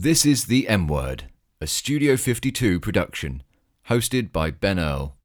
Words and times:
This 0.00 0.24
is 0.24 0.44
The 0.44 0.68
M 0.68 0.86
Word, 0.86 1.24
a 1.60 1.66
Studio 1.66 2.16
52 2.16 2.78
production, 2.78 3.42
hosted 3.88 4.30
by 4.30 4.52
Ben 4.52 4.78
Earl. 4.78 5.16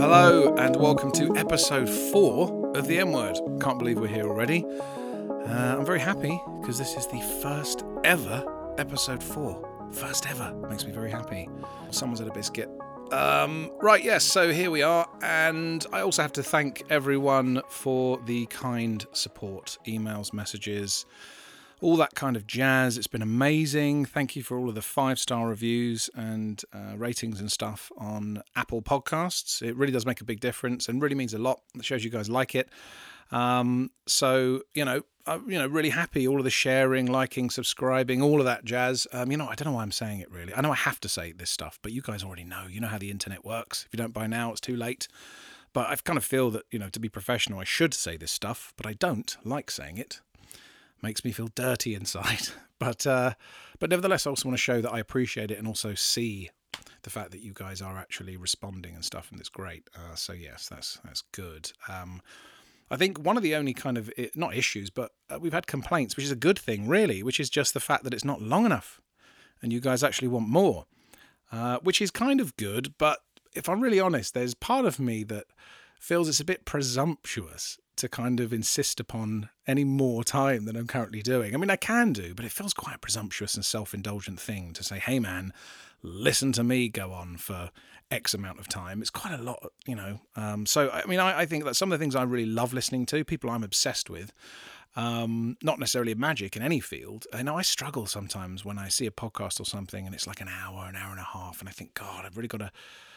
Hello 0.00 0.54
and 0.56 0.74
welcome 0.76 1.12
to 1.12 1.36
episode 1.36 1.86
four 1.86 2.72
of 2.74 2.88
the 2.88 2.98
M 2.98 3.12
Word. 3.12 3.36
Can't 3.60 3.78
believe 3.78 4.00
we're 4.00 4.06
here 4.06 4.26
already. 4.26 4.64
Uh, 4.64 5.76
I'm 5.78 5.84
very 5.84 6.00
happy 6.00 6.40
because 6.62 6.78
this 6.78 6.96
is 6.96 7.06
the 7.08 7.20
first 7.42 7.84
ever 8.04 8.42
episode 8.78 9.22
four. 9.22 9.62
First 9.92 10.30
ever. 10.30 10.54
Makes 10.70 10.86
me 10.86 10.92
very 10.92 11.10
happy. 11.10 11.46
Someone's 11.90 12.20
had 12.20 12.28
a 12.28 12.32
biscuit. 12.32 12.70
Um, 13.12 13.70
right, 13.80 14.04
yes, 14.04 14.24
so 14.24 14.52
here 14.52 14.70
we 14.70 14.82
are. 14.82 15.08
And 15.22 15.84
I 15.92 16.00
also 16.00 16.22
have 16.22 16.32
to 16.34 16.42
thank 16.42 16.84
everyone 16.90 17.62
for 17.68 18.18
the 18.26 18.46
kind 18.46 19.06
support 19.12 19.78
emails, 19.86 20.32
messages, 20.32 21.06
all 21.80 21.96
that 21.96 22.14
kind 22.14 22.36
of 22.36 22.46
jazz. 22.46 22.98
It's 22.98 23.06
been 23.06 23.22
amazing. 23.22 24.04
Thank 24.04 24.36
you 24.36 24.42
for 24.42 24.58
all 24.58 24.68
of 24.68 24.74
the 24.74 24.82
five 24.82 25.18
star 25.18 25.48
reviews 25.48 26.10
and 26.14 26.62
uh, 26.72 26.96
ratings 26.96 27.40
and 27.40 27.50
stuff 27.50 27.90
on 27.96 28.42
Apple 28.56 28.82
Podcasts. 28.82 29.62
It 29.62 29.74
really 29.76 29.92
does 29.92 30.04
make 30.04 30.20
a 30.20 30.24
big 30.24 30.40
difference 30.40 30.88
and 30.88 31.00
really 31.00 31.14
means 31.14 31.32
a 31.32 31.38
lot. 31.38 31.60
It 31.74 31.84
shows 31.84 32.04
you 32.04 32.10
guys 32.10 32.28
like 32.28 32.54
it. 32.54 32.68
Um, 33.30 33.90
so 34.06 34.62
you 34.74 34.84
know, 34.84 35.02
I'm 35.26 35.50
you 35.50 35.58
know 35.58 35.66
really 35.66 35.90
happy. 35.90 36.26
All 36.26 36.38
of 36.38 36.44
the 36.44 36.50
sharing, 36.50 37.06
liking, 37.06 37.50
subscribing, 37.50 38.22
all 38.22 38.40
of 38.40 38.46
that 38.46 38.64
jazz. 38.64 39.06
Um, 39.12 39.30
you 39.30 39.36
know, 39.36 39.48
I 39.48 39.54
don't 39.54 39.66
know 39.66 39.76
why 39.76 39.82
I'm 39.82 39.92
saying 39.92 40.20
it 40.20 40.30
really. 40.30 40.54
I 40.54 40.60
know 40.60 40.72
I 40.72 40.76
have 40.76 41.00
to 41.00 41.08
say 41.08 41.32
this 41.32 41.50
stuff, 41.50 41.78
but 41.82 41.92
you 41.92 42.02
guys 42.02 42.24
already 42.24 42.44
know. 42.44 42.66
You 42.68 42.80
know 42.80 42.88
how 42.88 42.98
the 42.98 43.10
internet 43.10 43.44
works. 43.44 43.84
If 43.86 43.92
you 43.92 43.98
don't 43.98 44.14
by 44.14 44.26
now, 44.26 44.50
it's 44.52 44.60
too 44.60 44.76
late. 44.76 45.08
But 45.72 45.88
I 45.90 45.96
kind 45.96 46.16
of 46.16 46.24
feel 46.24 46.50
that 46.50 46.64
you 46.70 46.78
know 46.78 46.88
to 46.88 47.00
be 47.00 47.08
professional, 47.08 47.60
I 47.60 47.64
should 47.64 47.94
say 47.94 48.16
this 48.16 48.32
stuff, 48.32 48.72
but 48.76 48.86
I 48.86 48.94
don't 48.94 49.36
like 49.44 49.70
saying 49.70 49.98
it 49.98 50.20
makes 51.02 51.24
me 51.24 51.32
feel 51.32 51.48
dirty 51.54 51.94
inside. 51.94 52.48
But 52.80 53.08
uh, 53.08 53.34
but 53.80 53.90
nevertheless, 53.90 54.24
I 54.24 54.30
also 54.30 54.48
want 54.48 54.56
to 54.56 54.62
show 54.62 54.80
that 54.80 54.92
I 54.92 55.00
appreciate 55.00 55.50
it 55.50 55.58
and 55.58 55.66
also 55.66 55.94
see 55.94 56.50
the 57.02 57.10
fact 57.10 57.32
that 57.32 57.40
you 57.40 57.52
guys 57.52 57.82
are 57.82 57.98
actually 57.98 58.36
responding 58.36 58.94
and 58.94 59.04
stuff, 59.04 59.32
and 59.32 59.40
it's 59.40 59.48
great. 59.48 59.90
Uh, 59.96 60.14
so 60.14 60.32
yes, 60.32 60.68
that's 60.68 61.00
that's 61.04 61.22
good. 61.32 61.72
Um, 61.88 62.22
I 62.90 62.96
think 62.96 63.18
one 63.18 63.36
of 63.36 63.42
the 63.42 63.54
only 63.54 63.74
kind 63.74 63.98
of 63.98 64.10
not 64.34 64.56
issues, 64.56 64.90
but 64.90 65.12
uh, 65.30 65.38
we've 65.38 65.52
had 65.52 65.66
complaints, 65.66 66.16
which 66.16 66.24
is 66.24 66.32
a 66.32 66.36
good 66.36 66.58
thing, 66.58 66.88
really, 66.88 67.22
which 67.22 67.40
is 67.40 67.50
just 67.50 67.74
the 67.74 67.80
fact 67.80 68.04
that 68.04 68.14
it's 68.14 68.24
not 68.24 68.42
long 68.42 68.64
enough, 68.64 69.00
and 69.62 69.72
you 69.72 69.80
guys 69.80 70.02
actually 70.02 70.28
want 70.28 70.48
more, 70.48 70.86
uh, 71.52 71.78
which 71.82 72.00
is 72.00 72.10
kind 72.10 72.40
of 72.40 72.56
good. 72.56 72.94
But 72.98 73.20
if 73.54 73.68
I'm 73.68 73.80
really 73.80 74.00
honest, 74.00 74.34
there's 74.34 74.54
part 74.54 74.86
of 74.86 74.98
me 74.98 75.24
that 75.24 75.44
feels 76.00 76.28
it's 76.28 76.40
a 76.40 76.44
bit 76.44 76.64
presumptuous 76.64 77.78
to 77.98 78.08
kind 78.08 78.40
of 78.40 78.52
insist 78.52 79.00
upon 79.00 79.48
any 79.66 79.84
more 79.84 80.24
time 80.24 80.64
than 80.64 80.76
I'm 80.76 80.86
currently 80.86 81.22
doing. 81.22 81.54
I 81.54 81.58
mean, 81.58 81.70
I 81.70 81.76
can 81.76 82.12
do, 82.12 82.34
but 82.34 82.44
it 82.44 82.52
feels 82.52 82.74
quite 82.74 82.96
a 82.96 82.98
presumptuous 82.98 83.54
and 83.54 83.64
self 83.64 83.94
indulgent 83.94 84.40
thing 84.40 84.72
to 84.74 84.82
say, 84.82 84.98
hey, 84.98 85.18
man, 85.18 85.52
listen 86.02 86.52
to 86.52 86.64
me 86.64 86.88
go 86.88 87.12
on 87.12 87.36
for 87.36 87.70
X 88.10 88.34
amount 88.34 88.58
of 88.58 88.68
time. 88.68 89.00
It's 89.00 89.10
quite 89.10 89.38
a 89.38 89.42
lot, 89.42 89.72
you 89.86 89.94
know. 89.94 90.20
Um, 90.36 90.66
so, 90.66 90.90
I 90.90 91.04
mean, 91.06 91.20
I, 91.20 91.40
I, 91.40 91.46
think 91.46 91.64
that 91.64 91.76
some 91.76 91.92
of 91.92 91.98
the 91.98 92.02
things 92.02 92.16
I 92.16 92.22
really 92.22 92.46
love 92.46 92.72
listening 92.72 93.04
to, 93.06 93.24
people 93.24 93.50
I'm 93.50 93.64
obsessed 93.64 94.08
with, 94.08 94.32
um, 94.96 95.56
not 95.62 95.78
necessarily 95.78 96.14
magic 96.14 96.56
in 96.56 96.62
any 96.62 96.80
field. 96.80 97.26
I 97.32 97.42
know 97.42 97.56
I 97.56 97.62
struggle 97.62 98.06
sometimes 98.06 98.64
when 98.64 98.78
I 98.78 98.88
see 98.88 99.06
a 99.06 99.10
podcast 99.10 99.60
or 99.60 99.64
something 99.64 100.06
and 100.06 100.14
it's 100.14 100.26
like 100.26 100.40
an 100.40 100.48
hour, 100.48 100.86
an 100.86 100.96
hour 100.96 101.10
and 101.10 101.20
a 101.20 101.24
half, 101.24 101.60
and 101.60 101.68
I 101.68 101.72
think, 101.72 101.94
God, 101.94 102.24
I've 102.24 102.36
really 102.36 102.48
got 102.48 102.58
to 102.58 102.72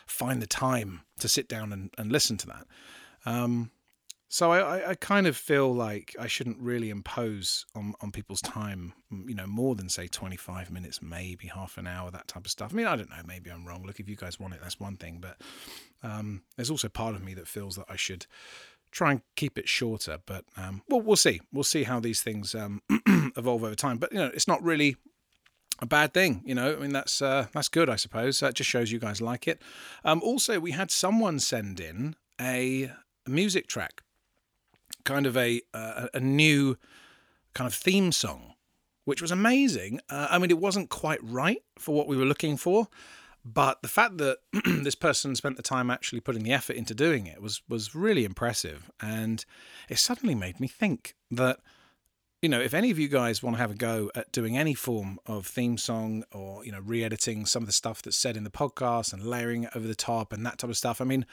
find 0.05 0.41
the 0.41 0.47
time 0.47 1.01
to 1.19 1.29
sit 1.29 1.47
down 1.47 1.71
and, 1.71 1.89
and 1.97 2.11
listen 2.11 2.37
to 2.37 2.47
that. 2.47 2.67
Um, 3.25 3.71
so 4.33 4.53
I, 4.53 4.91
I 4.91 4.95
kind 4.95 5.27
of 5.27 5.35
feel 5.35 5.75
like 5.75 6.15
I 6.17 6.27
shouldn't 6.27 6.57
really 6.57 6.89
impose 6.89 7.65
on, 7.75 7.95
on 7.99 8.13
people's 8.13 8.41
time, 8.41 8.93
you 9.11 9.35
know, 9.35 9.45
more 9.45 9.75
than 9.75 9.89
say 9.89 10.07
25 10.07 10.71
minutes, 10.71 11.01
maybe 11.01 11.47
half 11.47 11.77
an 11.77 11.85
hour, 11.85 12.09
that 12.11 12.29
type 12.29 12.45
of 12.45 12.51
stuff. 12.51 12.71
I 12.71 12.75
mean, 12.77 12.87
I 12.87 12.95
don't 12.95 13.09
know, 13.09 13.21
maybe 13.25 13.49
I'm 13.49 13.67
wrong. 13.67 13.83
Look, 13.85 13.99
if 13.99 14.07
you 14.07 14.15
guys 14.15 14.39
want 14.39 14.53
it, 14.53 14.61
that's 14.61 14.79
one 14.79 14.95
thing. 14.95 15.17
But 15.19 15.41
um, 16.01 16.43
there's 16.55 16.69
also 16.69 16.87
part 16.87 17.13
of 17.13 17.21
me 17.21 17.33
that 17.33 17.45
feels 17.45 17.75
that 17.75 17.87
I 17.89 17.97
should 17.97 18.25
try 18.89 19.11
and 19.11 19.21
keep 19.35 19.57
it 19.57 19.67
shorter. 19.67 20.19
But 20.25 20.45
um, 20.55 20.81
well, 20.87 21.01
we'll 21.01 21.17
see. 21.17 21.41
We'll 21.51 21.65
see 21.65 21.83
how 21.83 21.99
these 21.99 22.21
things 22.21 22.55
um, 22.55 22.81
evolve 23.35 23.65
over 23.65 23.75
time. 23.75 23.97
But 23.97 24.13
you 24.13 24.19
know, 24.19 24.31
it's 24.33 24.47
not 24.47 24.63
really 24.63 24.95
a 25.79 25.85
bad 25.85 26.13
thing, 26.13 26.41
you 26.45 26.55
know. 26.55 26.71
I 26.71 26.77
mean, 26.77 26.93
that's 26.93 27.21
uh, 27.21 27.47
that's 27.51 27.67
good, 27.67 27.89
I 27.89 27.97
suppose. 27.97 28.39
That 28.39 28.53
just 28.53 28.69
shows 28.69 28.93
you 28.93 28.99
guys 28.99 29.19
like 29.19 29.45
it. 29.45 29.61
Um, 30.05 30.21
also, 30.23 30.57
we 30.61 30.71
had 30.71 30.89
someone 30.89 31.39
send 31.39 31.81
in 31.81 32.15
a 32.39 32.93
music 33.27 33.67
track 33.67 34.03
kind 35.03 35.25
of 35.25 35.37
a 35.37 35.61
uh, 35.73 36.07
a 36.13 36.19
new 36.19 36.77
kind 37.53 37.67
of 37.67 37.73
theme 37.73 38.11
song, 38.11 38.53
which 39.05 39.21
was 39.21 39.31
amazing. 39.31 39.99
Uh, 40.09 40.27
I 40.29 40.37
mean, 40.37 40.51
it 40.51 40.59
wasn't 40.59 40.89
quite 40.89 41.19
right 41.23 41.63
for 41.77 41.95
what 41.95 42.07
we 42.07 42.17
were 42.17 42.25
looking 42.25 42.57
for, 42.57 42.87
but 43.43 43.81
the 43.81 43.87
fact 43.87 44.17
that 44.17 44.37
this 44.65 44.95
person 44.95 45.35
spent 45.35 45.57
the 45.57 45.63
time 45.63 45.89
actually 45.89 46.21
putting 46.21 46.43
the 46.43 46.53
effort 46.53 46.75
into 46.75 46.93
doing 46.93 47.27
it 47.27 47.41
was 47.41 47.61
was 47.67 47.95
really 47.95 48.25
impressive, 48.25 48.91
and 49.01 49.45
it 49.89 49.99
suddenly 49.99 50.35
made 50.35 50.59
me 50.59 50.67
think 50.67 51.15
that. 51.29 51.59
You 52.43 52.49
know, 52.49 52.59
if 52.59 52.73
any 52.73 52.89
of 52.89 52.97
you 52.97 53.07
guys 53.07 53.43
want 53.43 53.57
to 53.57 53.61
have 53.61 53.69
a 53.69 53.75
go 53.75 54.09
at 54.15 54.31
doing 54.31 54.57
any 54.57 54.73
form 54.73 55.19
of 55.27 55.45
theme 55.45 55.77
song 55.77 56.23
or, 56.31 56.65
you 56.65 56.71
know, 56.71 56.79
re 56.79 57.03
editing 57.03 57.45
some 57.45 57.61
of 57.61 57.67
the 57.67 57.71
stuff 57.71 58.01
that's 58.01 58.17
said 58.17 58.35
in 58.35 58.43
the 58.43 58.49
podcast 58.49 59.13
and 59.13 59.23
layering 59.23 59.65
it 59.65 59.69
over 59.75 59.87
the 59.87 59.93
top 59.93 60.33
and 60.33 60.43
that 60.43 60.57
type 60.57 60.71
of 60.71 60.75
stuff, 60.75 60.99
I 60.99 61.05
mean, 61.05 61.27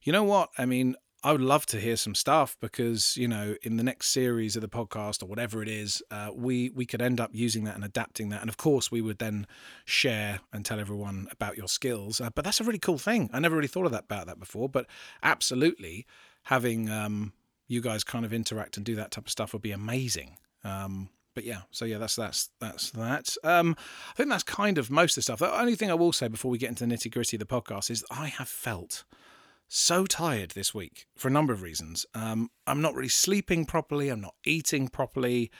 you 0.00 0.12
know 0.12 0.24
what? 0.24 0.48
I 0.56 0.64
mean, 0.64 0.96
I 1.26 1.32
would 1.32 1.40
love 1.40 1.66
to 1.66 1.80
hear 1.80 1.96
some 1.96 2.14
stuff 2.14 2.56
because 2.60 3.16
you 3.16 3.26
know 3.26 3.56
in 3.62 3.78
the 3.78 3.82
next 3.82 4.10
series 4.10 4.54
of 4.54 4.62
the 4.62 4.68
podcast 4.68 5.24
or 5.24 5.26
whatever 5.26 5.60
it 5.60 5.68
is, 5.68 6.00
uh, 6.12 6.30
we 6.32 6.70
we 6.70 6.86
could 6.86 7.02
end 7.02 7.20
up 7.20 7.30
using 7.32 7.64
that 7.64 7.74
and 7.74 7.82
adapting 7.82 8.28
that, 8.28 8.42
and 8.42 8.48
of 8.48 8.56
course 8.56 8.92
we 8.92 9.00
would 9.00 9.18
then 9.18 9.44
share 9.84 10.38
and 10.52 10.64
tell 10.64 10.78
everyone 10.78 11.26
about 11.32 11.56
your 11.56 11.66
skills. 11.66 12.20
Uh, 12.20 12.30
but 12.32 12.44
that's 12.44 12.60
a 12.60 12.64
really 12.64 12.78
cool 12.78 12.96
thing. 12.96 13.28
I 13.32 13.40
never 13.40 13.56
really 13.56 13.66
thought 13.66 13.86
of 13.86 13.90
that 13.90 14.04
about 14.04 14.28
that 14.28 14.38
before, 14.38 14.68
but 14.68 14.86
absolutely 15.20 16.06
having 16.44 16.88
um, 16.88 17.32
you 17.66 17.80
guys 17.80 18.04
kind 18.04 18.24
of 18.24 18.32
interact 18.32 18.76
and 18.76 18.86
do 18.86 18.94
that 18.94 19.10
type 19.10 19.26
of 19.26 19.32
stuff 19.32 19.52
would 19.52 19.62
be 19.62 19.72
amazing. 19.72 20.36
Um, 20.62 21.08
but 21.34 21.42
yeah, 21.42 21.62
so 21.72 21.86
yeah, 21.86 21.98
that's 21.98 22.14
that's 22.14 22.50
that's 22.60 22.90
that. 22.90 23.36
Um, 23.42 23.74
I 24.10 24.14
think 24.14 24.28
that's 24.28 24.44
kind 24.44 24.78
of 24.78 24.92
most 24.92 25.14
of 25.14 25.16
the 25.16 25.22
stuff. 25.22 25.40
The 25.40 25.58
only 25.58 25.74
thing 25.74 25.90
I 25.90 25.94
will 25.94 26.12
say 26.12 26.28
before 26.28 26.52
we 26.52 26.58
get 26.58 26.68
into 26.68 26.86
the 26.86 26.94
nitty 26.94 27.10
gritty 27.10 27.36
of 27.36 27.40
the 27.40 27.46
podcast 27.46 27.90
is 27.90 28.04
I 28.12 28.28
have 28.28 28.48
felt 28.48 29.02
so 29.68 30.06
tired 30.06 30.52
this 30.52 30.74
week 30.74 31.06
for 31.16 31.28
a 31.28 31.30
number 31.30 31.52
of 31.52 31.62
reasons. 31.62 32.06
Um, 32.14 32.50
I'm 32.66 32.80
not 32.80 32.94
really 32.94 33.08
sleeping 33.08 33.64
properly. 33.64 34.08
I'm 34.08 34.20
not 34.20 34.34
eating 34.44 34.88
properly. 34.88 35.50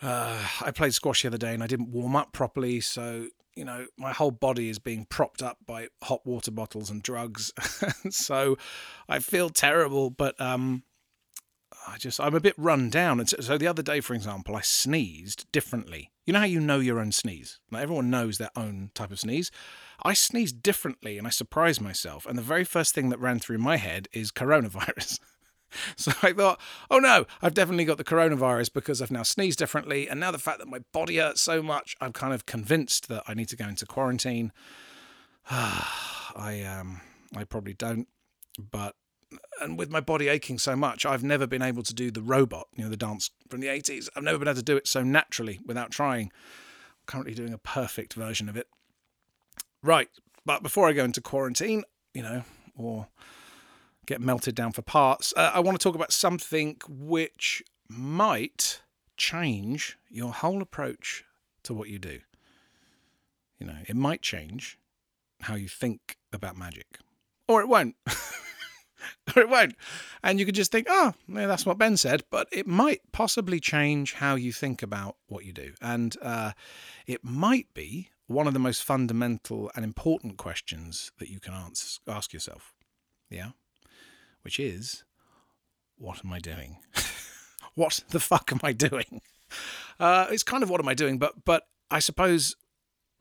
Uh, 0.00 0.46
I 0.60 0.70
played 0.70 0.94
squash 0.94 1.22
the 1.22 1.28
other 1.28 1.38
day 1.38 1.54
and 1.54 1.62
I 1.62 1.66
didn't 1.66 1.90
warm 1.90 2.16
up 2.16 2.32
properly, 2.32 2.80
so 2.80 3.28
you 3.54 3.64
know 3.64 3.86
my 3.98 4.12
whole 4.12 4.30
body 4.30 4.68
is 4.68 4.78
being 4.78 5.04
propped 5.04 5.42
up 5.42 5.58
by 5.66 5.88
hot 6.02 6.26
water 6.26 6.50
bottles 6.50 6.90
and 6.90 7.02
drugs. 7.02 7.52
so 8.10 8.56
I 9.08 9.20
feel 9.20 9.50
terrible, 9.50 10.10
but 10.10 10.40
um, 10.40 10.82
I 11.86 11.98
just 11.98 12.20
I'm 12.20 12.34
a 12.34 12.40
bit 12.40 12.54
run 12.56 12.90
down. 12.90 13.20
And 13.20 13.28
so, 13.28 13.58
the 13.58 13.66
other 13.66 13.82
day, 13.82 14.00
for 14.00 14.14
example, 14.14 14.56
I 14.56 14.60
sneezed 14.60 15.50
differently. 15.52 16.10
You 16.26 16.32
know 16.32 16.40
how 16.40 16.44
you 16.44 16.60
know 16.60 16.80
your 16.80 17.00
own 17.00 17.12
sneeze? 17.12 17.60
Like 17.70 17.82
everyone 17.82 18.10
knows 18.10 18.38
their 18.38 18.50
own 18.56 18.90
type 18.94 19.10
of 19.10 19.20
sneeze. 19.20 19.50
I 20.04 20.14
sneezed 20.14 20.62
differently 20.62 21.18
and 21.18 21.26
I 21.26 21.30
surprised 21.30 21.80
myself. 21.80 22.26
And 22.26 22.36
the 22.36 22.42
very 22.42 22.64
first 22.64 22.94
thing 22.94 23.08
that 23.10 23.20
ran 23.20 23.38
through 23.38 23.58
my 23.58 23.76
head 23.76 24.08
is 24.12 24.32
coronavirus. 24.32 25.20
so 25.96 26.12
I 26.22 26.32
thought, 26.32 26.60
oh 26.90 26.98
no, 26.98 27.26
I've 27.40 27.54
definitely 27.54 27.84
got 27.84 27.98
the 27.98 28.04
coronavirus 28.04 28.72
because 28.72 29.00
I've 29.00 29.10
now 29.10 29.22
sneezed 29.22 29.58
differently. 29.58 30.08
And 30.08 30.20
now 30.20 30.30
the 30.30 30.38
fact 30.38 30.58
that 30.58 30.68
my 30.68 30.80
body 30.92 31.18
hurts 31.18 31.40
so 31.40 31.62
much, 31.62 31.96
I'm 32.00 32.12
kind 32.12 32.34
of 32.34 32.46
convinced 32.46 33.08
that 33.08 33.22
I 33.26 33.34
need 33.34 33.48
to 33.48 33.56
go 33.56 33.68
into 33.68 33.86
quarantine. 33.86 34.52
I 35.50 36.62
um 36.62 37.00
I 37.36 37.44
probably 37.44 37.74
don't, 37.74 38.08
but 38.58 38.94
and 39.60 39.78
with 39.78 39.90
my 39.90 40.00
body 40.00 40.28
aching 40.28 40.58
so 40.58 40.76
much, 40.76 41.06
I've 41.06 41.24
never 41.24 41.46
been 41.46 41.62
able 41.62 41.82
to 41.84 41.94
do 41.94 42.10
the 42.10 42.22
robot, 42.22 42.68
you 42.74 42.84
know, 42.84 42.90
the 42.90 42.96
dance 42.96 43.30
from 43.48 43.60
the 43.60 43.68
80s. 43.68 44.08
I've 44.14 44.22
never 44.22 44.38
been 44.38 44.48
able 44.48 44.56
to 44.56 44.62
do 44.62 44.76
it 44.76 44.86
so 44.86 45.02
naturally 45.02 45.60
without 45.64 45.90
trying. 45.90 46.26
I'm 46.26 47.06
currently 47.06 47.34
doing 47.34 47.52
a 47.52 47.58
perfect 47.58 48.14
version 48.14 48.48
of 48.48 48.56
it. 48.56 48.68
Right, 49.82 50.08
but 50.44 50.62
before 50.62 50.88
I 50.88 50.92
go 50.92 51.04
into 51.04 51.20
quarantine, 51.20 51.82
you 52.14 52.22
know, 52.22 52.44
or 52.76 53.08
get 54.06 54.20
melted 54.20 54.54
down 54.54 54.72
for 54.72 54.82
parts, 54.82 55.32
uh, 55.36 55.50
I 55.54 55.60
want 55.60 55.78
to 55.78 55.82
talk 55.82 55.94
about 55.94 56.12
something 56.12 56.76
which 56.88 57.62
might 57.88 58.82
change 59.16 59.98
your 60.08 60.32
whole 60.32 60.62
approach 60.62 61.24
to 61.64 61.74
what 61.74 61.88
you 61.88 61.98
do. 61.98 62.20
You 63.58 63.66
know, 63.66 63.78
it 63.86 63.96
might 63.96 64.22
change 64.22 64.78
how 65.42 65.54
you 65.54 65.68
think 65.68 66.16
about 66.32 66.56
magic, 66.56 66.98
or 67.48 67.60
it 67.60 67.68
won't. 67.68 67.96
or 69.36 69.42
it 69.42 69.48
won't. 69.48 69.74
And 70.22 70.38
you 70.38 70.46
could 70.46 70.54
just 70.54 70.72
think, 70.72 70.86
oh, 70.88 71.12
yeah, 71.28 71.46
that's 71.46 71.66
what 71.66 71.78
Ben 71.78 71.96
said. 71.96 72.24
But 72.30 72.48
it 72.52 72.66
might 72.66 73.00
possibly 73.12 73.60
change 73.60 74.14
how 74.14 74.34
you 74.34 74.52
think 74.52 74.82
about 74.82 75.16
what 75.26 75.44
you 75.44 75.52
do. 75.52 75.72
And 75.80 76.16
uh, 76.22 76.52
it 77.06 77.24
might 77.24 77.72
be 77.74 78.10
one 78.32 78.46
of 78.46 78.52
the 78.52 78.58
most 78.58 78.82
fundamental 78.82 79.70
and 79.74 79.84
important 79.84 80.36
questions 80.36 81.12
that 81.18 81.28
you 81.28 81.40
can 81.40 81.54
ask, 81.54 82.32
yourself. 82.32 82.72
Yeah? 83.30 83.50
Which 84.42 84.58
is, 84.58 85.04
what 85.96 86.24
am 86.24 86.32
I 86.32 86.38
doing? 86.38 86.78
what 87.74 88.00
the 88.10 88.20
fuck 88.20 88.50
am 88.52 88.60
I 88.62 88.72
doing? 88.72 89.20
Uh, 90.00 90.26
it's 90.30 90.42
kind 90.42 90.62
of 90.62 90.70
what 90.70 90.80
am 90.80 90.88
I 90.88 90.94
doing, 90.94 91.18
but 91.18 91.44
but 91.44 91.66
I 91.90 91.98
suppose 91.98 92.56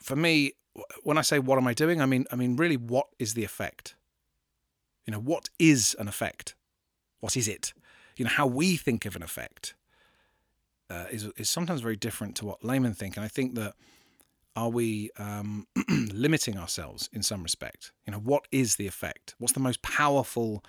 for 0.02 0.16
me, 0.16 0.54
when 1.04 1.18
I 1.18 1.22
say 1.22 1.40
what 1.40 1.58
am 1.58 1.68
I 1.68 1.74
doing, 1.74 2.02
I 2.02 2.06
mean 2.06 2.26
I 2.32 2.36
mean 2.36 2.56
really 2.56 2.78
what 2.78 3.08
is 3.20 3.34
the 3.34 3.44
effect? 3.44 3.96
You 5.06 5.12
know, 5.12 5.20
what 5.20 5.50
is 5.60 5.96
an 6.00 6.08
effect? 6.08 6.56
What 7.20 7.36
is 7.36 7.48
it? 7.48 7.74
You 8.18 8.26
know, 8.26 8.32
how 8.32 8.48
we 8.48 8.78
think 8.78 9.06
of 9.06 9.16
an 9.16 9.24
effect 9.24 9.76
uh, 10.90 11.06
is 11.12 11.30
is 11.38 11.50
sometimes 11.50 11.82
very 11.82 11.96
different 11.96 12.36
to 12.38 12.46
what 12.46 12.64
laymen 12.64 12.94
think, 12.94 13.16
and 13.16 13.26
I 13.26 13.30
think 13.30 13.56
that 13.56 13.74
are 14.56 14.70
we 14.70 15.10
um, 15.18 15.68
limiting 15.90 16.58
ourselves 16.58 17.10
in 17.14 17.24
some 17.24 17.44
respect? 17.44 17.92
You 18.06 18.12
know, 18.12 18.20
what 18.20 18.48
is 18.52 18.76
the 18.76 18.88
effect? 18.88 19.36
What's 19.38 19.54
the 19.54 19.60
most 19.60 19.82
powerful 19.82 20.64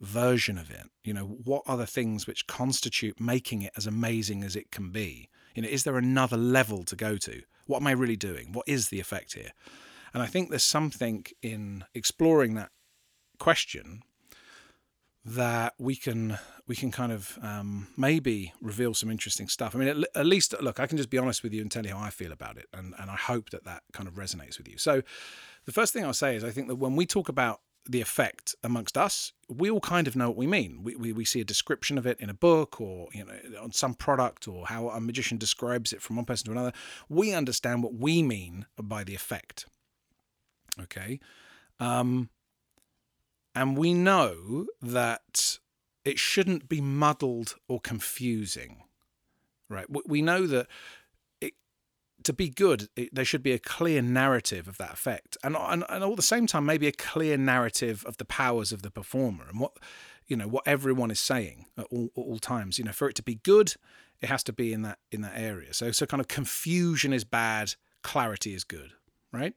version 0.00 0.58
of 0.58 0.70
it? 0.70 0.86
You 1.04 1.14
know, 1.14 1.24
what 1.24 1.62
are 1.66 1.76
the 1.76 1.86
things 1.86 2.26
which 2.26 2.46
constitute 2.46 3.20
making 3.20 3.62
it 3.62 3.72
as 3.76 3.86
amazing 3.86 4.42
as 4.42 4.56
it 4.56 4.70
can 4.70 4.90
be? 4.90 5.28
You 5.54 5.62
know, 5.62 5.68
is 5.68 5.84
there 5.84 5.98
another 5.98 6.36
level 6.36 6.84
to 6.84 6.96
go 6.96 7.16
to? 7.18 7.42
What 7.66 7.82
am 7.82 7.86
I 7.86 7.92
really 7.92 8.16
doing? 8.16 8.52
What 8.52 8.68
is 8.68 8.88
the 8.88 9.00
effect 9.00 9.34
here? 9.34 9.52
And 10.14 10.22
I 10.22 10.26
think 10.26 10.48
there's 10.48 10.64
something 10.64 11.26
in 11.42 11.84
exploring 11.94 12.54
that 12.54 12.70
question 13.38 14.02
that 15.28 15.74
we 15.78 15.94
can 15.94 16.38
we 16.66 16.74
can 16.74 16.90
kind 16.90 17.12
of 17.12 17.38
um, 17.42 17.88
maybe 17.96 18.52
reveal 18.60 18.94
some 18.94 19.10
interesting 19.10 19.48
stuff. 19.48 19.74
I 19.74 19.78
mean, 19.78 19.88
at, 19.88 19.96
at, 20.14 20.26
least 20.26 20.54
look, 20.60 20.80
I 20.80 20.86
can 20.86 20.96
just 20.96 21.10
be 21.10 21.18
honest 21.18 21.42
with 21.42 21.52
you 21.52 21.62
and 21.62 21.70
tell 21.70 21.84
you 21.84 21.94
how 21.94 22.00
I 22.00 22.10
feel 22.10 22.32
about 22.32 22.56
it, 22.56 22.66
and 22.72 22.94
and 22.98 23.10
I 23.10 23.16
hope 23.16 23.50
that 23.50 23.64
that 23.64 23.82
kind 23.92 24.08
of 24.08 24.14
resonates 24.14 24.58
with 24.58 24.68
you. 24.68 24.78
So, 24.78 25.02
the 25.66 25.72
first 25.72 25.92
thing 25.92 26.04
I'll 26.04 26.14
say 26.14 26.34
is 26.34 26.44
I 26.44 26.50
think 26.50 26.68
that 26.68 26.76
when 26.76 26.96
we 26.96 27.04
talk 27.04 27.28
about 27.28 27.60
the 27.86 28.00
effect 28.00 28.54
amongst 28.62 28.96
us, 28.96 29.32
we 29.48 29.70
all 29.70 29.80
kind 29.80 30.06
of 30.06 30.16
know 30.16 30.28
what 30.28 30.36
we 30.36 30.46
mean. 30.46 30.82
We, 30.82 30.94
we, 30.94 31.12
we 31.12 31.24
see 31.24 31.40
a 31.40 31.44
description 31.44 31.96
of 31.96 32.06
it 32.06 32.18
in 32.20 32.28
a 32.28 32.34
book 32.34 32.80
or 32.80 33.08
you 33.12 33.24
know 33.24 33.62
on 33.62 33.72
some 33.72 33.94
product 33.94 34.48
or 34.48 34.66
how 34.66 34.88
a 34.88 35.00
magician 35.00 35.36
describes 35.36 35.92
it 35.92 36.00
from 36.00 36.16
one 36.16 36.24
person 36.24 36.46
to 36.46 36.52
another. 36.52 36.72
We 37.08 37.34
understand 37.34 37.82
what 37.82 37.94
we 37.94 38.22
mean 38.22 38.66
by 38.82 39.04
the 39.04 39.14
effect. 39.14 39.66
Okay. 40.80 41.20
Um, 41.80 42.30
and 43.58 43.76
we 43.76 43.92
know 43.92 44.66
that 44.80 45.58
it 46.04 46.16
shouldn't 46.16 46.68
be 46.68 46.80
muddled 46.80 47.56
or 47.66 47.80
confusing, 47.80 48.84
right? 49.68 49.86
We 50.06 50.22
know 50.22 50.46
that 50.46 50.68
it, 51.40 51.54
to 52.22 52.32
be 52.32 52.50
good, 52.50 52.88
it, 52.94 53.12
there 53.12 53.24
should 53.24 53.42
be 53.42 53.50
a 53.50 53.58
clear 53.58 54.00
narrative 54.00 54.68
of 54.68 54.78
that 54.78 54.92
effect, 54.92 55.36
and, 55.42 55.56
and 55.56 55.84
and 55.88 56.04
all 56.04 56.14
the 56.14 56.22
same 56.22 56.46
time, 56.46 56.66
maybe 56.66 56.86
a 56.86 56.92
clear 56.92 57.36
narrative 57.36 58.04
of 58.06 58.18
the 58.18 58.24
powers 58.24 58.70
of 58.70 58.82
the 58.82 58.92
performer 58.92 59.46
and 59.50 59.58
what 59.58 59.72
you 60.28 60.36
know 60.36 60.46
what 60.46 60.62
everyone 60.64 61.10
is 61.10 61.18
saying 61.18 61.66
at 61.76 61.86
all, 61.90 62.10
at 62.16 62.22
all 62.22 62.38
times. 62.38 62.78
You 62.78 62.84
know, 62.84 62.92
for 62.92 63.08
it 63.08 63.16
to 63.16 63.24
be 63.24 63.40
good, 63.42 63.74
it 64.20 64.28
has 64.28 64.44
to 64.44 64.52
be 64.52 64.72
in 64.72 64.82
that 64.82 64.98
in 65.10 65.22
that 65.22 65.36
area. 65.36 65.74
So 65.74 65.90
so 65.90 66.06
kind 66.06 66.20
of 66.20 66.28
confusion 66.28 67.12
is 67.12 67.24
bad, 67.24 67.74
clarity 68.04 68.54
is 68.54 68.62
good, 68.62 68.92
right? 69.32 69.54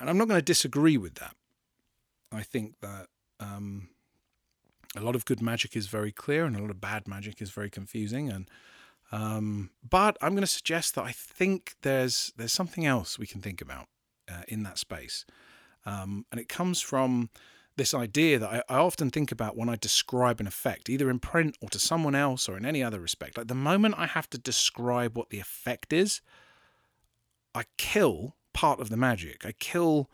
And 0.00 0.10
I'm 0.10 0.18
not 0.18 0.26
going 0.26 0.38
to 0.38 0.44
disagree 0.44 0.96
with 0.96 1.14
that. 1.14 1.36
I 2.32 2.42
think 2.42 2.80
that 2.80 3.06
um, 3.40 3.88
a 4.96 5.00
lot 5.00 5.14
of 5.14 5.24
good 5.24 5.42
magic 5.42 5.76
is 5.76 5.86
very 5.86 6.12
clear 6.12 6.44
and 6.44 6.56
a 6.56 6.60
lot 6.60 6.70
of 6.70 6.80
bad 6.80 7.08
magic 7.08 7.40
is 7.40 7.50
very 7.50 7.70
confusing. 7.70 8.30
And 8.30 8.48
um, 9.10 9.70
but 9.88 10.16
I'm 10.22 10.32
going 10.32 10.42
to 10.42 10.46
suggest 10.46 10.94
that 10.94 11.04
I 11.04 11.12
think 11.12 11.74
there's 11.82 12.32
there's 12.36 12.52
something 12.52 12.86
else 12.86 13.18
we 13.18 13.26
can 13.26 13.42
think 13.42 13.60
about 13.60 13.86
uh, 14.30 14.42
in 14.48 14.62
that 14.62 14.78
space, 14.78 15.26
um, 15.84 16.24
and 16.32 16.40
it 16.40 16.48
comes 16.48 16.80
from 16.80 17.28
this 17.76 17.94
idea 17.94 18.38
that 18.38 18.64
I, 18.68 18.74
I, 18.74 18.78
often 18.78 19.10
think 19.10 19.32
about 19.32 19.56
when 19.56 19.68
I 19.70 19.76
describe 19.76 20.40
an 20.40 20.46
effect, 20.46 20.90
either 20.90 21.08
in 21.08 21.18
print 21.18 21.56
or 21.62 21.70
to 21.70 21.78
someone 21.78 22.14
else 22.14 22.46
or 22.46 22.58
in 22.58 22.66
any 22.66 22.82
other 22.82 23.00
respect. 23.00 23.38
Like 23.38 23.48
the 23.48 23.54
moment 23.54 23.94
I 23.96 24.06
have 24.06 24.28
to 24.30 24.38
describe 24.38 25.16
what 25.16 25.30
the 25.30 25.40
effect 25.40 25.92
is, 25.92 26.20
I 27.54 27.64
kill 27.78 28.36
part 28.52 28.78
of 28.78 28.90
the 28.90 28.98
magic. 28.98 29.46
I 29.46 29.52
kill 29.52 30.10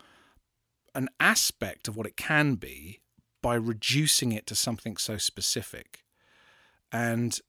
an 0.99 1.09
aspect 1.17 1.87
of 1.87 1.95
what 1.95 2.05
it 2.05 2.17
can 2.17 2.55
be 2.55 2.99
by 3.41 3.55
reducing 3.55 4.33
it 4.33 4.45
to 4.45 4.53
something 4.53 4.97
so 4.97 5.15
specific. 5.15 6.03
And 6.91 7.39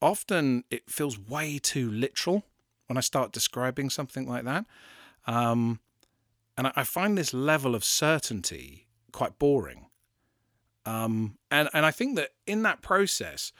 often 0.00 0.62
it 0.70 0.88
feels 0.88 1.18
way 1.18 1.58
too 1.58 1.90
literal 1.90 2.44
when 2.86 2.96
I 2.96 3.00
start 3.00 3.32
describing 3.32 3.90
something 3.90 4.28
like 4.28 4.44
that. 4.44 4.66
Um, 5.26 5.80
and 6.56 6.70
I 6.76 6.84
find 6.84 7.18
this 7.18 7.34
level 7.34 7.74
of 7.74 7.82
certainty 7.84 8.86
quite 9.10 9.36
boring. 9.36 9.86
Um, 10.86 11.38
and, 11.50 11.68
and 11.74 11.84
I 11.84 11.90
think 11.90 12.14
that 12.14 12.30
in 12.46 12.62
that 12.62 12.82
process, 12.82 13.52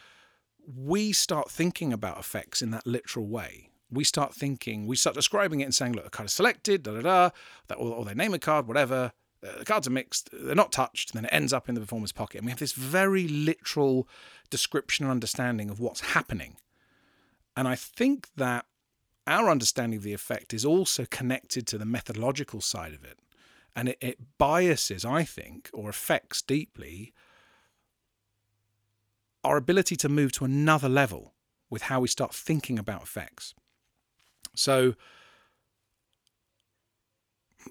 we 0.64 1.10
start 1.10 1.50
thinking 1.50 1.92
about 1.92 2.20
effects 2.20 2.62
in 2.62 2.70
that 2.70 2.86
literal 2.86 3.26
way. 3.26 3.70
We 3.90 4.04
start 4.04 4.34
thinking, 4.34 4.86
we 4.86 4.94
start 4.94 5.16
describing 5.16 5.60
it 5.60 5.64
and 5.64 5.74
saying, 5.74 5.94
look, 5.94 6.06
a 6.06 6.10
card 6.10 6.28
is 6.28 6.32
selected, 6.32 6.84
da 6.84 6.92
da 6.92 7.02
da, 7.02 7.30
or, 7.76 7.92
or 7.92 8.04
they 8.04 8.14
name 8.14 8.34
a 8.34 8.38
card, 8.38 8.68
whatever, 8.68 9.12
Uh, 9.46 9.58
the 9.58 9.64
cards 9.64 9.86
are 9.86 9.90
mixed, 9.90 10.30
they're 10.32 10.54
not 10.54 10.72
touched, 10.72 11.12
then 11.12 11.24
it 11.24 11.32
ends 11.32 11.52
up 11.52 11.68
in 11.68 11.74
the 11.74 11.80
performer's 11.80 12.12
pocket. 12.12 12.38
And 12.38 12.46
we 12.46 12.52
have 12.52 12.60
this 12.60 12.72
very 12.72 13.26
literal 13.26 14.08
description 14.50 15.04
and 15.04 15.10
understanding 15.10 15.70
of 15.70 15.80
what's 15.80 16.00
happening. 16.00 16.56
And 17.56 17.66
I 17.66 17.74
think 17.74 18.28
that 18.36 18.66
our 19.26 19.50
understanding 19.50 19.98
of 19.98 20.02
the 20.02 20.14
effect 20.14 20.52
is 20.54 20.64
also 20.64 21.04
connected 21.06 21.66
to 21.68 21.78
the 21.78 21.84
methodological 21.84 22.60
side 22.60 22.94
of 22.94 23.04
it. 23.04 23.18
And 23.74 23.88
it, 23.88 23.98
it 24.00 24.18
biases, 24.38 25.04
I 25.04 25.24
think, 25.24 25.70
or 25.72 25.88
affects 25.88 26.42
deeply 26.42 27.12
our 29.44 29.56
ability 29.56 29.96
to 29.96 30.08
move 30.08 30.32
to 30.32 30.44
another 30.44 30.88
level 30.88 31.34
with 31.70 31.82
how 31.82 32.00
we 32.00 32.08
start 32.08 32.34
thinking 32.34 32.78
about 32.78 33.02
effects. 33.02 33.54
So, 34.54 34.94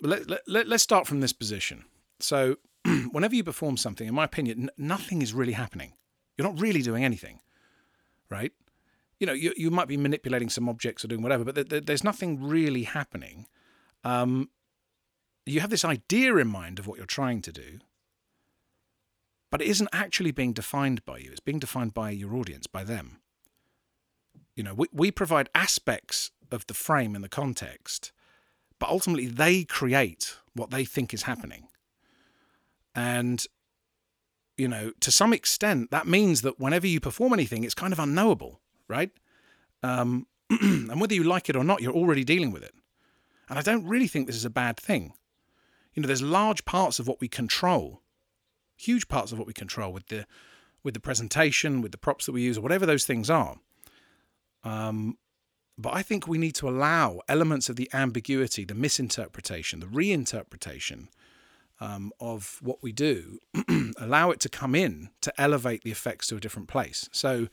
let, 0.02 0.30
let, 0.30 0.42
let, 0.48 0.72
us 0.72 0.82
start 0.82 1.08
from 1.08 1.20
this 1.20 1.34
position. 1.34 1.86
So, 2.20 2.58
whenever 3.12 3.36
you 3.36 3.44
perform 3.44 3.78
something, 3.78 4.08
in 4.08 4.16
my 4.16 4.26
opinion, 4.26 4.64
n- 4.64 4.70
nothing 4.78 5.22
is 5.22 5.34
really 5.34 5.54
happening. 5.54 5.94
You're 6.38 6.48
not 6.48 6.60
really 6.60 6.82
doing 6.82 7.04
anything, 7.04 7.40
right? 8.30 8.52
You 9.20 9.28
know, 9.28 9.34
you, 9.34 9.54
you 9.56 9.70
might 9.70 9.88
be 9.88 9.98
manipulating 9.98 10.50
some 10.50 10.68
objects 10.68 11.06
or 11.06 11.08
doing 11.08 11.22
whatever, 11.22 11.44
but 11.44 11.56
th- 11.56 11.70
th- 11.70 11.86
there's 11.86 12.04
nothing 12.04 12.42
really 12.42 12.84
happening. 12.84 13.48
Um, 14.04 14.50
you 15.46 15.60
have 15.60 15.70
this 15.70 15.86
idea 15.86 16.36
in 16.38 16.48
mind 16.48 16.80
of 16.80 16.88
what 16.88 16.98
you're 16.98 17.06
trying 17.06 17.42
to 17.44 17.52
do, 17.52 17.80
but 19.52 19.62
it 19.62 19.68
isn't 19.68 19.90
actually 19.92 20.32
being 20.32 20.54
defined 20.54 21.04
by 21.06 21.18
you. 21.18 21.32
It's 21.32 21.40
being 21.40 21.60
defined 21.60 21.94
by 21.94 22.12
your 22.12 22.36
audience, 22.36 22.68
by 22.68 22.84
them. 22.84 23.20
You 24.56 24.64
know, 24.64 24.74
we, 24.74 24.88
we 24.92 25.12
provide 25.12 25.50
aspects 25.54 26.31
of 26.52 26.66
the 26.68 26.74
frame 26.74 27.16
and 27.16 27.24
the 27.24 27.30
context, 27.30 28.12
but 28.81 28.90
ultimately 28.90 29.28
they 29.28 29.64
create 29.64 30.38
what 30.56 30.71
they 30.71 30.83
think 30.83 31.14
is 31.14 31.21
happening. 31.21 31.68
And, 32.95 33.45
you 34.57 34.68
know, 34.68 34.92
to 35.02 35.11
some 35.11 35.33
extent, 35.33 35.92
that 35.92 36.07
means 36.07 36.42
that 36.42 36.59
whenever 36.59 36.88
you 36.88 37.00
perform 37.00 37.31
anything, 37.31 37.64
it's 37.64 37.76
kind 37.76 37.94
of 37.94 38.00
unknowable, 38.00 38.59
right? 38.88 39.11
Um, 39.83 40.26
and 40.50 41.00
whether 41.00 41.14
you 41.14 41.23
like 41.23 41.47
it 41.47 41.56
or 41.56 41.64
not, 41.64 41.81
you're 41.81 41.94
already 41.94 42.23
dealing 42.23 42.50
with 42.52 42.64
it. 42.64 42.73
And 43.50 43.59
I 43.59 43.61
don't 43.61 43.85
really 43.85 44.07
think 44.07 44.26
this 44.26 44.35
is 44.35 44.45
a 44.45 44.50
bad 44.50 44.78
thing. 44.78 45.14
You 45.94 46.02
know, 46.02 46.07
there's 46.07 46.23
large 46.23 46.66
parts 46.66 46.97
of 46.97 47.07
what 47.07 47.21
we 47.21 47.28
control, 47.28 48.02
huge 48.76 49.07
parts 49.07 49.31
of 49.31 49.38
what 49.38 49.47
we 49.47 49.54
control 49.54 49.94
with 49.94 50.07
the 50.07 50.26
with 50.83 50.95
the 50.95 51.00
presentation, 51.00 51.81
with 51.83 51.92
the 51.92 52.00
props 52.00 52.26
that 52.26 52.31
we 52.31 52.42
use, 52.42 52.57
or 52.57 52.61
whatever 52.61 52.88
those 52.88 53.06
things 53.06 53.30
are. 53.30 53.57
Um, 54.64 55.19
but 55.81 55.94
I 55.94 56.04
think 56.04 56.28
we 56.28 56.38
need 56.38 56.56
to 56.56 56.69
allow 56.69 57.21
elements 57.28 57.69
of 57.69 57.76
the 57.76 57.90
ambiguity, 57.94 58.66
the 58.66 58.76
misinterpretation, 58.76 59.80
the 59.80 59.88
reinterpretation 59.88 61.07
um, 61.80 62.11
of 62.19 62.59
what 62.61 62.83
we 62.83 62.92
do, 62.92 63.40
allow 63.97 64.30
it 64.31 64.40
to 64.42 64.50
come 64.50 64.76
in 64.76 65.09
to 65.21 65.33
elevate 65.42 65.83
the 65.83 65.92
effects 65.92 66.28
to 66.28 66.35
a 66.35 66.40
different 66.40 66.68
place. 66.68 67.09
So, 67.11 67.47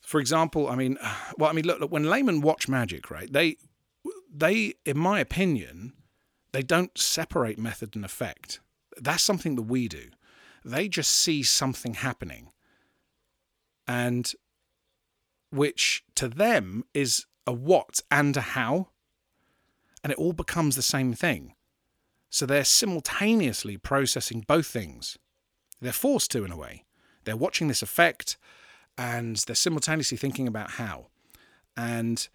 for 0.00 0.20
example, 0.20 0.68
I 0.68 0.76
mean, 0.76 0.96
well, 1.38 1.50
I 1.50 1.52
mean, 1.52 1.66
look, 1.66 1.80
look 1.80 1.92
when 1.92 2.04
laymen 2.04 2.40
watch 2.40 2.68
magic, 2.68 3.10
right? 3.10 3.30
They, 3.30 3.56
they, 4.34 4.74
in 4.84 4.98
my 4.98 5.20
opinion, 5.20 5.92
they 6.52 6.62
don't 6.62 6.96
separate 6.96 7.58
method 7.58 7.94
and 7.94 8.04
effect. 8.04 8.60
That's 8.96 9.22
something 9.22 9.56
that 9.56 9.62
we 9.62 9.88
do. 9.88 10.08
They 10.64 10.88
just 10.88 11.10
see 11.12 11.42
something 11.42 11.94
happening, 11.94 12.50
and 13.86 14.32
which 15.50 16.04
to 16.14 16.28
them 16.28 16.84
is 16.94 17.26
a 17.46 17.52
what 17.52 18.00
and 18.10 18.36
a 18.36 18.40
how, 18.40 18.88
and 20.02 20.12
it 20.12 20.18
all 20.18 20.32
becomes 20.32 20.76
the 20.76 20.82
same 20.82 21.14
thing. 21.14 21.54
So 22.30 22.46
they're 22.46 22.64
simultaneously 22.64 23.76
processing 23.76 24.44
both 24.46 24.66
things. 24.66 25.16
They're 25.80 25.92
forced 25.92 26.30
to, 26.32 26.44
in 26.44 26.52
a 26.52 26.56
way. 26.56 26.84
They're 27.24 27.36
watching 27.36 27.68
this 27.68 27.82
effect 27.82 28.36
and 28.98 29.36
they're 29.36 29.54
simultaneously 29.56 30.16
thinking 30.16 30.46
about 30.48 30.72
how. 30.72 31.06
And 31.76 32.26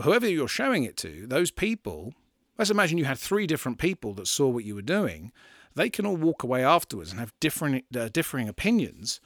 whoever 0.00 0.28
you're 0.28 0.48
showing 0.48 0.84
it 0.84 0.96
to, 0.98 1.26
those 1.26 1.50
people, 1.50 2.14
let's 2.58 2.70
imagine 2.70 2.98
you 2.98 3.04
had 3.04 3.18
three 3.18 3.46
different 3.46 3.78
people 3.78 4.14
that 4.14 4.26
saw 4.26 4.48
what 4.48 4.64
you 4.64 4.74
were 4.74 4.82
doing. 4.82 5.32
They 5.74 5.88
can 5.88 6.04
all 6.04 6.16
walk 6.16 6.42
away 6.42 6.64
afterwards 6.64 7.10
and 7.10 7.20
have 7.20 7.32
different, 7.40 7.84
uh, 7.96 8.08
differing 8.08 8.48
opinions 8.48 9.20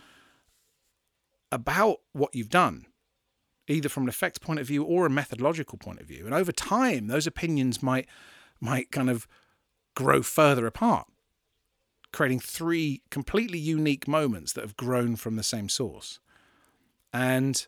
about 1.50 2.00
what 2.12 2.34
you've 2.34 2.50
done, 2.50 2.86
either 3.68 3.88
from 3.88 4.04
an 4.04 4.08
effects 4.08 4.38
point 4.38 4.60
of 4.60 4.66
view 4.66 4.84
or 4.84 5.06
a 5.06 5.10
methodological 5.10 5.78
point 5.78 6.00
of 6.00 6.06
view. 6.06 6.24
And 6.26 6.34
over 6.34 6.52
time, 6.52 7.06
those 7.06 7.26
opinions 7.26 7.82
might 7.82 8.06
might 8.60 8.90
kind 8.90 9.10
of 9.10 9.26
grow 9.94 10.22
further 10.22 10.66
apart, 10.66 11.06
creating 12.12 12.40
three 12.40 13.02
completely 13.10 13.58
unique 13.58 14.08
moments 14.08 14.52
that 14.52 14.62
have 14.62 14.76
grown 14.76 15.16
from 15.16 15.36
the 15.36 15.42
same 15.42 15.68
source. 15.68 16.18
And 17.12 17.66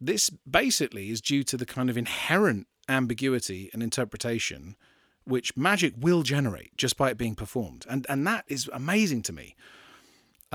this 0.00 0.30
basically 0.30 1.10
is 1.10 1.20
due 1.20 1.44
to 1.44 1.56
the 1.56 1.66
kind 1.66 1.88
of 1.88 1.96
inherent 1.96 2.66
ambiguity 2.88 3.70
and 3.72 3.82
interpretation 3.82 4.76
which 5.24 5.56
magic 5.56 5.94
will 5.96 6.22
generate 6.22 6.76
just 6.76 6.96
by 6.96 7.10
it 7.10 7.18
being 7.18 7.34
performed. 7.34 7.86
And 7.88 8.06
and 8.08 8.26
that 8.26 8.44
is 8.46 8.68
amazing 8.72 9.22
to 9.22 9.32
me. 9.32 9.56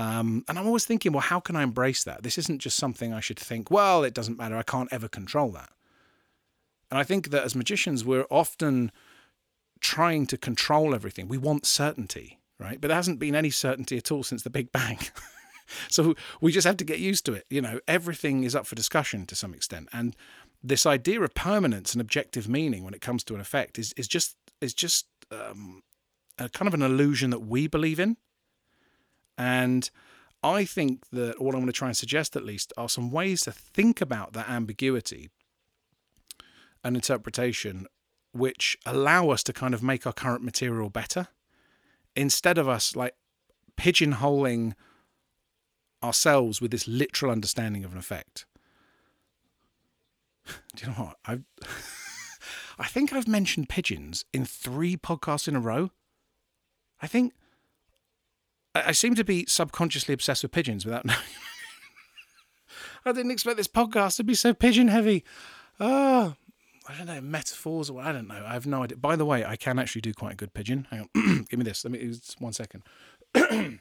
Um, 0.00 0.46
and 0.48 0.58
I'm 0.58 0.66
always 0.66 0.86
thinking, 0.86 1.12
well, 1.12 1.20
how 1.20 1.40
can 1.40 1.56
I 1.56 1.62
embrace 1.62 2.04
that? 2.04 2.22
This 2.22 2.38
isn't 2.38 2.60
just 2.60 2.78
something 2.78 3.12
I 3.12 3.20
should 3.20 3.38
think, 3.38 3.70
well, 3.70 4.02
it 4.02 4.14
doesn't 4.14 4.38
matter. 4.38 4.56
I 4.56 4.62
can't 4.62 4.88
ever 4.90 5.08
control 5.08 5.50
that. 5.50 5.68
And 6.90 6.98
I 6.98 7.04
think 7.04 7.28
that 7.28 7.44
as 7.44 7.54
magicians, 7.54 8.02
we're 8.02 8.24
often 8.30 8.92
trying 9.80 10.26
to 10.28 10.38
control 10.38 10.94
everything. 10.94 11.28
We 11.28 11.36
want 11.36 11.66
certainty, 11.66 12.38
right? 12.58 12.80
But 12.80 12.88
there 12.88 12.96
hasn't 12.96 13.18
been 13.18 13.34
any 13.34 13.50
certainty 13.50 13.98
at 13.98 14.10
all 14.10 14.22
since 14.22 14.42
the 14.42 14.48
Big 14.48 14.72
Bang. 14.72 15.00
so 15.90 16.14
we 16.40 16.50
just 16.50 16.66
have 16.66 16.78
to 16.78 16.84
get 16.84 16.98
used 16.98 17.26
to 17.26 17.34
it. 17.34 17.44
You 17.50 17.60
know, 17.60 17.78
everything 17.86 18.42
is 18.44 18.54
up 18.54 18.66
for 18.66 18.76
discussion 18.76 19.26
to 19.26 19.34
some 19.34 19.52
extent. 19.52 19.90
And 19.92 20.16
this 20.62 20.86
idea 20.86 21.20
of 21.20 21.34
permanence 21.34 21.92
and 21.92 22.00
objective 22.00 22.48
meaning 22.48 22.84
when 22.84 22.94
it 22.94 23.02
comes 23.02 23.22
to 23.24 23.34
an 23.34 23.40
effect 23.42 23.78
is, 23.78 23.92
is 23.98 24.08
just 24.08 24.36
is 24.62 24.72
just 24.72 25.06
um, 25.30 25.82
a 26.38 26.48
kind 26.48 26.68
of 26.68 26.72
an 26.72 26.80
illusion 26.80 27.28
that 27.28 27.40
we 27.40 27.66
believe 27.66 28.00
in. 28.00 28.16
And 29.40 29.90
I 30.42 30.66
think 30.66 31.08
that 31.12 31.40
what 31.40 31.54
I'm 31.54 31.62
going 31.62 31.66
to 31.68 31.72
try 31.72 31.88
and 31.88 31.96
suggest, 31.96 32.36
at 32.36 32.44
least, 32.44 32.74
are 32.76 32.90
some 32.90 33.10
ways 33.10 33.40
to 33.42 33.52
think 33.52 34.02
about 34.02 34.34
that 34.34 34.50
ambiguity 34.50 35.30
and 36.84 36.94
interpretation 36.94 37.86
which 38.34 38.76
allow 38.84 39.30
us 39.30 39.42
to 39.44 39.54
kind 39.54 39.72
of 39.72 39.82
make 39.82 40.06
our 40.06 40.12
current 40.12 40.44
material 40.44 40.90
better 40.90 41.28
instead 42.14 42.58
of 42.58 42.68
us 42.68 42.94
like 42.94 43.14
pigeonholing 43.78 44.74
ourselves 46.04 46.60
with 46.60 46.70
this 46.70 46.86
literal 46.86 47.32
understanding 47.32 47.82
of 47.82 47.92
an 47.92 47.98
effect. 47.98 48.44
Do 50.76 50.84
you 50.84 50.88
know 50.88 51.04
what? 51.04 51.16
I 51.24 51.40
I 52.78 52.88
think 52.88 53.14
I've 53.14 53.28
mentioned 53.28 53.70
pigeons 53.70 54.26
in 54.34 54.44
three 54.44 54.98
podcasts 54.98 55.48
in 55.48 55.56
a 55.56 55.60
row. 55.60 55.92
I 57.00 57.06
think 57.06 57.32
I, 58.74 58.92
seem 58.92 59.14
to 59.16 59.24
be 59.24 59.46
subconsciously 59.46 60.14
obsessed 60.14 60.42
with 60.42 60.52
pigeons 60.52 60.84
without 60.84 61.04
knowing. 61.06 61.18
I 63.04 63.12
didn't 63.12 63.30
expect 63.30 63.56
this 63.56 63.68
podcast 63.68 64.16
to 64.16 64.24
be 64.24 64.34
so 64.34 64.54
pigeon 64.54 64.88
heavy. 64.88 65.24
Ah, 65.80 66.36
I 66.88 66.96
don't 66.96 67.06
know, 67.06 67.20
metaphors 67.20 67.88
or 67.90 68.00
I 68.00 68.12
don't 68.12 68.28
know. 68.28 68.44
I 68.46 68.52
have 68.52 68.66
no 68.66 68.82
idea. 68.82 68.96
By 68.96 69.16
the 69.16 69.24
way, 69.24 69.44
I 69.44 69.56
can 69.56 69.78
actually 69.78 70.02
do 70.02 70.12
quite 70.12 70.32
a 70.32 70.36
good 70.36 70.54
pigeon. 70.54 70.86
Hang 70.90 71.08
on. 71.14 71.44
Give 71.50 71.58
me 71.58 71.64
this. 71.64 71.84
Let 71.84 71.92
me 71.92 71.98
just 72.06 72.40
one 72.40 72.52
second. 72.52 72.82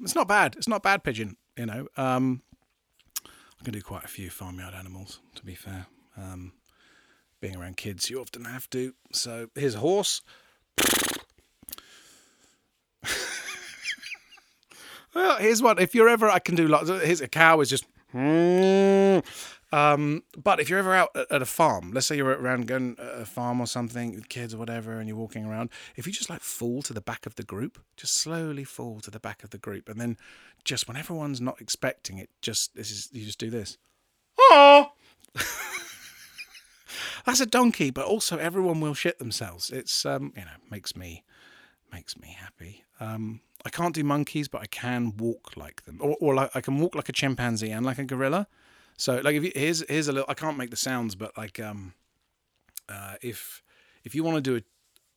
it's 0.00 0.14
not 0.14 0.28
bad. 0.28 0.56
It's 0.56 0.68
not 0.68 0.82
bad 0.82 1.04
pigeon, 1.04 1.36
you 1.56 1.66
know. 1.66 1.86
Um, 1.96 2.42
I 3.60 3.64
can 3.64 3.72
do 3.72 3.82
quite 3.82 4.04
a 4.04 4.08
few 4.08 4.30
farmyard 4.30 4.74
animals, 4.74 5.20
to 5.36 5.44
be 5.44 5.54
fair. 5.54 5.86
Um, 6.16 6.52
being 7.40 7.56
around 7.56 7.76
kids, 7.76 8.10
you 8.10 8.20
often 8.20 8.44
have 8.44 8.68
to. 8.70 8.94
So 9.12 9.48
here's 9.54 9.74
a 9.76 9.80
horse. 9.80 10.22
well, 15.14 15.36
here's 15.38 15.62
one. 15.62 15.78
If 15.78 15.94
you're 15.94 16.08
ever, 16.08 16.28
I 16.28 16.38
can 16.38 16.54
do 16.54 16.68
lots. 16.68 16.88
Here's 16.88 17.20
a 17.20 17.28
cow 17.28 17.60
is 17.60 17.70
just. 17.70 17.84
Um, 19.70 20.22
but 20.42 20.60
if 20.60 20.70
you're 20.70 20.78
ever 20.78 20.94
out 20.94 21.10
at 21.14 21.42
a 21.42 21.46
farm, 21.46 21.92
let's 21.92 22.06
say 22.06 22.16
you're 22.16 22.30
around 22.30 22.66
going 22.66 22.96
a 22.98 23.26
farm 23.26 23.60
or 23.60 23.66
something 23.66 24.14
with 24.14 24.28
kids 24.28 24.54
or 24.54 24.58
whatever, 24.58 24.98
and 24.98 25.06
you're 25.08 25.16
walking 25.16 25.44
around, 25.44 25.70
if 25.96 26.06
you 26.06 26.12
just 26.12 26.30
like 26.30 26.40
fall 26.40 26.80
to 26.82 26.94
the 26.94 27.02
back 27.02 27.26
of 27.26 27.34
the 27.34 27.42
group, 27.42 27.78
just 27.96 28.14
slowly 28.14 28.64
fall 28.64 29.00
to 29.00 29.10
the 29.10 29.20
back 29.20 29.44
of 29.44 29.50
the 29.50 29.58
group, 29.58 29.88
and 29.88 30.00
then 30.00 30.16
just 30.64 30.88
when 30.88 30.96
everyone's 30.96 31.40
not 31.40 31.60
expecting 31.60 32.18
it, 32.18 32.30
just 32.40 32.74
this 32.74 32.90
is 32.90 33.10
you 33.12 33.26
just 33.26 33.38
do 33.38 33.50
this. 33.50 33.76
Oh, 34.38 34.87
that's 37.28 37.40
a 37.40 37.46
donkey, 37.46 37.90
but 37.90 38.06
also 38.06 38.38
everyone 38.38 38.80
will 38.80 38.94
shit 38.94 39.18
themselves. 39.18 39.70
It's 39.70 40.06
um, 40.06 40.32
you 40.34 40.42
know, 40.42 40.50
makes 40.70 40.96
me 40.96 41.24
makes 41.92 42.18
me 42.18 42.34
happy. 42.38 42.84
Um, 43.00 43.40
I 43.66 43.70
can't 43.70 43.94
do 43.94 44.02
monkeys, 44.02 44.48
but 44.48 44.62
I 44.62 44.66
can 44.66 45.14
walk 45.16 45.56
like 45.56 45.82
them, 45.84 45.98
or, 46.00 46.16
or 46.20 46.34
like 46.34 46.50
I 46.54 46.62
can 46.62 46.78
walk 46.78 46.94
like 46.94 47.10
a 47.10 47.12
chimpanzee 47.12 47.70
and 47.70 47.84
like 47.84 47.98
a 47.98 48.04
gorilla. 48.04 48.46
So 48.96 49.20
like 49.22 49.36
if 49.36 49.44
you, 49.44 49.52
here's 49.54 49.86
here's 49.88 50.08
a 50.08 50.12
little 50.12 50.26
I 50.28 50.34
can't 50.34 50.56
make 50.56 50.70
the 50.70 50.76
sounds, 50.76 51.14
but 51.16 51.36
like 51.36 51.60
um 51.60 51.92
uh, 52.88 53.16
if 53.20 53.62
if 54.04 54.14
you 54.14 54.24
want 54.24 54.36
to 54.36 54.40
do 54.40 54.64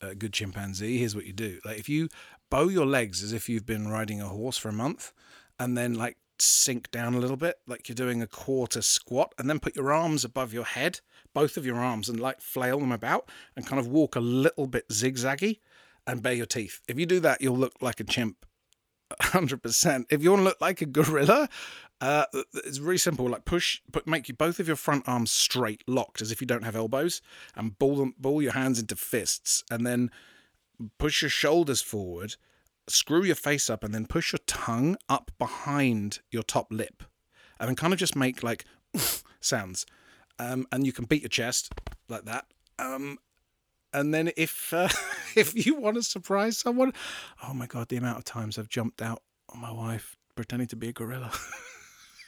a, 0.02 0.10
a 0.10 0.14
good 0.14 0.34
chimpanzee, 0.34 0.98
here's 0.98 1.16
what 1.16 1.24
you 1.24 1.32
do. 1.32 1.60
Like 1.64 1.78
if 1.78 1.88
you 1.88 2.08
bow 2.50 2.68
your 2.68 2.84
legs 2.84 3.22
as 3.22 3.32
if 3.32 3.48
you've 3.48 3.64
been 3.64 3.88
riding 3.88 4.20
a 4.20 4.28
horse 4.28 4.58
for 4.58 4.68
a 4.68 4.72
month, 4.72 5.12
and 5.58 5.78
then 5.78 5.94
like 5.94 6.18
sink 6.42 6.90
down 6.90 7.14
a 7.14 7.18
little 7.18 7.36
bit, 7.36 7.56
like 7.66 7.88
you're 7.88 7.94
doing 7.94 8.22
a 8.22 8.26
quarter 8.26 8.82
squat, 8.82 9.34
and 9.38 9.48
then 9.48 9.60
put 9.60 9.76
your 9.76 9.92
arms 9.92 10.24
above 10.24 10.52
your 10.52 10.64
head, 10.64 11.00
both 11.34 11.56
of 11.56 11.64
your 11.64 11.76
arms, 11.76 12.08
and 12.08 12.20
like 12.20 12.40
flail 12.40 12.78
them 12.80 12.92
about, 12.92 13.28
and 13.56 13.66
kind 13.66 13.80
of 13.80 13.86
walk 13.86 14.16
a 14.16 14.20
little 14.20 14.66
bit 14.66 14.88
zigzaggy, 14.88 15.60
and 16.06 16.22
bare 16.22 16.34
your 16.34 16.46
teeth. 16.46 16.80
If 16.88 16.98
you 16.98 17.06
do 17.06 17.20
that, 17.20 17.40
you'll 17.40 17.56
look 17.56 17.74
like 17.80 18.00
a 18.00 18.04
chimp. 18.04 18.44
100%. 19.20 20.06
If 20.10 20.22
you 20.22 20.30
want 20.30 20.40
to 20.40 20.44
look 20.44 20.60
like 20.60 20.80
a 20.80 20.86
gorilla, 20.86 21.48
uh, 22.00 22.24
it's 22.54 22.80
really 22.80 22.98
simple. 22.98 23.28
Like 23.28 23.44
push, 23.44 23.80
put, 23.92 24.06
make 24.06 24.28
you 24.28 24.34
both 24.34 24.58
of 24.58 24.66
your 24.66 24.76
front 24.76 25.04
arms 25.06 25.30
straight, 25.30 25.84
locked, 25.86 26.20
as 26.22 26.32
if 26.32 26.40
you 26.40 26.46
don't 26.46 26.64
have 26.64 26.76
elbows, 26.76 27.22
and 27.54 27.78
ball 27.78 27.96
them, 27.96 28.14
ball 28.18 28.42
your 28.42 28.52
hands 28.52 28.80
into 28.80 28.96
fists, 28.96 29.62
and 29.70 29.86
then 29.86 30.10
push 30.98 31.22
your 31.22 31.28
shoulders 31.28 31.80
forward, 31.80 32.36
screw 32.92 33.24
your 33.24 33.34
face 33.36 33.68
up, 33.70 33.84
and 33.84 33.94
then 33.94 34.06
push 34.06 34.32
your 34.32 34.40
tongue 34.46 34.96
up 35.08 35.30
behind 35.38 36.20
your 36.30 36.42
top 36.42 36.68
lip, 36.70 37.02
and 37.58 37.68
then 37.68 37.76
kind 37.76 37.92
of 37.92 37.98
just 37.98 38.16
make 38.16 38.42
like 38.42 38.64
sounds. 39.40 39.86
Um, 40.38 40.66
and 40.72 40.86
you 40.86 40.92
can 40.92 41.04
beat 41.04 41.22
your 41.22 41.28
chest 41.28 41.72
like 42.08 42.24
that. 42.24 42.46
Um, 42.78 43.18
and 43.92 44.12
then 44.12 44.30
if 44.36 44.72
uh, 44.72 44.88
if 45.36 45.66
you 45.66 45.76
want 45.76 45.96
to 45.96 46.02
surprise 46.02 46.58
someone, 46.58 46.92
oh 47.46 47.54
my 47.54 47.66
god, 47.66 47.88
the 47.88 47.96
amount 47.96 48.18
of 48.18 48.24
times 48.24 48.58
I've 48.58 48.68
jumped 48.68 49.02
out 49.02 49.22
on 49.50 49.60
my 49.60 49.72
wife 49.72 50.16
pretending 50.34 50.68
to 50.68 50.76
be 50.76 50.88
a 50.88 50.92
gorilla. 50.92 51.30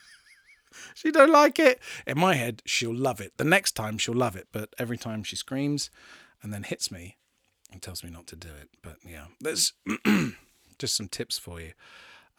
she 0.93 1.11
don't 1.11 1.31
like 1.31 1.59
it. 1.59 1.79
In 2.05 2.19
my 2.19 2.35
head, 2.35 2.61
she'll 2.65 2.95
love 2.95 3.19
it. 3.19 3.33
The 3.37 3.43
next 3.43 3.73
time 3.73 3.97
she'll 3.97 4.15
love 4.15 4.35
it, 4.35 4.47
but 4.51 4.73
every 4.77 4.97
time 4.97 5.23
she 5.23 5.35
screams 5.35 5.89
and 6.41 6.53
then 6.53 6.63
hits 6.63 6.91
me 6.91 7.17
and 7.71 7.81
tells 7.81 8.03
me 8.03 8.09
not 8.09 8.27
to 8.27 8.35
do 8.35 8.49
it. 8.49 8.69
But 8.81 8.97
yeah, 9.07 9.25
there's 9.39 9.73
just 10.79 10.95
some 10.95 11.07
tips 11.07 11.37
for 11.37 11.59
you. 11.59 11.73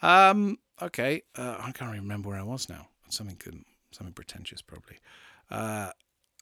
Um, 0.02 0.58
okay, 0.80 1.22
uh, 1.36 1.56
I 1.60 1.72
can't 1.72 1.92
remember 1.92 2.30
where 2.30 2.38
I 2.38 2.42
was 2.42 2.68
now. 2.68 2.88
Something 3.08 3.36
good, 3.38 3.64
something 3.92 4.12
pretentious, 4.12 4.62
probably. 4.62 4.98
Uh, 5.50 5.90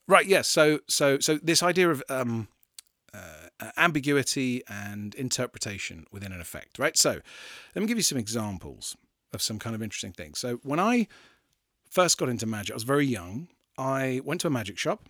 right, 0.09 0.27
yes. 0.27 0.31
Yeah, 0.31 0.43
so, 0.43 0.81
so, 0.89 1.19
so 1.19 1.39
this 1.43 1.63
idea 1.63 1.91
of 1.91 2.03
um, 2.09 2.49
uh, 3.13 3.71
ambiguity 3.77 4.63
and 4.69 5.15
interpretation 5.15 6.07
within 6.11 6.33
an 6.33 6.41
effect, 6.41 6.79
right? 6.79 6.97
So, 6.97 7.21
let 7.75 7.83
me 7.83 7.87
give 7.87 7.99
you 7.99 8.03
some 8.03 8.19
examples 8.19 8.97
of 9.33 9.43
some 9.43 9.59
kind 9.59 9.75
of 9.75 9.83
interesting 9.83 10.13
things. 10.13 10.39
So, 10.39 10.57
when 10.63 10.81
I 10.81 11.07
first 11.91 12.19
got 12.19 12.29
into 12.29 12.47
magic, 12.47 12.73
I 12.73 12.77
was 12.77 12.83
very 12.83 13.07
young. 13.07 13.49
I 13.77 14.21
went 14.25 14.41
to 14.43 14.47
a 14.47 14.51
magic 14.51 14.79
shop 14.79 15.09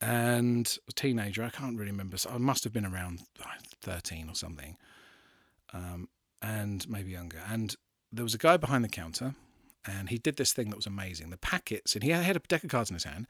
and 0.00 0.78
a 0.88 0.92
teenager, 0.92 1.42
I 1.42 1.50
can't 1.50 1.76
really 1.76 1.90
remember. 1.90 2.16
So 2.16 2.30
I 2.30 2.38
must 2.38 2.64
have 2.64 2.72
been 2.72 2.86
around 2.86 3.22
13 3.82 4.28
or 4.28 4.34
something, 4.34 4.76
um, 5.72 6.08
and 6.42 6.88
maybe 6.88 7.10
younger. 7.10 7.40
And 7.48 7.74
there 8.12 8.24
was 8.24 8.34
a 8.34 8.38
guy 8.38 8.56
behind 8.56 8.84
the 8.84 8.88
counter, 8.88 9.34
and 9.84 10.08
he 10.08 10.18
did 10.18 10.36
this 10.36 10.52
thing 10.52 10.70
that 10.70 10.76
was 10.76 10.86
amazing. 10.86 11.30
The 11.30 11.38
packets, 11.38 11.94
and 11.94 12.02
he 12.02 12.10
had 12.10 12.36
a 12.36 12.40
deck 12.40 12.64
of 12.64 12.70
cards 12.70 12.90
in 12.90 12.94
his 12.94 13.04
hand, 13.04 13.26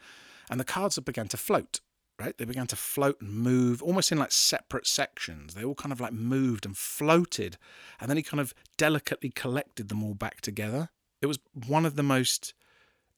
and 0.51 0.59
the 0.59 0.65
cards 0.65 0.99
began 0.99 1.29
to 1.29 1.37
float. 1.37 1.81
Right, 2.21 2.37
they 2.37 2.45
began 2.45 2.67
to 2.67 2.75
float 2.75 3.21
and 3.21 3.31
move, 3.33 3.81
almost 3.81 4.11
in 4.11 4.19
like 4.19 4.33
separate 4.33 4.89
sections. 4.89 5.55
They 5.55 5.63
all 5.63 5.77
kind 5.77 5.93
of 5.93 6.01
like 6.01 6.13
moved 6.13 6.67
and 6.67 6.77
floated, 6.77 7.59
and 8.01 8.11
then 8.11 8.17
he 8.17 8.25
kind 8.25 8.41
of 8.41 8.55
delicately 8.77 9.31
collected 9.31 9.89
them 9.89 10.03
all 10.03 10.15
back 10.15 10.41
together. 10.41 10.91
It 11.23 11.27
was 11.27 11.39
one 11.69 11.87
of 11.87 11.95
the 11.95 12.03
most 12.03 12.55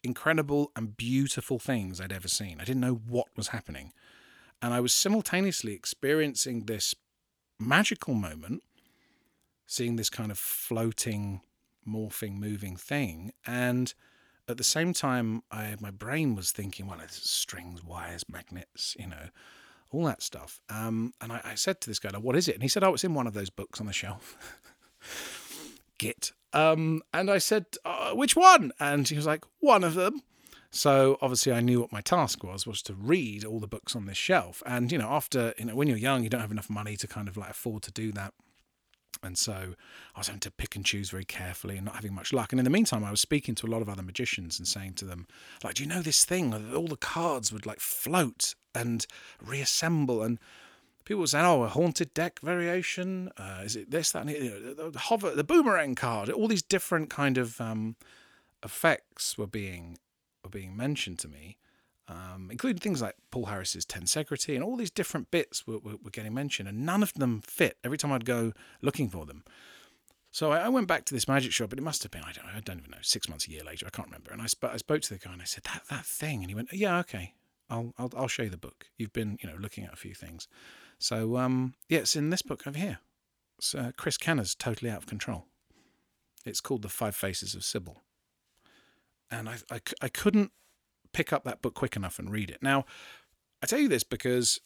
incredible 0.05 0.71
and 0.77 0.97
beautiful 0.97 1.59
things 1.59 2.01
I'd 2.01 2.13
ever 2.13 2.29
seen. 2.29 2.61
I 2.61 2.65
didn't 2.65 2.81
know 2.81 3.01
what 3.09 3.29
was 3.37 3.49
happening. 3.49 3.93
And 4.63 4.75
I 4.75 4.81
was 4.81 4.93
simultaneously 4.93 5.73
experiencing 5.73 6.67
this 6.67 6.95
magical 7.59 8.15
moment, 8.15 8.63
seeing 9.71 9.95
this 9.95 10.11
kind 10.11 10.33
of 10.33 10.39
floating, 10.39 11.41
morphing, 11.87 12.37
moving 12.41 12.75
thing. 12.75 13.33
And 13.47 13.95
at 14.49 14.57
the 14.57 14.65
same 14.65 14.93
time, 14.93 15.45
I, 15.53 15.77
my 15.79 15.93
brain 15.93 16.35
was 16.35 16.51
thinking, 16.51 16.89
well, 16.89 16.99
it's 17.01 17.31
strings, 17.31 17.85
wires, 17.85 18.25
magnets, 18.29 18.97
you 18.99 19.07
know, 19.07 19.29
all 19.93 20.05
that 20.07 20.23
stuff. 20.23 20.61
Um, 20.69 21.15
and 21.21 21.31
I, 21.31 21.41
I 21.45 21.55
said 21.55 21.81
to 21.83 21.89
this 21.89 22.01
guy, 22.01 22.11
"What 22.19 22.35
is 22.35 22.49
it?" 22.49 22.55
And 22.55 22.63
he 22.63 22.69
said, 22.69 22.83
"Oh, 22.83 22.95
it's 22.95 23.05
in 23.05 23.15
one 23.15 23.29
of 23.29 23.33
those 23.33 23.51
books 23.51 23.81
on 23.81 23.87
the 23.87 23.93
shelf." 23.93 24.37
Git. 25.99 26.33
Um, 26.53 27.03
and 27.15 27.31
I 27.31 27.39
said, 27.39 27.67
uh, 27.85 28.13
"Which 28.13 28.35
one?" 28.35 28.73
And 28.81 29.07
he 29.07 29.15
was 29.15 29.27
like, 29.27 29.45
"One 29.61 29.85
of 29.85 29.95
them." 29.95 30.23
So 30.71 31.17
obviously, 31.21 31.53
I 31.53 31.61
knew 31.61 31.81
what 31.81 31.93
my 31.93 32.01
task 32.01 32.43
was 32.43 32.67
was 32.67 32.83
to 32.83 32.95
read 32.95 33.45
all 33.45 33.61
the 33.61 33.69
books 33.69 33.95
on 33.95 34.07
this 34.07 34.17
shelf. 34.17 34.63
And 34.67 34.91
you 34.91 34.99
know, 34.99 35.09
after 35.09 35.55
you 35.59 35.67
know, 35.67 35.77
when 35.77 35.89
you're 35.89 35.97
young, 35.97 36.25
you 36.25 36.29
don't 36.29 36.41
have 36.41 36.53
enough 36.53 36.71
money 36.71 36.97
to 36.97 37.07
kind 37.07 37.29
of 37.29 37.37
like 37.37 37.51
afford 37.51 37.83
to 37.85 37.93
do 37.93 38.11
that. 38.13 38.35
And 39.23 39.37
so 39.37 39.75
I 40.15 40.19
was 40.19 40.29
having 40.29 40.41
to 40.41 40.51
pick 40.51 40.77
and 40.77 40.85
choose 40.85 41.11
very 41.11 41.25
carefully 41.25 41.77
and 41.77 41.85
not 41.85 41.97
having 41.97 42.15
much 42.15 42.33
luck. 42.33 42.53
And 42.53 42.61
in 42.61 42.65
the 42.65 42.71
meantime, 42.71 43.05
I 43.05 43.11
was 43.11 43.21
speaking 43.21 43.55
to 43.57 43.67
a 43.67 43.71
lot 43.71 43.83
of 43.83 43.89
other 43.89 44.03
magicians 44.03 44.59
and 44.59 44.67
saying 44.67 44.95
to 44.95 45.05
them, 45.05 45.27
like, 45.63 45.75
do 45.75 45.83
you 45.83 45.89
know 45.89 46.03
this 46.03 46.25
thing? 46.25 46.55
All 46.75 46.87
the 46.87 46.97
cards 46.97 47.53
would 47.53 47.67
like 47.67 47.81
float 47.81 48.55
and 48.75 49.07
reassemble. 49.45 50.23
And 50.23 50.39
people 51.05 51.21
were 51.21 51.27
saying, 51.27 51.45
oh, 51.45 51.65
a 51.65 51.69
haunted 51.69 52.15
deck 52.15 52.41
variation. 52.41 53.31
Uh, 53.37 53.63
is 53.65 53.77
it 53.77 53.91
this, 53.91 54.13
that, 54.13 54.23
and 54.23 54.31
you 54.31 54.75
know, 54.77 54.91
the 54.91 54.99
hover, 54.99 55.35
the 55.35 55.45
boomerang 55.45 55.95
card? 55.95 56.31
All 56.31 56.49
these 56.49 56.63
different 56.63 57.11
kind 57.11 57.37
of 57.37 57.61
um, 57.61 57.97
effects 58.65 59.37
were 59.37 59.47
being 59.47 59.99
were 60.43 60.51
being 60.51 60.75
mentioned 60.75 61.19
to 61.19 61.29
me 61.29 61.59
um, 62.11 62.49
including 62.51 62.81
things 62.81 63.01
like 63.01 63.15
Paul 63.31 63.47
Harris's 63.47 63.85
Ten 63.85 64.03
Tensegrity 64.03 64.57
and 64.57 64.65
all 64.65 64.77
these 64.77 64.91
different 64.91 65.31
bits 65.31 65.67
were, 65.67 65.79
were, 65.79 65.97
were, 66.03 66.11
getting 66.11 66.35
mentioned, 66.35 66.69
and 66.69 66.85
none 66.85 67.05
of 67.05 67.15
them 67.15 67.41
fit 67.47 67.79
every 67.85 67.97
time 67.97 68.11
I'd 68.11 68.25
go 68.25 68.53
looking 68.83 69.09
for 69.09 69.25
them. 69.25 69.45
So 70.33 70.51
I, 70.51 70.61
I, 70.63 70.69
went 70.69 70.89
back 70.89 71.05
to 71.05 71.15
this 71.15 71.29
magic 71.29 71.53
shop, 71.53 71.71
but 71.71 71.79
it 71.79 71.83
must 71.83 72.03
have 72.03 72.11
been, 72.11 72.23
I 72.25 72.33
don't 72.33 72.45
I 72.47 72.61
don't 72.61 72.79
even 72.79 72.91
know, 72.91 72.99
six 73.03 73.29
months, 73.29 73.47
a 73.47 73.51
year 73.51 73.63
later, 73.63 73.87
I 73.87 73.91
can't 73.91 74.09
remember. 74.09 74.33
And 74.33 74.43
I, 74.43 74.47
sp- 74.51 74.75
I 74.75 74.77
spoke 74.77 75.03
to 75.03 75.15
the 75.15 75.21
guy 75.21 75.33
and 75.33 75.43
I 75.43 75.45
said, 75.45 75.63
that, 75.65 75.83
that 75.89 76.05
thing. 76.05 76.41
And 76.41 76.51
he 76.51 76.55
went, 76.55 76.73
yeah, 76.73 76.99
okay, 77.01 77.35
I'll, 77.69 77.95
I'll, 77.97 78.11
I'll 78.17 78.29
show 78.29 78.43
you 78.43 78.51
the 78.51 78.57
book. 78.57 78.87
You've 78.97 79.13
been, 79.13 79.39
you 79.41 79.49
know, 79.49 79.57
looking 79.57 79.85
at 79.85 79.93
a 79.93 79.97
few 79.97 80.15
things. 80.15 80.49
So, 80.99 81.37
um, 81.37 81.75
yeah, 81.89 82.01
it's 82.01 82.17
in 82.17 82.31
this 82.31 82.43
book 82.43 82.67
over 82.67 82.79
here. 82.79 82.99
It's 83.59 83.75
uh, 83.75 83.93
Chris 83.97 84.17
Kenner's 84.17 84.55
Totally 84.55 84.91
Out 84.91 84.99
of 84.99 85.07
Control. 85.07 85.47
It's 86.45 86.61
called 86.61 86.83
The 86.83 86.89
Five 86.89 87.15
Faces 87.15 87.55
of 87.55 87.65
Sybil. 87.65 88.03
And 89.31 89.49
I, 89.49 89.57
I, 89.71 89.81
I 90.03 90.09
couldn't 90.09 90.51
pick 91.13 91.33
up 91.33 91.45
that 91.45 91.63
book 91.63 91.75
quick 91.75 91.97
enough 91.97 92.19
and 92.19 92.31
read 92.31 92.51
it. 92.51 92.63
Now, 92.63 92.85
I 93.63 93.67
tell 93.67 93.79
you 93.79 93.89
this 93.89 94.05
because 94.05 94.61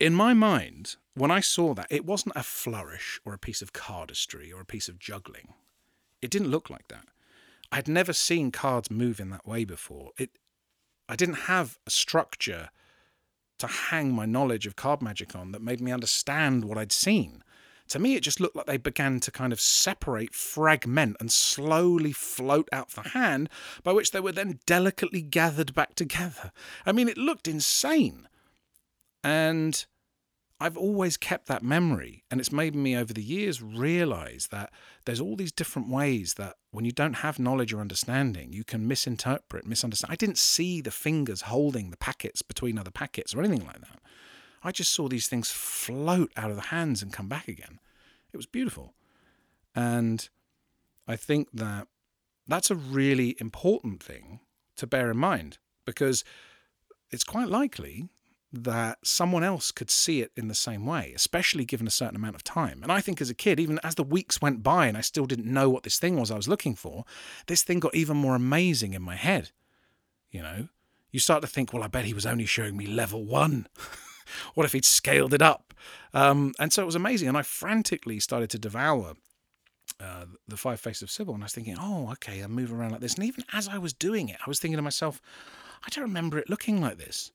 in 0.00 0.14
my 0.14 0.34
mind, 0.34 0.96
when 1.14 1.30
I 1.30 1.40
saw 1.40 1.74
that, 1.74 1.88
it 1.90 2.04
wasn't 2.04 2.36
a 2.36 2.42
flourish 2.42 3.20
or 3.24 3.34
a 3.34 3.38
piece 3.38 3.62
of 3.62 3.72
cardistry 3.72 4.52
or 4.54 4.60
a 4.60 4.66
piece 4.66 4.88
of 4.88 4.98
juggling. 4.98 5.54
It 6.22 6.30
didn't 6.30 6.50
look 6.50 6.70
like 6.70 6.88
that. 6.88 7.06
I'd 7.70 7.88
never 7.88 8.12
seen 8.12 8.50
cards 8.50 8.90
move 8.90 9.20
in 9.20 9.30
that 9.30 9.46
way 9.46 9.64
before. 9.64 10.12
It, 10.16 10.30
I 11.08 11.16
didn't 11.16 11.46
have 11.46 11.78
a 11.86 11.90
structure 11.90 12.70
to 13.58 13.66
hang 13.66 14.12
my 14.12 14.24
knowledge 14.24 14.66
of 14.66 14.76
card 14.76 15.02
magic 15.02 15.34
on 15.34 15.52
that 15.52 15.62
made 15.62 15.80
me 15.80 15.92
understand 15.92 16.64
what 16.64 16.78
I'd 16.78 16.92
seen. 16.92 17.42
To 17.88 17.98
me, 17.98 18.14
it 18.16 18.22
just 18.22 18.40
looked 18.40 18.56
like 18.56 18.66
they 18.66 18.76
began 18.76 19.20
to 19.20 19.30
kind 19.30 19.52
of 19.52 19.60
separate, 19.60 20.34
fragment, 20.34 21.16
and 21.20 21.32
slowly 21.32 22.12
float 22.12 22.68
out 22.72 22.90
the 22.90 23.10
hand, 23.10 23.48
by 23.82 23.92
which 23.92 24.10
they 24.10 24.20
were 24.20 24.32
then 24.32 24.60
delicately 24.66 25.22
gathered 25.22 25.74
back 25.74 25.94
together. 25.94 26.52
I 26.84 26.92
mean, 26.92 27.08
it 27.08 27.16
looked 27.16 27.48
insane. 27.48 28.28
And 29.24 29.84
I've 30.60 30.76
always 30.76 31.16
kept 31.16 31.46
that 31.46 31.62
memory, 31.62 32.24
and 32.30 32.40
it's 32.40 32.50
made 32.50 32.74
me 32.74 32.96
over 32.96 33.12
the 33.12 33.22
years 33.22 33.62
realize 33.62 34.48
that 34.50 34.70
there's 35.04 35.20
all 35.20 35.36
these 35.36 35.52
different 35.52 35.88
ways 35.88 36.34
that 36.34 36.56
when 36.72 36.84
you 36.84 36.90
don't 36.90 37.14
have 37.14 37.38
knowledge 37.38 37.72
or 37.72 37.80
understanding, 37.80 38.52
you 38.52 38.64
can 38.64 38.88
misinterpret, 38.88 39.66
misunderstand. 39.66 40.12
I 40.12 40.16
didn't 40.16 40.38
see 40.38 40.80
the 40.80 40.90
fingers 40.90 41.42
holding 41.42 41.90
the 41.90 41.96
packets 41.96 42.42
between 42.42 42.76
other 42.76 42.90
packets 42.90 43.34
or 43.34 43.40
anything 43.40 43.64
like 43.64 43.80
that. 43.80 44.00
I 44.68 44.70
just 44.70 44.92
saw 44.92 45.08
these 45.08 45.28
things 45.28 45.50
float 45.50 46.30
out 46.36 46.50
of 46.50 46.56
the 46.56 46.68
hands 46.68 47.02
and 47.02 47.10
come 47.10 47.26
back 47.26 47.48
again. 47.48 47.80
It 48.34 48.36
was 48.36 48.44
beautiful. 48.44 48.92
And 49.74 50.28
I 51.06 51.16
think 51.16 51.48
that 51.54 51.88
that's 52.46 52.70
a 52.70 52.74
really 52.74 53.34
important 53.40 54.02
thing 54.02 54.40
to 54.76 54.86
bear 54.86 55.10
in 55.10 55.16
mind 55.16 55.56
because 55.86 56.22
it's 57.10 57.24
quite 57.24 57.48
likely 57.48 58.10
that 58.52 58.98
someone 59.02 59.42
else 59.42 59.72
could 59.72 59.90
see 59.90 60.20
it 60.20 60.32
in 60.36 60.48
the 60.48 60.54
same 60.54 60.84
way, 60.84 61.14
especially 61.16 61.64
given 61.64 61.86
a 61.86 61.90
certain 61.90 62.16
amount 62.16 62.34
of 62.34 62.44
time. 62.44 62.82
And 62.82 62.92
I 62.92 63.00
think 63.00 63.22
as 63.22 63.30
a 63.30 63.34
kid, 63.34 63.58
even 63.58 63.80
as 63.82 63.94
the 63.94 64.04
weeks 64.04 64.42
went 64.42 64.62
by 64.62 64.86
and 64.86 64.98
I 64.98 65.00
still 65.00 65.24
didn't 65.24 65.50
know 65.50 65.70
what 65.70 65.82
this 65.82 65.98
thing 65.98 66.20
was 66.20 66.30
I 66.30 66.36
was 66.36 66.48
looking 66.48 66.74
for, 66.74 67.06
this 67.46 67.62
thing 67.62 67.80
got 67.80 67.94
even 67.94 68.18
more 68.18 68.34
amazing 68.34 68.92
in 68.92 69.00
my 69.00 69.16
head. 69.16 69.50
You 70.30 70.42
know, 70.42 70.68
you 71.10 71.20
start 71.20 71.40
to 71.40 71.48
think, 71.48 71.72
well, 71.72 71.82
I 71.82 71.86
bet 71.86 72.04
he 72.04 72.12
was 72.12 72.26
only 72.26 72.44
showing 72.44 72.76
me 72.76 72.86
level 72.86 73.24
one. 73.24 73.66
what 74.54 74.64
if 74.64 74.72
he'd 74.72 74.84
scaled 74.84 75.34
it 75.34 75.42
up? 75.42 75.74
Um, 76.14 76.54
and 76.58 76.72
so 76.72 76.82
it 76.82 76.86
was 76.86 76.94
amazing. 76.94 77.28
And 77.28 77.36
I 77.36 77.42
frantically 77.42 78.20
started 78.20 78.50
to 78.50 78.58
devour 78.58 79.14
uh, 80.00 80.24
the 80.46 80.56
Five 80.56 80.80
Faces 80.80 81.02
of 81.02 81.10
Sybil. 81.10 81.34
And 81.34 81.42
I 81.42 81.46
was 81.46 81.52
thinking, 81.52 81.76
oh, 81.78 82.10
okay, 82.12 82.40
I'm 82.40 82.52
moving 82.52 82.76
around 82.76 82.92
like 82.92 83.00
this. 83.00 83.14
And 83.14 83.24
even 83.24 83.44
as 83.52 83.68
I 83.68 83.78
was 83.78 83.92
doing 83.92 84.28
it, 84.28 84.36
I 84.44 84.48
was 84.48 84.58
thinking 84.58 84.76
to 84.76 84.82
myself, 84.82 85.20
I 85.84 85.88
don't 85.90 86.04
remember 86.04 86.38
it 86.38 86.50
looking 86.50 86.80
like 86.80 86.98
this. 86.98 87.32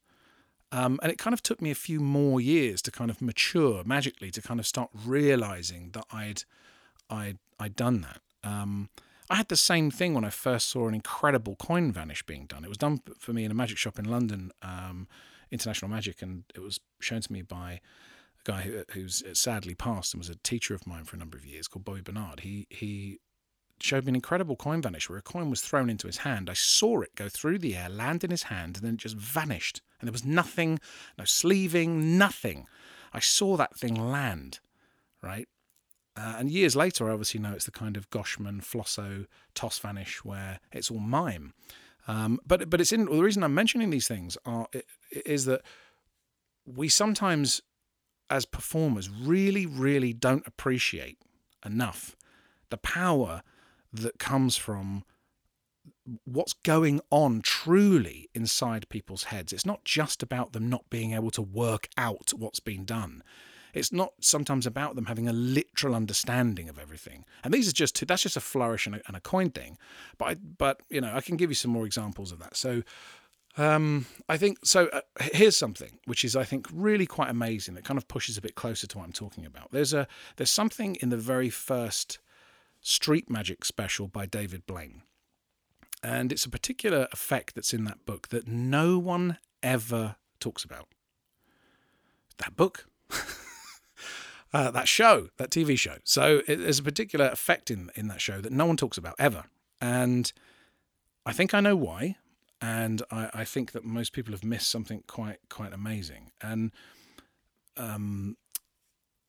Um, 0.71 0.99
and 1.03 1.12
it 1.12 1.19
kind 1.19 1.36
of 1.36 1.43
took 1.43 1.62
me 1.62 1.69
a 1.69 1.75
few 1.75 1.99
more 1.99 2.41
years 2.41 2.82
to 2.82 2.91
kind 2.91 3.12
of 3.12 3.21
mature 3.21 3.84
magically 3.86 4.32
to 4.32 4.41
kind 4.41 4.60
of 4.60 4.65
start 4.65 4.89
realizing 5.06 5.91
that 5.91 6.06
I'd 6.12 6.43
I'd 7.12 7.38
I'd 7.60 7.75
done 7.75 8.01
that. 8.01 8.21
Um, 8.43 8.89
I 9.29 9.36
had 9.36 9.49
the 9.49 9.56
same 9.56 9.91
thing 9.91 10.15
when 10.15 10.25
I 10.25 10.32
first 10.32 10.69
saw 10.69 10.88
an 10.88 10.95
incredible 10.95 11.56
coin 11.56 11.91
vanish 11.91 12.23
being 12.23 12.47
done. 12.47 12.65
It 12.65 12.69
was 12.69 12.77
done 12.77 13.01
for 13.19 13.34
me 13.34 13.45
in 13.45 13.51
a 13.51 13.53
magic 13.53 13.77
shop 13.77 13.99
in 13.99 14.06
London 14.06 14.51
um, 14.63 15.08
international 15.54 15.89
magic, 15.89 16.22
and 16.22 16.44
it 16.56 16.60
was 16.60 16.80
shown 17.00 17.22
to 17.22 17.32
me 17.32 17.42
by 17.42 17.74
a 17.74 18.44
guy 18.44 18.62
who, 18.62 18.84
who's 18.92 19.24
sadly 19.34 19.76
passed 19.76 20.13
and 20.13 20.20
was 20.20 20.30
a 20.30 20.36
teacher 20.36 20.74
of 20.74 20.86
mine 20.86 21.06
for 21.06 21.16
a 21.16 21.20
number 21.20 21.38
of 21.38 21.46
years 21.46 21.68
called 21.68 21.86
Bobby 21.86 22.02
Bernard. 22.02 22.42
He 22.42 22.68
he 22.70 23.20
showed 23.80 24.06
me 24.06 24.10
an 24.10 24.16
incredible 24.16 24.56
coin 24.56 24.82
vanish 24.82 25.10
where 25.10 25.20
a 25.20 25.22
coin 25.22 25.50
was 25.50 25.62
thrown 25.62 25.89
into 25.89 26.08
his 26.08 26.18
hand. 26.18 26.50
I 26.50 26.54
saw 26.54 27.02
it 27.02 27.16
go 27.16 27.30
through 27.30 27.60
the 27.60 27.76
air, 27.76 27.89
land 27.89 28.24
in 28.24 28.32
his 28.32 28.44
hand, 28.44 28.78
and 28.78 28.86
then 28.86 28.94
it 28.96 29.00
just 29.00 29.18
vanished. 29.18 29.82
And 30.00 30.08
there 30.08 30.13
was 30.13 30.26
nothing, 30.26 30.80
no 31.18 31.26
sleeving, 31.26 32.18
nothing. 32.18 32.68
I 33.12 33.20
saw 33.20 33.58
that 33.58 33.78
thing 33.78 33.96
land, 33.96 34.60
right? 35.22 35.48
Uh, 36.16 36.36
and 36.38 36.52
years 36.52 36.76
later, 36.76 37.10
I 37.10 37.13
obviously 37.13 37.39
know 37.39 37.54
it's 37.54 37.66
the 37.66 37.72
kind 37.72 37.98
of 37.98 38.10
Goshman, 38.10 38.62
Flosso, 38.62 39.26
toss 39.56 39.80
vanish 39.80 40.24
where 40.24 40.60
it's 40.72 40.92
all 40.92 41.00
mime. 41.00 41.54
Um, 42.08 42.39
but 42.46 42.70
but 42.70 42.82
it's 42.82 42.92
in 42.92 43.06
well, 43.06 43.18
the 43.18 43.24
reason 43.24 43.44
I'm 43.44 43.56
mentioning 43.56 43.89
these 43.89 44.08
things 44.08 44.38
are 44.46 44.68
is 45.12 45.46
that 45.46 45.62
we 46.66 46.89
sometimes, 46.89 47.62
as 48.30 48.46
performers, 48.46 49.10
really 49.10 49.66
really 49.66 50.13
don't 50.13 50.46
appreciate 50.46 51.18
enough 51.66 52.16
the 52.70 52.78
power 52.78 53.42
that 53.94 54.20
comes 54.20 54.58
from 54.58 55.04
what's 56.26 56.54
going 56.54 57.00
on 57.10 57.42
truly 57.42 58.30
inside 58.34 58.89
people's 58.89 59.26
heads. 59.26 59.54
It's 59.54 59.66
not 59.66 59.86
just 59.86 60.24
about 60.24 60.54
them 60.54 60.70
not 60.70 60.89
being 60.89 61.13
able 61.13 61.32
to 61.32 61.42
work 61.42 61.88
out 61.98 62.32
what's 62.36 62.60
been 62.60 62.84
done. 62.86 63.24
It's 63.73 63.91
not 63.91 64.13
sometimes 64.21 64.65
about 64.65 64.95
them 64.95 65.05
having 65.05 65.27
a 65.27 65.33
literal 65.33 65.95
understanding 65.95 66.69
of 66.69 66.77
everything. 66.77 67.25
And 67.43 67.53
these 67.53 67.67
are 67.67 67.73
just 67.73 68.05
that's 68.07 68.21
just 68.21 68.38
a 68.38 68.41
flourish 68.41 68.86
and 68.86 68.95
a, 68.95 69.01
and 69.07 69.15
a 69.15 69.21
coin 69.21 69.49
thing. 69.49 69.77
But 70.17 70.25
I, 70.25 70.36
but 70.36 70.81
you 70.89 71.01
know, 71.01 71.12
I 71.13 71.21
can 71.21 71.38
give 71.38 71.49
you 71.49 71.55
some 71.55 71.71
more 71.71 71.86
examples 71.86 72.31
of 72.31 72.39
that. 72.39 72.55
So 72.55 72.83
um, 73.57 74.07
I 74.27 74.38
think 74.38 74.59
so. 74.63 74.88
Uh, 74.88 75.01
here's 75.33 75.55
something 75.55 75.99
which 76.05 76.25
is, 76.25 76.36
I 76.36 76.43
think, 76.43 76.67
really 76.71 77.05
quite 77.05 77.29
amazing. 77.29 77.75
That 77.75 77.83
kind 77.83 77.97
of 77.97 78.07
pushes 78.07 78.38
a 78.38 78.41
bit 78.41 78.55
closer 78.55 78.88
to 78.88 78.97
what 78.97 79.03
I'm 79.05 79.13
talking 79.13 79.45
about. 79.45 79.71
There's 79.71 79.93
a 79.93 80.07
there's 80.38 80.51
something 80.51 80.95
in 80.95 81.09
the 81.09 81.17
very 81.17 81.49
first 81.49 82.19
Street 82.81 83.29
Magic 83.29 83.63
special 83.63 84.07
by 84.07 84.25
David 84.25 84.65
Blaine, 84.65 85.03
and 86.01 86.31
it's 86.31 86.45
a 86.45 86.49
particular 86.49 87.07
effect 87.12 87.53
that's 87.53 87.73
in 87.73 87.83
that 87.83 88.05
book 88.05 88.29
that 88.29 88.47
no 88.47 88.97
one 88.97 89.38
ever 89.62 90.15
talks 90.39 90.63
about. 90.63 90.88
That 92.38 92.55
book. 92.55 92.88
uh, 94.54 94.72
that 94.72 94.88
show, 94.88 95.30
that 95.38 95.50
TV 95.50 95.78
show. 95.78 95.98
So 96.04 96.42
it, 96.48 96.58
there's 96.58 96.80
a 96.80 96.84
particular 96.84 97.28
effect 97.28 97.72
in 97.72 97.89
in 97.96 98.08
that 98.08 98.22
show 98.22 98.39
that 98.42 98.52
no 98.52 98.66
one 98.66 98.78
talks 98.78 98.98
about 98.98 99.16
ever, 99.18 99.46
and 99.82 100.32
I 101.26 101.34
think 101.34 101.54
I 101.54 101.60
know 101.60 101.76
why. 101.76 102.18
And 102.62 103.02
I, 103.12 103.30
I 103.34 103.44
think 103.44 103.74
that 103.74 103.84
most 103.84 104.13
people 104.13 104.32
have 104.32 104.44
missed 104.44 104.70
something 104.70 105.04
quite 105.06 105.39
quite 105.50 105.74
amazing. 105.74 106.32
And 106.42 106.72
um, 107.76 108.38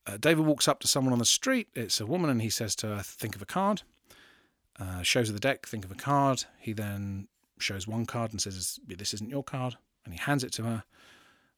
uh, 0.06 0.18
David 0.18 0.46
walks 0.46 0.68
up 0.68 0.78
to 0.80 0.88
someone 0.88 1.12
on 1.12 1.18
the 1.18 1.24
street. 1.24 1.68
It's 1.74 2.00
a 2.00 2.06
woman, 2.06 2.30
and 2.30 2.42
he 2.42 2.50
says 2.50 2.76
to 2.76 2.88
her, 2.88 3.02
"Think 3.02 3.34
of 3.34 3.42
a 3.42 3.46
card." 3.46 3.82
Uh, 4.78 5.02
shows 5.02 5.28
her 5.28 5.32
the 5.32 5.40
deck. 5.40 5.66
Think 5.66 5.84
of 5.84 5.90
a 5.90 5.96
card. 5.96 6.44
He 6.58 6.72
then 6.72 7.28
shows 7.58 7.88
one 7.88 8.06
card 8.06 8.32
and 8.32 8.40
says, 8.40 8.78
"This 8.86 9.14
isn't 9.14 9.30
your 9.30 9.42
card," 9.42 9.76
and 10.04 10.12
he 10.14 10.20
hands 10.20 10.44
it 10.44 10.52
to 10.52 10.64
her. 10.64 10.84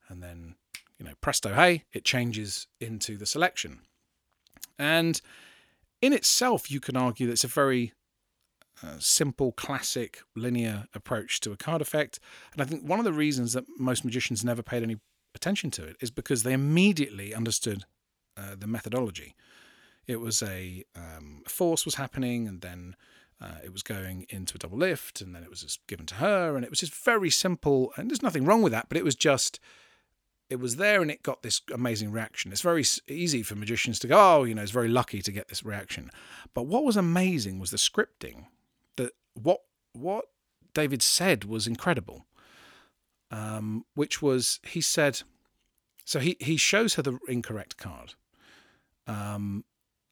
And 0.09 0.23
then 0.23 0.55
you 0.99 1.05
know, 1.05 1.13
presto 1.21 1.55
hey, 1.55 1.85
it 1.93 2.05
changes 2.05 2.67
into 2.81 3.17
the 3.17 3.27
selection. 3.27 3.81
And 4.79 5.21
in 6.03 6.13
itself, 6.13 6.71
you 6.71 6.81
can 6.81 6.97
argue 6.97 7.27
that 7.27 7.35
it's 7.35 7.45
a 7.45 7.49
very 7.49 7.93
uh, 8.83 8.97
simple, 8.99 9.53
classic, 9.53 10.21
linear 10.35 10.87
approach 10.95 11.41
to 11.41 11.53
a 11.53 11.57
card 11.57 11.81
effect. 11.81 12.21
And 12.53 12.61
I 12.61 12.65
think 12.65 12.83
one 12.83 12.99
of 12.99 13.05
the 13.05 13.13
reasons 13.13 13.55
that 13.55 13.65
most 13.79 14.05
magicians 14.05 14.45
never 14.45 14.63
paid 14.63 14.83
any 14.83 14.97
attention 15.35 15.71
to 15.73 15.85
it 15.85 15.97
is 16.01 16.11
because 16.11 16.43
they 16.43 16.53
immediately 16.53 17.35
understood 17.35 17.85
uh, 18.37 18.55
the 18.59 18.67
methodology. 18.67 19.35
It 20.07 20.21
was 20.21 20.43
a 20.43 20.85
um, 20.95 21.43
force 21.49 21.85
was 21.85 21.97
happening, 21.97 22.47
and 22.47 22.61
then 22.61 22.97
uh, 23.41 23.59
it 23.65 23.73
was 23.73 23.83
going 23.83 24.27
into 24.29 24.55
a 24.55 24.59
double 24.59 24.79
lift, 24.79 25.21
and 25.21 25.35
then 25.35 25.43
it 25.43 25.51
was 25.51 25.63
just 25.63 25.87
given 25.87 26.07
to 26.07 26.17
her, 26.17 26.55
and 26.55 26.65
it 26.65 26.71
was 26.71 26.81
just 26.81 26.95
very 26.95 27.31
simple. 27.31 27.93
And 27.97 28.11
there's 28.11 28.23
nothing 28.23 28.45
wrong 28.45 28.63
with 28.63 28.73
that, 28.73 28.89
but 28.89 28.99
it 28.99 29.05
was 29.05 29.17
just 29.17 29.59
it 30.49 30.57
was 30.57 30.77
there, 30.77 31.03
and 31.03 31.11
it 31.11 31.23
got 31.23 31.43
this 31.43 31.61
amazing 31.73 32.13
reaction. 32.13 32.53
It's 32.53 32.61
very 32.61 32.85
easy 33.09 33.43
for 33.43 33.57
magicians 33.57 33.99
to 34.01 34.07
go, 34.07 34.17
oh, 34.19 34.45
you 34.45 34.55
know, 34.55 34.63
it's 34.63 34.71
very 34.71 34.89
lucky 34.89 35.21
to 35.23 35.33
get 35.33 35.49
this 35.49 35.65
reaction. 35.65 36.11
But 36.55 36.67
what 36.67 36.85
was 36.85 36.97
amazing 36.97 37.59
was 37.59 37.71
the 37.71 37.77
scripting. 37.77 38.47
That 38.97 39.13
what 39.35 39.63
what 39.93 40.27
David 40.75 41.03
said 41.03 41.45
was 41.45 41.67
incredible. 41.67 42.27
Um, 43.31 43.85
which 43.95 44.23
was 44.23 44.61
he 44.63 44.81
said, 44.81 45.23
so 46.05 46.21
he 46.21 46.37
he 46.39 46.57
shows 46.57 46.95
her 46.95 47.03
the 47.03 47.19
incorrect 47.27 47.77
card. 47.77 48.15
Um, 49.09 49.65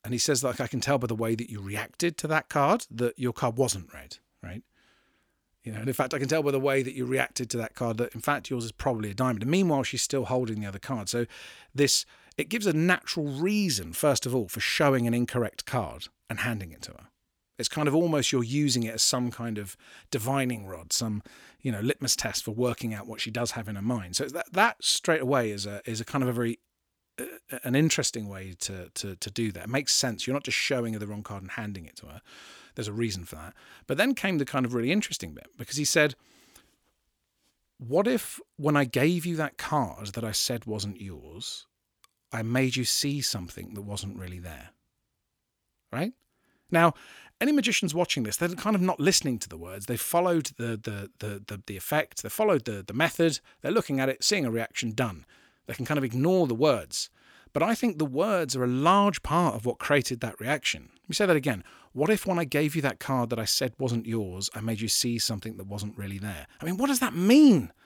and 0.04 0.12
he 0.12 0.18
says, 0.18 0.44
like, 0.44 0.60
I 0.60 0.66
can 0.66 0.80
tell 0.80 0.98
by 0.98 1.06
the 1.06 1.14
way 1.14 1.34
that 1.34 1.48
you 1.50 1.60
reacted 1.60 2.18
to 2.18 2.26
that 2.28 2.48
card 2.48 2.86
that 2.90 3.18
your 3.18 3.32
card 3.32 3.56
wasn't 3.56 3.92
red, 3.94 4.18
right? 4.42 4.62
You 5.64 5.72
know, 5.72 5.80
and 5.80 5.88
in 5.88 5.94
fact, 5.94 6.12
I 6.12 6.18
can 6.18 6.28
tell 6.28 6.42
by 6.42 6.50
the 6.50 6.60
way 6.60 6.82
that 6.82 6.94
you 6.94 7.06
reacted 7.06 7.48
to 7.50 7.56
that 7.56 7.74
card 7.74 7.96
that, 7.96 8.14
in 8.14 8.20
fact, 8.20 8.50
yours 8.50 8.64
is 8.64 8.72
probably 8.72 9.10
a 9.10 9.14
diamond. 9.14 9.42
And 9.42 9.50
meanwhile, 9.50 9.82
she's 9.82 10.02
still 10.02 10.26
holding 10.26 10.60
the 10.60 10.66
other 10.66 10.78
card. 10.78 11.08
So 11.08 11.26
this 11.74 12.04
it 12.36 12.48
gives 12.48 12.66
a 12.66 12.72
natural 12.72 13.26
reason, 13.26 13.92
first 13.92 14.26
of 14.26 14.34
all, 14.34 14.48
for 14.48 14.60
showing 14.60 15.06
an 15.06 15.14
incorrect 15.14 15.66
card 15.66 16.08
and 16.28 16.40
handing 16.40 16.72
it 16.72 16.82
to 16.82 16.92
her. 16.92 17.08
It's 17.58 17.68
kind 17.68 17.86
of 17.86 17.94
almost 17.94 18.32
you're 18.32 18.42
using 18.42 18.82
it 18.82 18.94
as 18.94 19.02
some 19.02 19.30
kind 19.30 19.58
of 19.58 19.76
divining 20.10 20.66
rod, 20.66 20.92
some 20.92 21.22
you 21.60 21.72
know 21.72 21.80
litmus 21.80 22.16
test 22.16 22.44
for 22.44 22.50
working 22.50 22.92
out 22.92 23.06
what 23.06 23.20
she 23.20 23.30
does 23.30 23.52
have 23.52 23.68
in 23.68 23.76
her 23.76 23.82
mind. 23.82 24.16
So 24.16 24.24
that 24.26 24.52
that 24.52 24.82
straight 24.84 25.22
away 25.22 25.50
is 25.50 25.64
a 25.64 25.80
is 25.88 26.00
a 26.00 26.04
kind 26.04 26.22
of 26.22 26.28
a 26.28 26.32
very 26.32 26.58
an 27.62 27.74
interesting 27.74 28.28
way 28.28 28.54
to, 28.60 28.90
to 28.94 29.16
to 29.16 29.30
do 29.30 29.52
that. 29.52 29.64
It 29.64 29.68
makes 29.68 29.92
sense. 29.92 30.26
You're 30.26 30.34
not 30.34 30.44
just 30.44 30.58
showing 30.58 30.92
her 30.94 30.98
the 30.98 31.06
wrong 31.06 31.22
card 31.22 31.42
and 31.42 31.52
handing 31.52 31.86
it 31.86 31.96
to 31.96 32.06
her. 32.06 32.20
There's 32.74 32.88
a 32.88 32.92
reason 32.92 33.24
for 33.24 33.36
that. 33.36 33.54
But 33.86 33.98
then 33.98 34.14
came 34.14 34.38
the 34.38 34.44
kind 34.44 34.66
of 34.66 34.74
really 34.74 34.90
interesting 34.90 35.32
bit 35.32 35.46
because 35.56 35.76
he 35.76 35.84
said, 35.84 36.16
"What 37.78 38.08
if 38.08 38.40
when 38.56 38.76
I 38.76 38.84
gave 38.84 39.24
you 39.24 39.36
that 39.36 39.58
card 39.58 40.08
that 40.08 40.24
I 40.24 40.32
said 40.32 40.66
wasn't 40.66 41.00
yours, 41.00 41.66
I 42.32 42.42
made 42.42 42.76
you 42.76 42.84
see 42.84 43.20
something 43.20 43.74
that 43.74 43.82
wasn't 43.82 44.18
really 44.18 44.40
there?" 44.40 44.70
Right? 45.92 46.12
Now, 46.70 46.94
any 47.40 47.52
magicians 47.52 47.94
watching 47.94 48.24
this, 48.24 48.36
they're 48.36 48.48
kind 48.48 48.74
of 48.74 48.82
not 48.82 48.98
listening 48.98 49.38
to 49.38 49.48
the 49.48 49.56
words. 49.56 49.86
They've 49.86 50.00
followed 50.00 50.50
the 50.56 50.76
the 50.82 51.10
the 51.20 51.44
the, 51.46 51.62
the 51.66 51.76
effect. 51.76 52.22
They 52.22 52.28
followed 52.28 52.64
the 52.64 52.82
the 52.84 52.94
method. 52.94 53.38
They're 53.60 53.70
looking 53.70 54.00
at 54.00 54.08
it, 54.08 54.24
seeing 54.24 54.44
a 54.44 54.50
reaction, 54.50 54.92
done. 54.92 55.26
They 55.66 55.74
can 55.74 55.86
kind 55.86 55.98
of 55.98 56.04
ignore 56.04 56.46
the 56.46 56.54
words. 56.54 57.10
But 57.52 57.62
I 57.62 57.74
think 57.74 57.98
the 57.98 58.04
words 58.04 58.56
are 58.56 58.64
a 58.64 58.68
large 58.68 59.22
part 59.22 59.54
of 59.54 59.64
what 59.64 59.78
created 59.78 60.20
that 60.20 60.38
reaction. 60.40 60.90
Let 60.92 61.08
me 61.08 61.14
say 61.14 61.26
that 61.26 61.36
again. 61.36 61.62
What 61.92 62.10
if 62.10 62.26
when 62.26 62.38
I 62.38 62.44
gave 62.44 62.74
you 62.74 62.82
that 62.82 62.98
card 62.98 63.30
that 63.30 63.38
I 63.38 63.44
said 63.44 63.74
wasn't 63.78 64.06
yours, 64.06 64.50
I 64.54 64.60
made 64.60 64.80
you 64.80 64.88
see 64.88 65.18
something 65.18 65.56
that 65.56 65.68
wasn't 65.68 65.96
really 65.96 66.18
there? 66.18 66.48
I 66.60 66.64
mean, 66.64 66.76
what 66.76 66.88
does 66.88 66.98
that 67.00 67.14
mean? 67.14 67.72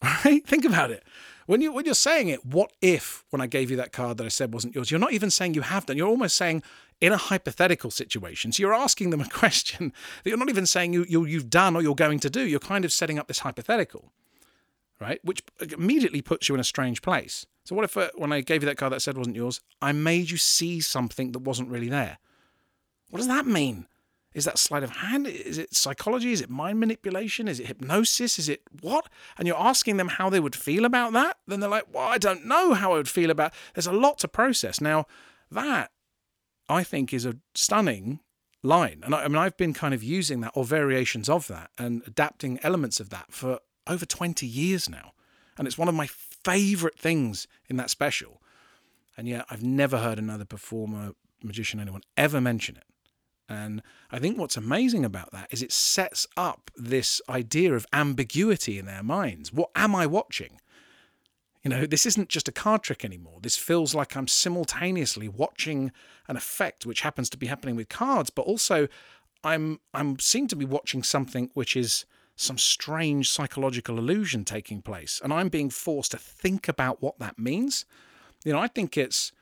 Right? 0.00 0.46
Think 0.46 0.64
about 0.64 0.92
it. 0.92 1.02
When 1.46 1.60
you 1.60 1.72
when 1.72 1.84
you're 1.84 1.92
saying 1.94 2.28
it, 2.28 2.46
what 2.46 2.70
if 2.80 3.24
when 3.30 3.40
I 3.40 3.48
gave 3.48 3.68
you 3.68 3.76
that 3.78 3.90
card 3.90 4.16
that 4.18 4.24
I 4.24 4.28
said 4.28 4.54
wasn't 4.54 4.76
yours? 4.76 4.92
You're 4.92 5.00
not 5.00 5.12
even 5.12 5.28
saying 5.28 5.54
you 5.54 5.62
have 5.62 5.86
done. 5.86 5.96
You're 5.96 6.06
almost 6.06 6.36
saying 6.36 6.62
in 7.00 7.12
a 7.12 7.16
hypothetical 7.16 7.90
situation. 7.90 8.52
So 8.52 8.60
you're 8.60 8.74
asking 8.74 9.10
them 9.10 9.20
a 9.20 9.28
question 9.28 9.92
that 10.22 10.30
you're 10.30 10.38
not 10.38 10.50
even 10.50 10.66
saying 10.66 10.92
you, 10.92 11.04
you 11.08 11.24
you've 11.24 11.50
done 11.50 11.74
or 11.74 11.82
you're 11.82 11.96
going 11.96 12.20
to 12.20 12.30
do. 12.30 12.42
You're 12.42 12.60
kind 12.60 12.84
of 12.84 12.92
setting 12.92 13.18
up 13.18 13.26
this 13.26 13.40
hypothetical 13.40 14.12
right? 15.00 15.20
Which 15.22 15.42
immediately 15.60 16.22
puts 16.22 16.48
you 16.48 16.54
in 16.54 16.60
a 16.60 16.64
strange 16.64 17.02
place. 17.02 17.46
So, 17.64 17.74
what 17.74 17.84
if 17.84 17.96
uh, 17.96 18.10
when 18.16 18.32
I 18.32 18.40
gave 18.40 18.62
you 18.62 18.66
that 18.68 18.76
card 18.76 18.92
that 18.92 19.02
said 19.02 19.16
wasn't 19.18 19.36
yours, 19.36 19.60
I 19.80 19.92
made 19.92 20.30
you 20.30 20.36
see 20.36 20.80
something 20.80 21.32
that 21.32 21.40
wasn't 21.40 21.70
really 21.70 21.88
there? 21.88 22.18
What 23.10 23.18
does 23.18 23.28
that 23.28 23.46
mean? 23.46 23.86
Is 24.34 24.44
that 24.44 24.58
sleight 24.58 24.82
of 24.82 24.90
hand? 24.90 25.26
Is 25.26 25.58
it 25.58 25.74
psychology? 25.74 26.32
Is 26.32 26.40
it 26.40 26.50
mind 26.50 26.78
manipulation? 26.78 27.48
Is 27.48 27.58
it 27.58 27.66
hypnosis? 27.66 28.38
Is 28.38 28.48
it 28.48 28.62
what? 28.82 29.08
And 29.36 29.48
you're 29.48 29.58
asking 29.58 29.96
them 29.96 30.08
how 30.08 30.28
they 30.28 30.40
would 30.40 30.54
feel 30.54 30.84
about 30.84 31.12
that? 31.14 31.38
Then 31.46 31.60
they're 31.60 31.70
like, 31.70 31.92
well, 31.92 32.06
I 32.06 32.18
don't 32.18 32.46
know 32.46 32.74
how 32.74 32.92
I 32.92 32.96
would 32.96 33.08
feel 33.08 33.30
about. 33.30 33.52
There's 33.74 33.86
a 33.86 33.92
lot 33.92 34.18
to 34.18 34.28
process. 34.28 34.80
Now, 34.80 35.06
that 35.50 35.90
I 36.68 36.84
think 36.84 37.12
is 37.12 37.24
a 37.24 37.36
stunning 37.54 38.20
line. 38.62 39.00
And 39.04 39.14
I, 39.14 39.24
I 39.24 39.28
mean, 39.28 39.38
I've 39.38 39.56
been 39.56 39.72
kind 39.72 39.94
of 39.94 40.02
using 40.02 40.40
that 40.42 40.52
or 40.54 40.64
variations 40.64 41.28
of 41.28 41.48
that 41.48 41.70
and 41.78 42.02
adapting 42.06 42.58
elements 42.62 43.00
of 43.00 43.10
that 43.10 43.32
for 43.32 43.60
over 43.88 44.06
20 44.06 44.46
years 44.46 44.88
now. 44.88 45.12
And 45.56 45.66
it's 45.66 45.78
one 45.78 45.88
of 45.88 45.94
my 45.94 46.06
favourite 46.08 46.98
things 46.98 47.46
in 47.68 47.76
that 47.76 47.90
special. 47.90 48.40
And 49.16 49.26
yet 49.26 49.46
I've 49.50 49.62
never 49.62 49.98
heard 49.98 50.18
another 50.18 50.44
performer, 50.44 51.12
magician, 51.42 51.80
anyone 51.80 52.02
ever 52.16 52.40
mention 52.40 52.76
it. 52.76 52.84
And 53.48 53.82
I 54.10 54.18
think 54.18 54.38
what's 54.38 54.56
amazing 54.56 55.04
about 55.04 55.32
that 55.32 55.48
is 55.50 55.62
it 55.62 55.72
sets 55.72 56.26
up 56.36 56.70
this 56.76 57.20
idea 57.28 57.74
of 57.74 57.86
ambiguity 57.92 58.78
in 58.78 58.86
their 58.86 59.02
minds. 59.02 59.52
What 59.52 59.70
am 59.74 59.96
I 59.96 60.06
watching? 60.06 60.60
You 61.64 61.70
know, 61.70 61.86
this 61.86 62.06
isn't 62.06 62.28
just 62.28 62.48
a 62.48 62.52
card 62.52 62.82
trick 62.82 63.04
anymore. 63.04 63.38
This 63.42 63.56
feels 63.56 63.94
like 63.94 64.16
I'm 64.16 64.28
simultaneously 64.28 65.28
watching 65.28 65.92
an 66.28 66.36
effect 66.36 66.86
which 66.86 67.00
happens 67.00 67.28
to 67.30 67.38
be 67.38 67.46
happening 67.46 67.74
with 67.74 67.88
cards, 67.88 68.30
but 68.30 68.42
also 68.42 68.86
I'm 69.42 69.80
I'm 69.94 70.18
seem 70.18 70.46
to 70.48 70.56
be 70.56 70.64
watching 70.64 71.02
something 71.02 71.50
which 71.54 71.76
is 71.76 72.04
some 72.40 72.56
strange 72.56 73.28
psychological 73.28 73.98
illusion 73.98 74.44
taking 74.44 74.80
place. 74.80 75.20
And 75.22 75.32
I'm 75.32 75.48
being 75.48 75.70
forced 75.70 76.12
to 76.12 76.18
think 76.18 76.68
about 76.68 77.02
what 77.02 77.18
that 77.18 77.38
means. 77.38 77.84
You 78.44 78.52
know, 78.52 78.60
I 78.60 78.68
think 78.68 78.96
it's 78.96 79.32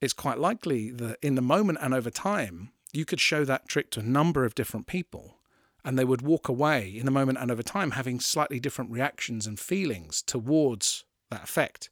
it's 0.00 0.14
quite 0.14 0.38
likely 0.38 0.90
that 0.90 1.18
in 1.22 1.34
the 1.34 1.42
moment 1.42 1.78
and 1.82 1.92
over 1.92 2.10
time, 2.10 2.70
you 2.92 3.04
could 3.04 3.20
show 3.20 3.44
that 3.44 3.68
trick 3.68 3.90
to 3.90 4.00
a 4.00 4.04
number 4.04 4.44
of 4.44 4.54
different 4.54 4.86
people 4.86 5.38
and 5.84 5.98
they 5.98 6.04
would 6.04 6.22
walk 6.22 6.48
away 6.48 6.88
in 6.88 7.04
the 7.04 7.10
moment 7.10 7.38
and 7.38 7.50
over 7.50 7.62
time 7.62 7.90
having 7.90 8.20
slightly 8.20 8.58
different 8.58 8.90
reactions 8.90 9.46
and 9.46 9.60
feelings 9.60 10.22
towards 10.22 11.04
that 11.30 11.42
effect. 11.42 11.90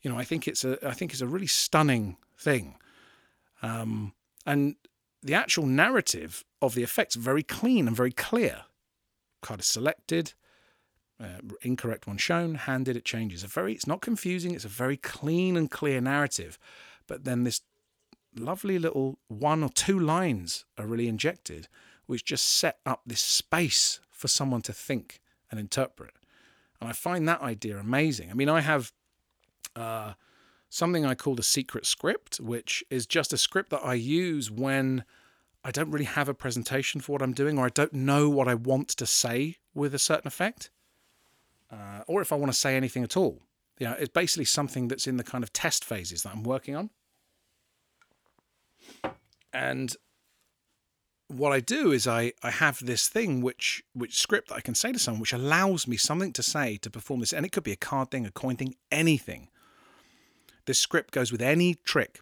You 0.00 0.10
know, 0.10 0.18
I 0.18 0.24
think 0.24 0.46
it's 0.46 0.64
a 0.64 0.78
I 0.86 0.92
think 0.92 1.12
it's 1.12 1.22
a 1.22 1.26
really 1.26 1.48
stunning 1.48 2.18
thing. 2.38 2.76
Um, 3.62 4.12
and 4.46 4.76
the 5.22 5.34
actual 5.34 5.66
narrative 5.66 6.44
of 6.62 6.74
the 6.74 6.84
effect's 6.84 7.16
very 7.16 7.42
clean 7.42 7.88
and 7.88 7.96
very 7.96 8.12
clear 8.12 8.64
card 9.44 9.60
is 9.60 9.66
selected, 9.66 10.34
uh, 11.20 11.38
incorrect 11.62 12.06
one 12.06 12.16
shown, 12.16 12.56
handed, 12.56 12.96
it 12.96 13.04
changes. 13.04 13.44
A 13.44 13.46
very, 13.46 13.72
it's 13.72 13.86
not 13.86 14.00
confusing. 14.00 14.54
It's 14.54 14.64
a 14.64 14.68
very 14.68 14.96
clean 14.96 15.56
and 15.56 15.70
clear 15.70 16.00
narrative. 16.00 16.58
But 17.06 17.24
then 17.24 17.44
this 17.44 17.60
lovely 18.36 18.78
little 18.78 19.18
one 19.28 19.62
or 19.62 19.68
two 19.68 19.98
lines 19.98 20.64
are 20.76 20.86
really 20.86 21.06
injected, 21.08 21.68
which 22.06 22.24
just 22.24 22.46
set 22.46 22.78
up 22.84 23.02
this 23.06 23.20
space 23.20 24.00
for 24.10 24.28
someone 24.28 24.62
to 24.62 24.72
think 24.72 25.20
and 25.50 25.60
interpret. 25.60 26.14
And 26.80 26.90
I 26.90 26.92
find 26.92 27.28
that 27.28 27.40
idea 27.42 27.78
amazing. 27.78 28.30
I 28.30 28.34
mean, 28.34 28.48
I 28.48 28.60
have 28.60 28.92
uh, 29.76 30.14
something 30.68 31.06
I 31.06 31.14
call 31.14 31.34
the 31.36 31.42
secret 31.42 31.86
script, 31.86 32.40
which 32.40 32.82
is 32.90 33.06
just 33.06 33.32
a 33.32 33.38
script 33.38 33.70
that 33.70 33.84
I 33.84 33.94
use 33.94 34.50
when 34.50 35.04
I 35.64 35.70
don't 35.70 35.90
really 35.90 36.04
have 36.04 36.28
a 36.28 36.34
presentation 36.34 37.00
for 37.00 37.12
what 37.12 37.22
I'm 37.22 37.32
doing, 37.32 37.58
or 37.58 37.64
I 37.64 37.70
don't 37.70 37.94
know 37.94 38.28
what 38.28 38.48
I 38.48 38.54
want 38.54 38.88
to 38.88 39.06
say 39.06 39.56
with 39.74 39.94
a 39.94 39.98
certain 39.98 40.26
effect, 40.26 40.70
uh, 41.72 42.02
or 42.06 42.20
if 42.20 42.32
I 42.32 42.36
want 42.36 42.52
to 42.52 42.58
say 42.58 42.76
anything 42.76 43.02
at 43.02 43.16
all. 43.16 43.40
You 43.78 43.88
know, 43.88 43.96
it's 43.98 44.12
basically 44.12 44.44
something 44.44 44.88
that's 44.88 45.06
in 45.06 45.16
the 45.16 45.24
kind 45.24 45.42
of 45.42 45.52
test 45.52 45.84
phases 45.84 46.22
that 46.22 46.32
I'm 46.32 46.44
working 46.44 46.76
on. 46.76 46.90
And 49.52 49.96
what 51.28 51.52
I 51.52 51.60
do 51.60 51.92
is 51.92 52.06
I, 52.06 52.32
I 52.42 52.50
have 52.50 52.84
this 52.84 53.08
thing 53.08 53.40
which 53.40 53.82
which 53.94 54.18
script 54.18 54.48
that 54.48 54.56
I 54.56 54.60
can 54.60 54.74
say 54.74 54.92
to 54.92 54.98
someone 54.98 55.20
which 55.20 55.32
allows 55.32 55.88
me 55.88 55.96
something 55.96 56.32
to 56.34 56.42
say 56.42 56.76
to 56.78 56.90
perform 56.90 57.20
this 57.20 57.32
and 57.32 57.46
it 57.46 57.52
could 57.52 57.64
be 57.64 57.72
a 57.72 57.76
card 57.76 58.10
thing, 58.10 58.26
a 58.26 58.30
coin 58.30 58.56
thing, 58.56 58.74
anything. 58.92 59.48
This 60.66 60.78
script 60.78 61.12
goes 61.12 61.32
with 61.32 61.42
any 61.42 61.74
trick 61.74 62.20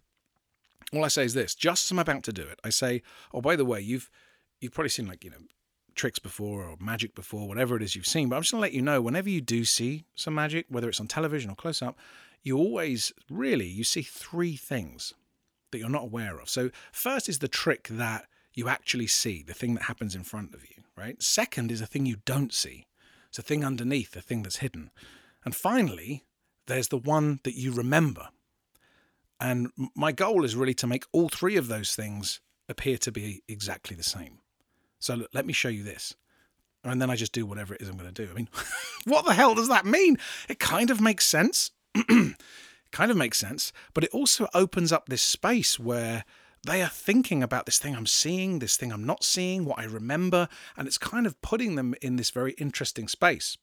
all 0.93 1.05
I 1.05 1.09
say 1.09 1.25
is 1.25 1.33
this: 1.33 1.55
just 1.55 1.85
as 1.85 1.91
I'm 1.91 1.99
about 1.99 2.23
to 2.23 2.33
do 2.33 2.43
it, 2.43 2.59
I 2.63 2.69
say, 2.69 3.01
"Oh, 3.33 3.41
by 3.41 3.55
the 3.55 3.65
way, 3.65 3.81
you've 3.81 4.09
you've 4.59 4.73
probably 4.73 4.89
seen 4.89 5.07
like 5.07 5.23
you 5.23 5.31
know 5.31 5.37
tricks 5.95 6.19
before 6.19 6.63
or 6.63 6.75
magic 6.79 7.15
before, 7.15 7.47
whatever 7.47 7.75
it 7.75 7.83
is 7.83 7.95
you've 7.95 8.07
seen. 8.07 8.29
But 8.29 8.37
I'm 8.37 8.41
just 8.41 8.51
gonna 8.51 8.61
let 8.61 8.73
you 8.73 8.81
know, 8.81 9.01
whenever 9.01 9.29
you 9.29 9.41
do 9.41 9.65
see 9.65 10.05
some 10.15 10.35
magic, 10.35 10.65
whether 10.69 10.89
it's 10.89 10.99
on 10.99 11.07
television 11.07 11.51
or 11.51 11.55
close 11.55 11.81
up, 11.81 11.97
you 12.41 12.57
always 12.57 13.13
really 13.29 13.67
you 13.67 13.83
see 13.83 14.01
three 14.01 14.55
things 14.55 15.13
that 15.71 15.79
you're 15.79 15.89
not 15.89 16.03
aware 16.03 16.39
of. 16.39 16.49
So 16.49 16.69
first 16.91 17.29
is 17.29 17.39
the 17.39 17.47
trick 17.47 17.87
that 17.89 18.25
you 18.53 18.69
actually 18.69 19.07
see, 19.07 19.43
the 19.43 19.53
thing 19.53 19.73
that 19.73 19.83
happens 19.83 20.15
in 20.15 20.23
front 20.23 20.53
of 20.53 20.63
you, 20.63 20.83
right? 20.95 21.21
Second 21.21 21.71
is 21.71 21.81
a 21.81 21.87
thing 21.87 22.05
you 22.05 22.17
don't 22.25 22.53
see. 22.53 22.85
It's 23.29 23.39
a 23.39 23.43
thing 23.43 23.65
underneath, 23.65 24.11
the 24.11 24.21
thing 24.21 24.43
that's 24.43 24.57
hidden. 24.57 24.91
And 25.43 25.55
finally, 25.55 26.23
there's 26.67 26.89
the 26.89 26.97
one 26.97 27.39
that 27.43 27.55
you 27.55 27.71
remember, 27.73 28.29
and 29.43 29.71
my 29.93 30.13
goal 30.13 30.45
is 30.45 30.55
really 30.55 30.73
to 30.75 30.87
make 30.87 31.03
all 31.11 31.27
three 31.27 31.57
of 31.57 31.67
those 31.67 31.95
things 31.95 32.39
appear 32.69 32.97
to 32.99 33.11
be 33.11 33.43
exactly 33.49 33.93
the 33.93 34.01
same. 34.01 34.39
So 34.99 35.27
let 35.33 35.45
me 35.45 35.51
show 35.51 35.67
you 35.67 35.83
this. 35.83 36.15
and 36.85 37.01
then 37.01 37.09
I 37.09 37.17
just 37.17 37.33
do 37.33 37.45
whatever 37.45 37.73
it 37.73 37.81
is 37.81 37.89
I'm 37.89 37.97
going 37.97 38.11
to 38.11 38.25
do. 38.25 38.31
I 38.31 38.33
mean, 38.33 38.47
what 39.03 39.25
the 39.25 39.33
hell 39.33 39.53
does 39.53 39.67
that 39.67 39.85
mean? 39.85 40.17
It 40.47 40.59
kind 40.59 40.89
of 40.89 41.01
makes 41.01 41.27
sense. 41.27 41.71
kind 42.91 43.11
of 43.11 43.17
makes 43.17 43.37
sense, 43.37 43.73
but 43.93 44.05
it 44.05 44.11
also 44.11 44.47
opens 44.53 44.93
up 44.93 45.09
this 45.09 45.21
space 45.21 45.77
where 45.77 46.23
they 46.65 46.81
are 46.81 46.89
thinking 46.89 47.43
about 47.43 47.65
this 47.65 47.79
thing 47.79 47.95
I'm 47.95 48.05
seeing, 48.05 48.59
this 48.59 48.77
thing 48.77 48.93
I'm 48.93 49.05
not 49.05 49.25
seeing, 49.25 49.65
what 49.65 49.79
I 49.79 49.83
remember, 49.83 50.47
and 50.77 50.87
it's 50.87 50.97
kind 50.97 51.27
of 51.27 51.41
putting 51.41 51.75
them 51.75 51.95
in 52.01 52.15
this 52.15 52.29
very 52.29 52.53
interesting 52.53 53.09
space. 53.09 53.57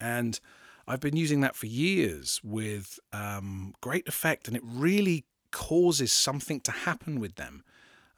And 0.00 0.38
I've 0.88 1.00
been 1.00 1.16
using 1.16 1.40
that 1.40 1.56
for 1.56 1.66
years 1.66 2.40
with 2.44 2.98
um, 3.12 3.74
great 3.80 4.06
effect, 4.06 4.46
and 4.46 4.56
it 4.56 4.62
really 4.64 5.24
causes 5.50 6.12
something 6.12 6.60
to 6.60 6.70
happen 6.70 7.18
with 7.18 7.36
them. 7.36 7.64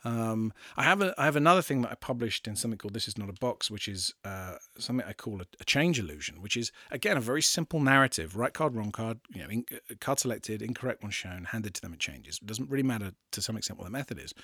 Um, 0.05 0.53
I 0.77 0.85
have 0.85 1.03
a, 1.03 1.15
I 1.19 1.25
have 1.25 1.35
another 1.35 1.63
thing 1.63 1.83
that 1.83 1.91
I 1.91 1.95
published 1.97 2.47
in 2.47 2.57
something 2.57 2.79
called 2.79 2.95
"This 2.95 3.09
Is 3.09 3.19
Not 3.19 3.29
a 3.29 3.33
Box," 3.33 3.71
which 3.71 3.89
is 3.89 4.15
uh, 4.25 4.55
something 4.79 5.05
I 5.07 5.13
call 5.13 5.41
a, 5.41 5.47
a, 5.61 5.65
change 5.65 5.99
illusion, 5.99 6.41
which 6.41 6.57
is 6.57 6.71
again 6.91 7.17
a 7.17 7.21
very 7.21 7.43
simple 7.43 7.81
narrative: 7.81 8.37
right 8.37 8.53
card, 8.53 8.77
wrong 8.77 8.93
card, 8.93 9.19
you 9.35 9.43
know, 9.43 9.49
in, 9.49 9.65
uh, 9.73 9.95
card 10.01 10.21
selected, 10.21 10.63
incorrect 10.63 11.03
one 11.03 11.11
shown, 11.11 11.45
handed 11.45 11.75
to 11.75 11.81
them, 11.81 11.95
it 11.95 11.99
changes. 11.99 12.39
It 12.41 12.47
doesn't 12.47 12.71
really 12.71 12.85
matter 12.85 13.13
to 13.33 13.43
some 13.43 13.57
extent 13.57 13.79
what 13.79 13.87
the 13.87 13.91
method 13.91 14.19
is, 14.21 14.35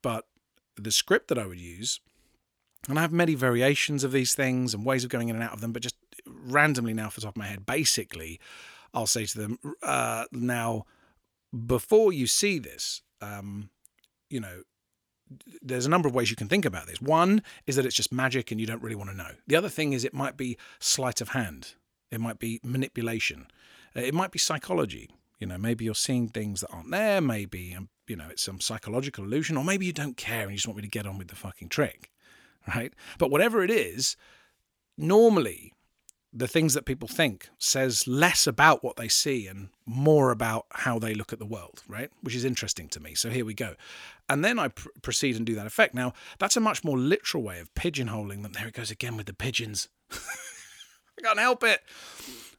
but 0.00 0.26
the 0.76 0.92
script 0.92 1.28
that 1.28 1.38
I 1.38 1.46
would 1.46 1.60
use, 1.60 2.00
and 2.88 2.98
I 2.98 3.02
have 3.02 3.12
many 3.12 3.34
variations 3.34 4.04
of 4.04 4.12
these 4.12 4.34
things 4.34 4.72
and 4.72 4.86
ways 4.86 5.04
of 5.04 5.10
going 5.10 5.28
in 5.28 5.36
and 5.36 5.44
out 5.44 5.52
of 5.52 5.60
them, 5.60 5.72
but 5.72 5.82
just 5.82 5.96
randomly 6.28 6.94
now, 6.94 7.08
for 7.08 7.20
the 7.20 7.26
top 7.26 7.34
of 7.34 7.38
my 7.38 7.46
head, 7.46 7.66
basically, 7.66 8.40
I'll 8.94 9.06
say 9.06 9.26
to 9.26 9.38
them 9.38 9.58
uh, 9.82 10.24
now, 10.32 10.84
before 11.66 12.12
you 12.12 12.26
see 12.26 12.58
this. 12.58 13.02
Um, 13.20 13.70
you 14.30 14.40
know, 14.40 14.62
there's 15.62 15.86
a 15.86 15.90
number 15.90 16.08
of 16.08 16.14
ways 16.14 16.30
you 16.30 16.36
can 16.36 16.48
think 16.48 16.64
about 16.64 16.86
this. 16.86 17.00
One 17.00 17.42
is 17.66 17.76
that 17.76 17.84
it's 17.84 17.96
just 17.96 18.12
magic 18.12 18.50
and 18.50 18.60
you 18.60 18.66
don't 18.66 18.82
really 18.82 18.96
want 18.96 19.10
to 19.10 19.16
know. 19.16 19.32
The 19.46 19.56
other 19.56 19.68
thing 19.68 19.92
is 19.92 20.04
it 20.04 20.14
might 20.14 20.36
be 20.36 20.56
sleight 20.78 21.20
of 21.20 21.30
hand. 21.30 21.74
It 22.10 22.20
might 22.20 22.38
be 22.38 22.60
manipulation. 22.62 23.46
Uh, 23.96 24.00
it 24.00 24.14
might 24.14 24.30
be 24.30 24.38
psychology. 24.38 25.10
You 25.38 25.46
know, 25.46 25.58
maybe 25.58 25.84
you're 25.84 25.94
seeing 25.94 26.28
things 26.28 26.60
that 26.60 26.70
aren't 26.70 26.90
there. 26.90 27.20
Maybe, 27.20 27.74
um, 27.74 27.88
you 28.06 28.16
know, 28.16 28.28
it's 28.30 28.42
some 28.42 28.60
psychological 28.60 29.24
illusion, 29.24 29.56
or 29.56 29.64
maybe 29.64 29.86
you 29.86 29.92
don't 29.92 30.16
care 30.16 30.42
and 30.42 30.50
you 30.50 30.56
just 30.56 30.66
want 30.66 30.78
me 30.78 30.82
to 30.82 30.88
get 30.88 31.06
on 31.06 31.18
with 31.18 31.28
the 31.28 31.36
fucking 31.36 31.68
trick, 31.68 32.10
right? 32.74 32.92
But 33.18 33.30
whatever 33.30 33.62
it 33.62 33.70
is, 33.70 34.16
normally 34.96 35.74
the 36.32 36.48
things 36.48 36.74
that 36.74 36.84
people 36.84 37.08
think 37.08 37.48
says 37.58 38.06
less 38.06 38.46
about 38.46 38.84
what 38.84 38.96
they 38.96 39.08
see 39.08 39.46
and 39.46 39.70
more 39.86 40.30
about 40.30 40.66
how 40.72 40.98
they 40.98 41.14
look 41.14 41.32
at 41.32 41.38
the 41.38 41.46
world, 41.46 41.82
right? 41.88 42.10
Which 42.20 42.34
is 42.34 42.44
interesting 42.44 42.88
to 42.90 43.00
me. 43.00 43.14
So 43.14 43.30
here 43.30 43.44
we 43.44 43.54
go. 43.54 43.74
And 44.28 44.44
then 44.44 44.58
I 44.58 44.68
pr- 44.68 44.88
proceed 45.00 45.36
and 45.36 45.46
do 45.46 45.54
that 45.54 45.66
effect. 45.66 45.94
Now, 45.94 46.12
that's 46.38 46.56
a 46.56 46.60
much 46.60 46.84
more 46.84 46.98
literal 46.98 47.42
way 47.42 47.60
of 47.60 47.72
pigeonholing 47.74 48.42
them. 48.42 48.52
There 48.52 48.68
it 48.68 48.74
goes 48.74 48.90
again 48.90 49.16
with 49.16 49.26
the 49.26 49.32
pigeons. 49.32 49.88
I 50.10 51.22
can't 51.22 51.38
help 51.38 51.64
it. 51.64 51.80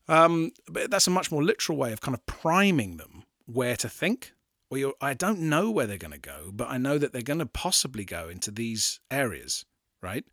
Um, 0.08 0.52
but 0.68 0.90
that's 0.90 1.08
a 1.08 1.12
much 1.12 1.32
more 1.32 1.44
literal 1.44 1.78
way 1.78 1.94
of 1.94 2.02
kind 2.02 2.16
of 2.16 2.26
priming 2.26 2.98
them 2.98 3.24
where 3.46 3.76
to 3.78 3.88
think. 3.88 4.34
Well, 4.72 4.94
I 5.00 5.14
don't 5.14 5.42
know 5.42 5.70
where 5.70 5.86
they're 5.86 5.98
going 5.98 6.12
to 6.14 6.20
go, 6.20 6.52
but 6.52 6.70
I 6.70 6.78
know 6.78 6.98
that 6.98 7.14
they're 7.14 7.22
going 7.22 7.40
to 7.40 7.46
possibly 7.46 8.06
go 8.06 8.30
into 8.30 8.50
these 8.52 9.00
areas, 9.12 9.66
right? 10.02 10.26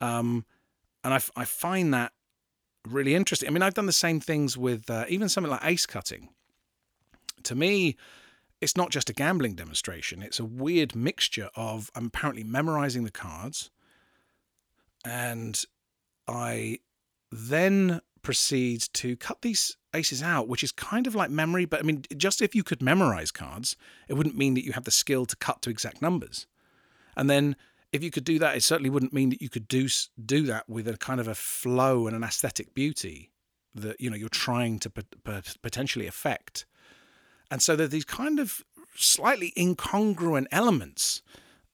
Um, 0.00 0.44
and 1.04 1.14
I, 1.14 1.20
I 1.36 1.44
find 1.44 1.94
that 1.94 2.12
really 2.86 3.14
interesting. 3.14 3.48
I 3.48 3.52
mean, 3.52 3.62
I've 3.62 3.74
done 3.74 3.86
the 3.86 3.92
same 3.92 4.20
things 4.20 4.56
with 4.56 4.88
uh, 4.90 5.04
even 5.08 5.28
something 5.28 5.50
like 5.50 5.64
ace 5.64 5.86
cutting. 5.86 6.28
To 7.44 7.54
me, 7.54 7.96
it's 8.60 8.76
not 8.76 8.90
just 8.90 9.10
a 9.10 9.12
gambling 9.12 9.54
demonstration, 9.54 10.22
it's 10.22 10.40
a 10.40 10.44
weird 10.44 10.94
mixture 10.94 11.50
of 11.54 11.90
I'm 11.94 12.06
apparently 12.06 12.44
memorizing 12.44 13.04
the 13.04 13.10
cards 13.10 13.70
and 15.04 15.62
I 16.26 16.78
then 17.30 18.00
proceed 18.22 18.88
to 18.94 19.16
cut 19.16 19.42
these 19.42 19.76
aces 19.94 20.22
out, 20.22 20.48
which 20.48 20.64
is 20.64 20.72
kind 20.72 21.06
of 21.06 21.14
like 21.14 21.30
memory. 21.30 21.66
But 21.66 21.80
I 21.80 21.82
mean, 21.82 22.04
just 22.16 22.40
if 22.40 22.54
you 22.54 22.62
could 22.62 22.82
memorize 22.82 23.30
cards, 23.30 23.76
it 24.08 24.14
wouldn't 24.14 24.36
mean 24.36 24.54
that 24.54 24.64
you 24.64 24.72
have 24.72 24.84
the 24.84 24.90
skill 24.90 25.26
to 25.26 25.36
cut 25.36 25.60
to 25.62 25.70
exact 25.70 26.00
numbers. 26.00 26.46
And 27.16 27.28
then 27.28 27.56
if 27.94 28.02
you 28.02 28.10
could 28.10 28.24
do 28.24 28.40
that, 28.40 28.56
it 28.56 28.64
certainly 28.64 28.90
wouldn't 28.90 29.12
mean 29.12 29.30
that 29.30 29.40
you 29.40 29.48
could 29.48 29.68
do 29.68 29.88
do 30.26 30.42
that 30.42 30.68
with 30.68 30.88
a 30.88 30.96
kind 30.96 31.20
of 31.20 31.28
a 31.28 31.34
flow 31.34 32.08
and 32.08 32.16
an 32.16 32.24
aesthetic 32.24 32.74
beauty 32.74 33.30
that 33.72 34.00
you 34.00 34.10
know 34.10 34.16
you're 34.16 34.28
trying 34.28 34.80
to 34.80 34.90
potentially 35.62 36.08
affect. 36.08 36.66
And 37.52 37.62
so 37.62 37.76
there 37.76 37.84
are 37.84 37.88
these 37.88 38.04
kind 38.04 38.40
of 38.40 38.64
slightly 38.96 39.52
incongruent 39.56 40.46
elements 40.50 41.22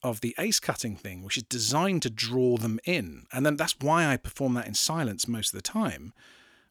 of 0.03 0.21
the 0.21 0.35
ace 0.39 0.61
cutting 0.61 0.95
thing, 0.95 1.23
which 1.23 1.39
is 1.39 1.43
designed 1.45 2.03
to 2.03 2.11
draw 2.11 2.59
them 2.59 2.79
in. 2.85 3.27
And 3.33 3.47
then 3.47 3.57
that's 3.57 3.77
why 3.81 4.07
I 4.07 4.19
perform 4.19 4.55
that 4.55 4.67
in 4.67 4.75
silence 4.75 5.27
most 5.27 5.55
of 5.55 5.59
the 5.59 5.63
time, 5.63 6.13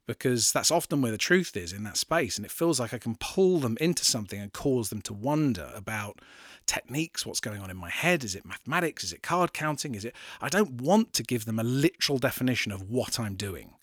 because 0.10 0.52
that's 0.52 0.72
often 0.72 1.04
where 1.04 1.12
the 1.12 1.20
truth 1.20 1.56
is 1.56 1.72
in 1.72 1.84
that 1.84 1.96
space. 1.96 2.38
And 2.38 2.44
it 2.44 2.52
feels 2.52 2.80
like 2.80 2.96
I 2.96 2.98
can 2.98 3.16
pull 3.20 3.60
them 3.60 3.78
into 3.80 4.04
something 4.04 4.42
and 4.42 4.52
cause 4.52 4.90
them 4.90 5.04
to 5.04 5.14
wonder 5.14 5.72
about 5.76 6.20
techniques, 6.66 7.28
what's 7.28 7.40
going 7.40 7.62
on 7.62 7.70
in 7.70 7.78
my 7.78 7.92
head. 7.92 8.24
Is 8.24 8.34
it 8.34 8.44
mathematics? 8.44 9.04
Is 9.04 9.14
it 9.14 9.22
card 9.22 9.54
counting? 9.54 9.94
Is 9.94 10.06
it. 10.06 10.16
I 10.42 10.50
don't 10.50 10.82
want 10.82 11.14
to 11.14 11.22
give 11.22 11.46
them 11.46 11.60
a 11.60 11.64
literal 11.64 12.18
definition 12.18 12.72
of 12.72 12.90
what 12.90 13.20
I'm 13.20 13.36
doing. 13.36 13.76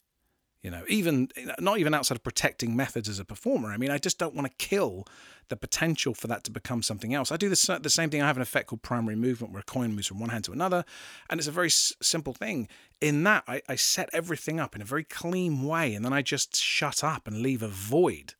You 0.63 0.71
know, 0.71 0.85
even 0.89 1.29
not 1.61 1.79
even 1.79 1.95
outside 1.95 2.17
of 2.17 2.25
protecting 2.25 2.75
methods 2.75 3.09
as 3.09 3.21
a 3.21 3.25
performer. 3.25 3.71
I 3.71 3.77
mean, 3.77 3.91
I 3.91 3.99
just 3.99 4.19
don't 4.19 4.35
want 4.35 4.49
to 4.49 4.67
kill 4.67 5.07
the 5.49 5.57
potential 5.57 6.13
for 6.13 6.27
that 6.27 6.43
to 6.45 6.51
become 6.51 6.83
something 6.83 7.15
else. 7.15 7.31
I 7.31 7.37
do 7.37 7.49
the, 7.49 7.79
the 7.81 7.91
same 7.91 8.11
thing. 8.11 8.21
I 8.21 8.27
have 8.27 8.37
an 8.37 8.43
effect 8.43 8.69
called 8.69 8.83
primary 8.83 9.15
movement 9.15 9.53
where 9.53 9.61
a 9.61 9.65
coin 9.65 9.95
moves 9.95 10.09
from 10.09 10.19
one 10.19 10.31
hand 10.31 10.43
to 10.45 10.53
another. 10.53 10.85
And 11.31 11.39
it's 11.39 11.47
a 11.47 11.53
very 11.53 11.69
s- 11.69 11.93
simple 12.03 12.33
thing. 12.33 12.67
In 13.01 13.23
that, 13.25 13.45
I, 13.47 13.63
I 13.69 13.77
set 13.77 14.11
everything 14.13 14.59
up 14.59 14.75
in 14.75 14.83
a 14.83 14.85
very 14.85 15.05
clean 15.05 15.63
way. 15.63 15.95
And 15.95 16.05
then 16.05 16.13
I 16.13 16.23
just 16.23 16.57
shut 16.57 17.05
up 17.05 17.29
and 17.29 17.43
leave 17.43 17.63
a 17.63 17.69
void 17.69 18.35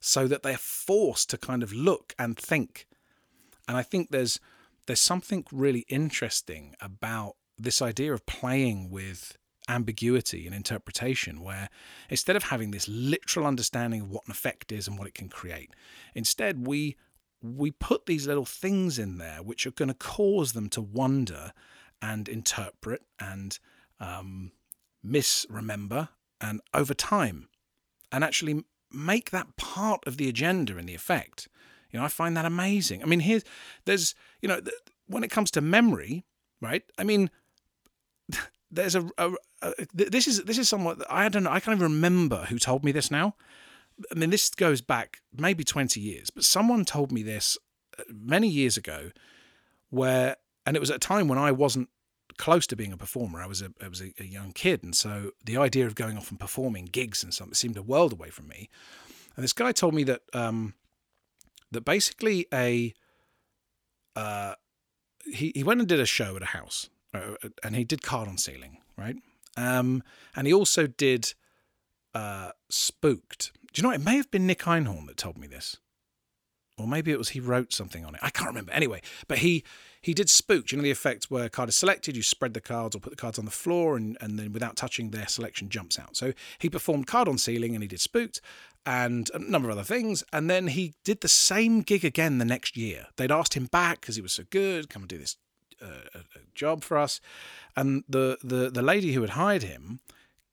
so 0.00 0.26
that 0.26 0.42
they're 0.42 0.56
forced 0.56 1.28
to 1.30 1.36
kind 1.36 1.62
of 1.62 1.72
look 1.74 2.14
and 2.18 2.38
think 2.38 2.86
and 3.68 3.76
I 3.76 3.82
think 3.82 4.10
there's 4.10 4.40
there's 4.86 5.00
something 5.00 5.44
really 5.52 5.84
interesting 5.88 6.74
about 6.80 7.36
this 7.58 7.82
idea 7.82 8.14
of 8.14 8.24
playing 8.24 8.88
with 8.90 9.36
ambiguity 9.68 10.46
and 10.46 10.54
interpretation 10.54 11.42
where 11.42 11.68
instead 12.08 12.36
of 12.36 12.44
having 12.44 12.70
this 12.70 12.88
literal 12.88 13.46
understanding 13.46 14.02
of 14.02 14.10
what 14.10 14.24
an 14.26 14.30
effect 14.30 14.72
is 14.72 14.88
and 14.88 14.98
what 14.98 15.06
it 15.06 15.14
can 15.14 15.28
create 15.28 15.70
instead 16.14 16.66
we 16.66 16.96
we 17.40 17.70
put 17.70 18.06
these 18.06 18.26
little 18.26 18.44
things 18.44 18.98
in 18.98 19.18
there 19.18 19.42
which 19.42 19.66
are 19.66 19.70
going 19.70 19.88
to 19.88 19.94
cause 19.94 20.52
them 20.52 20.68
to 20.68 20.80
wonder 20.80 21.52
and 22.02 22.28
interpret 22.28 23.02
and 23.20 23.58
um, 24.00 24.52
misremember 25.02 26.08
and 26.40 26.60
over 26.74 26.94
time 26.94 27.48
and 28.10 28.24
actually 28.24 28.64
make 28.90 29.30
that 29.30 29.56
part 29.56 30.00
of 30.06 30.16
the 30.16 30.28
agenda 30.28 30.78
in 30.78 30.86
the 30.86 30.94
effect 30.94 31.48
you 31.90 31.98
know, 31.98 32.04
I 32.04 32.08
find 32.08 32.36
that 32.36 32.44
amazing. 32.44 33.02
I 33.02 33.06
mean, 33.06 33.20
here's 33.20 33.44
there's 33.84 34.14
you 34.42 34.48
know, 34.48 34.60
when 35.06 35.24
it 35.24 35.30
comes 35.30 35.50
to 35.52 35.60
memory, 35.60 36.24
right? 36.60 36.82
I 36.98 37.04
mean, 37.04 37.30
there's 38.70 38.94
a, 38.94 39.08
a, 39.16 39.32
a 39.62 39.72
this 39.92 40.26
is 40.26 40.44
this 40.44 40.58
is 40.58 40.68
somewhat 40.68 41.04
I 41.10 41.28
don't 41.28 41.44
know. 41.44 41.50
I 41.50 41.60
can't 41.60 41.76
even 41.76 41.92
remember 41.92 42.46
who 42.46 42.58
told 42.58 42.84
me 42.84 42.92
this 42.92 43.10
now. 43.10 43.34
I 44.10 44.14
mean, 44.14 44.30
this 44.30 44.50
goes 44.50 44.80
back 44.80 45.18
maybe 45.36 45.64
20 45.64 46.00
years, 46.00 46.30
but 46.30 46.44
someone 46.44 46.84
told 46.84 47.10
me 47.10 47.22
this 47.22 47.58
uh, 47.98 48.04
many 48.08 48.48
years 48.48 48.76
ago, 48.76 49.10
where 49.90 50.36
and 50.64 50.76
it 50.76 50.80
was 50.80 50.90
at 50.90 50.96
a 50.96 51.00
time 51.00 51.28
when 51.28 51.38
I 51.38 51.50
wasn't 51.50 51.88
close 52.36 52.66
to 52.68 52.76
being 52.76 52.92
a 52.92 52.96
performer. 52.96 53.42
I 53.42 53.46
was 53.46 53.62
a 53.62 53.72
I 53.82 53.88
was 53.88 54.00
a, 54.00 54.12
a 54.20 54.24
young 54.24 54.52
kid, 54.52 54.82
and 54.82 54.96
so 54.96 55.32
the 55.44 55.56
idea 55.56 55.86
of 55.86 55.94
going 55.94 56.16
off 56.16 56.30
and 56.30 56.38
performing 56.38 56.86
gigs 56.86 57.22
and 57.22 57.34
something 57.34 57.54
seemed 57.54 57.76
a 57.76 57.82
world 57.82 58.12
away 58.12 58.30
from 58.30 58.48
me. 58.48 58.68
And 59.36 59.44
this 59.44 59.52
guy 59.52 59.72
told 59.72 59.94
me 59.94 60.04
that 60.04 60.22
um, 60.32 60.74
that 61.70 61.84
basically 61.84 62.46
a 62.52 62.94
uh, 64.16 64.54
he 65.24 65.52
he 65.54 65.62
went 65.62 65.80
and 65.80 65.88
did 65.88 66.00
a 66.00 66.06
show 66.06 66.36
at 66.36 66.42
a 66.42 66.46
house, 66.46 66.88
uh, 67.14 67.34
and 67.62 67.76
he 67.76 67.84
did 67.84 68.02
card 68.02 68.28
on 68.28 68.38
ceiling, 68.38 68.78
right? 68.96 69.16
Um, 69.58 70.04
and 70.36 70.46
he 70.46 70.52
also 70.52 70.86
did 70.86 71.34
uh, 72.14 72.50
spooked. 72.70 73.52
Do 73.72 73.80
you 73.80 73.82
know? 73.82 73.88
What? 73.88 74.00
It 74.00 74.04
may 74.04 74.16
have 74.16 74.30
been 74.30 74.46
Nick 74.46 74.60
Einhorn 74.60 75.06
that 75.08 75.16
told 75.16 75.36
me 75.36 75.48
this, 75.48 75.76
or 76.78 76.86
maybe 76.86 77.10
it 77.10 77.18
was 77.18 77.30
he 77.30 77.40
wrote 77.40 77.72
something 77.72 78.04
on 78.04 78.14
it. 78.14 78.20
I 78.22 78.30
can't 78.30 78.48
remember. 78.48 78.72
Anyway, 78.72 79.02
but 79.26 79.38
he 79.38 79.64
he 80.00 80.14
did 80.14 80.30
spooked. 80.30 80.70
You 80.70 80.78
know 80.78 80.84
the 80.84 80.92
effect 80.92 81.24
where 81.24 81.46
a 81.46 81.50
card 81.50 81.68
is 81.68 81.76
selected, 81.76 82.16
you 82.16 82.22
spread 82.22 82.54
the 82.54 82.60
cards 82.60 82.94
or 82.94 83.00
put 83.00 83.10
the 83.10 83.16
cards 83.16 83.38
on 83.38 83.46
the 83.46 83.50
floor, 83.50 83.96
and 83.96 84.16
and 84.20 84.38
then 84.38 84.52
without 84.52 84.76
touching 84.76 85.10
their 85.10 85.26
selection 85.26 85.68
jumps 85.68 85.98
out. 85.98 86.16
So 86.16 86.32
he 86.58 86.70
performed 86.70 87.08
card 87.08 87.26
on 87.26 87.36
ceiling, 87.36 87.74
and 87.74 87.82
he 87.82 87.88
did 87.88 88.00
spooked, 88.00 88.40
and 88.86 89.28
a 89.34 89.40
number 89.40 89.70
of 89.70 89.76
other 89.76 89.84
things. 89.84 90.22
And 90.32 90.48
then 90.48 90.68
he 90.68 90.94
did 91.04 91.20
the 91.20 91.28
same 91.28 91.82
gig 91.82 92.04
again 92.04 92.38
the 92.38 92.44
next 92.44 92.76
year. 92.76 93.06
They'd 93.16 93.32
asked 93.32 93.54
him 93.54 93.66
back 93.66 94.02
because 94.02 94.14
he 94.14 94.22
was 94.22 94.32
so 94.32 94.44
good, 94.50 94.88
come 94.88 95.02
and 95.02 95.08
do 95.08 95.18
this 95.18 95.36
uh, 95.82 96.20
job 96.54 96.84
for 96.84 96.98
us. 96.98 97.20
And 97.76 98.04
the, 98.08 98.38
the, 98.42 98.70
the 98.70 98.82
lady 98.82 99.12
who 99.12 99.20
had 99.20 99.30
hired 99.30 99.62
him 99.62 100.00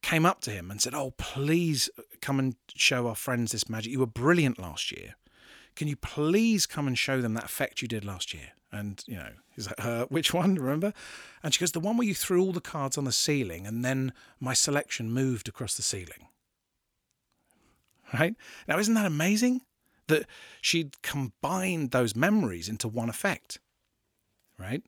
came 0.01 0.25
up 0.25 0.41
to 0.41 0.51
him 0.51 0.69
and 0.69 0.81
said, 0.81 0.93
Oh, 0.93 1.13
please 1.17 1.89
come 2.21 2.39
and 2.39 2.55
show 2.75 3.07
our 3.07 3.15
friends 3.15 3.51
this 3.51 3.69
magic. 3.69 3.91
You 3.91 3.99
were 3.99 4.05
brilliant 4.05 4.59
last 4.59 4.91
year. 4.91 5.15
Can 5.75 5.88
you 5.88 5.95
please 5.95 6.65
come 6.65 6.88
and 6.88 6.97
show 6.97 7.21
them 7.21 7.33
that 7.33 7.43
effect 7.43 7.81
you 7.81 7.88
did 7.88 8.05
last 8.05 8.33
year? 8.33 8.53
And, 8.71 9.03
you 9.07 9.15
know, 9.15 9.29
he's 9.55 9.67
like, 9.67 9.83
uh, 9.83 10.05
which 10.05 10.33
one? 10.33 10.55
Remember? 10.55 10.93
And 11.41 11.53
she 11.53 11.59
goes, 11.59 11.71
the 11.71 11.79
one 11.79 11.97
where 11.97 12.07
you 12.07 12.13
threw 12.13 12.41
all 12.41 12.51
the 12.51 12.61
cards 12.61 12.97
on 12.97 13.05
the 13.05 13.11
ceiling 13.11 13.65
and 13.65 13.83
then 13.83 14.13
my 14.39 14.53
selection 14.53 15.11
moved 15.11 15.47
across 15.47 15.75
the 15.75 15.81
ceiling. 15.81 16.27
Right? 18.13 18.35
Now, 18.67 18.77
isn't 18.77 18.93
that 18.93 19.05
amazing? 19.05 19.61
That 20.07 20.27
she'd 20.61 21.01
combined 21.01 21.91
those 21.91 22.15
memories 22.15 22.69
into 22.69 22.88
one 22.88 23.09
effect. 23.09 23.59
Right? 24.59 24.83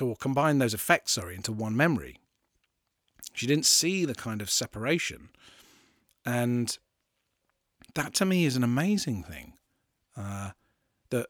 Or 0.00 0.16
combine 0.16 0.58
those 0.58 0.74
effects, 0.74 1.12
sorry, 1.12 1.36
into 1.36 1.52
one 1.52 1.76
memory. 1.76 2.18
She 3.32 3.46
didn't 3.46 3.66
see 3.66 4.04
the 4.04 4.14
kind 4.14 4.42
of 4.42 4.50
separation. 4.50 5.30
And 6.24 6.76
that 7.94 8.14
to 8.14 8.24
me 8.24 8.44
is 8.44 8.56
an 8.56 8.64
amazing 8.64 9.22
thing. 9.22 9.54
Uh, 10.16 10.50
that 11.10 11.26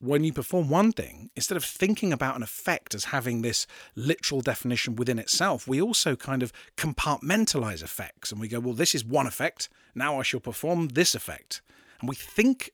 when 0.00 0.22
you 0.22 0.32
perform 0.32 0.68
one 0.68 0.92
thing, 0.92 1.30
instead 1.34 1.56
of 1.56 1.64
thinking 1.64 2.12
about 2.12 2.36
an 2.36 2.42
effect 2.42 2.94
as 2.94 3.06
having 3.06 3.42
this 3.42 3.66
literal 3.96 4.40
definition 4.40 4.94
within 4.96 5.18
itself, 5.18 5.66
we 5.66 5.80
also 5.80 6.14
kind 6.14 6.42
of 6.42 6.52
compartmentalize 6.76 7.82
effects 7.82 8.30
and 8.30 8.40
we 8.40 8.48
go, 8.48 8.60
well, 8.60 8.74
this 8.74 8.94
is 8.94 9.04
one 9.04 9.26
effect. 9.26 9.68
Now 9.94 10.20
I 10.20 10.22
shall 10.22 10.40
perform 10.40 10.88
this 10.88 11.14
effect. 11.14 11.62
And 12.00 12.08
we 12.08 12.14
think 12.14 12.70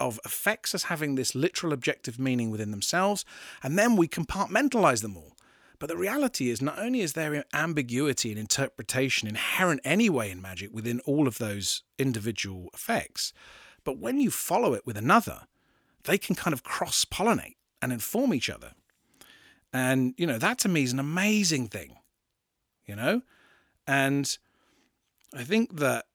of 0.00 0.18
effects 0.24 0.74
as 0.74 0.84
having 0.84 1.14
this 1.14 1.34
literal 1.34 1.72
objective 1.72 2.18
meaning 2.18 2.50
within 2.50 2.70
themselves, 2.70 3.24
and 3.62 3.78
then 3.78 3.94
we 3.96 4.08
compartmentalize 4.08 5.02
them 5.02 5.16
all. 5.16 5.36
But 5.78 5.88
the 5.88 5.96
reality 5.96 6.50
is, 6.50 6.60
not 6.60 6.78
only 6.78 7.00
is 7.00 7.14
there 7.14 7.44
ambiguity 7.54 8.30
and 8.30 8.38
interpretation 8.38 9.28
inherent 9.28 9.80
anyway 9.84 10.30
in 10.30 10.42
magic 10.42 10.70
within 10.72 11.00
all 11.00 11.26
of 11.26 11.38
those 11.38 11.82
individual 11.98 12.68
effects, 12.74 13.32
but 13.84 13.98
when 13.98 14.20
you 14.20 14.30
follow 14.30 14.74
it 14.74 14.84
with 14.84 14.98
another, 14.98 15.46
they 16.04 16.18
can 16.18 16.34
kind 16.34 16.52
of 16.52 16.62
cross 16.62 17.04
pollinate 17.04 17.56
and 17.80 17.92
inform 17.92 18.34
each 18.34 18.50
other. 18.50 18.72
And, 19.72 20.14
you 20.18 20.26
know, 20.26 20.38
that 20.38 20.58
to 20.60 20.68
me 20.68 20.82
is 20.82 20.92
an 20.92 20.98
amazing 20.98 21.68
thing, 21.68 21.96
you 22.86 22.96
know? 22.96 23.22
And 23.86 24.36
I 25.34 25.44
think 25.44 25.76
that 25.76 26.06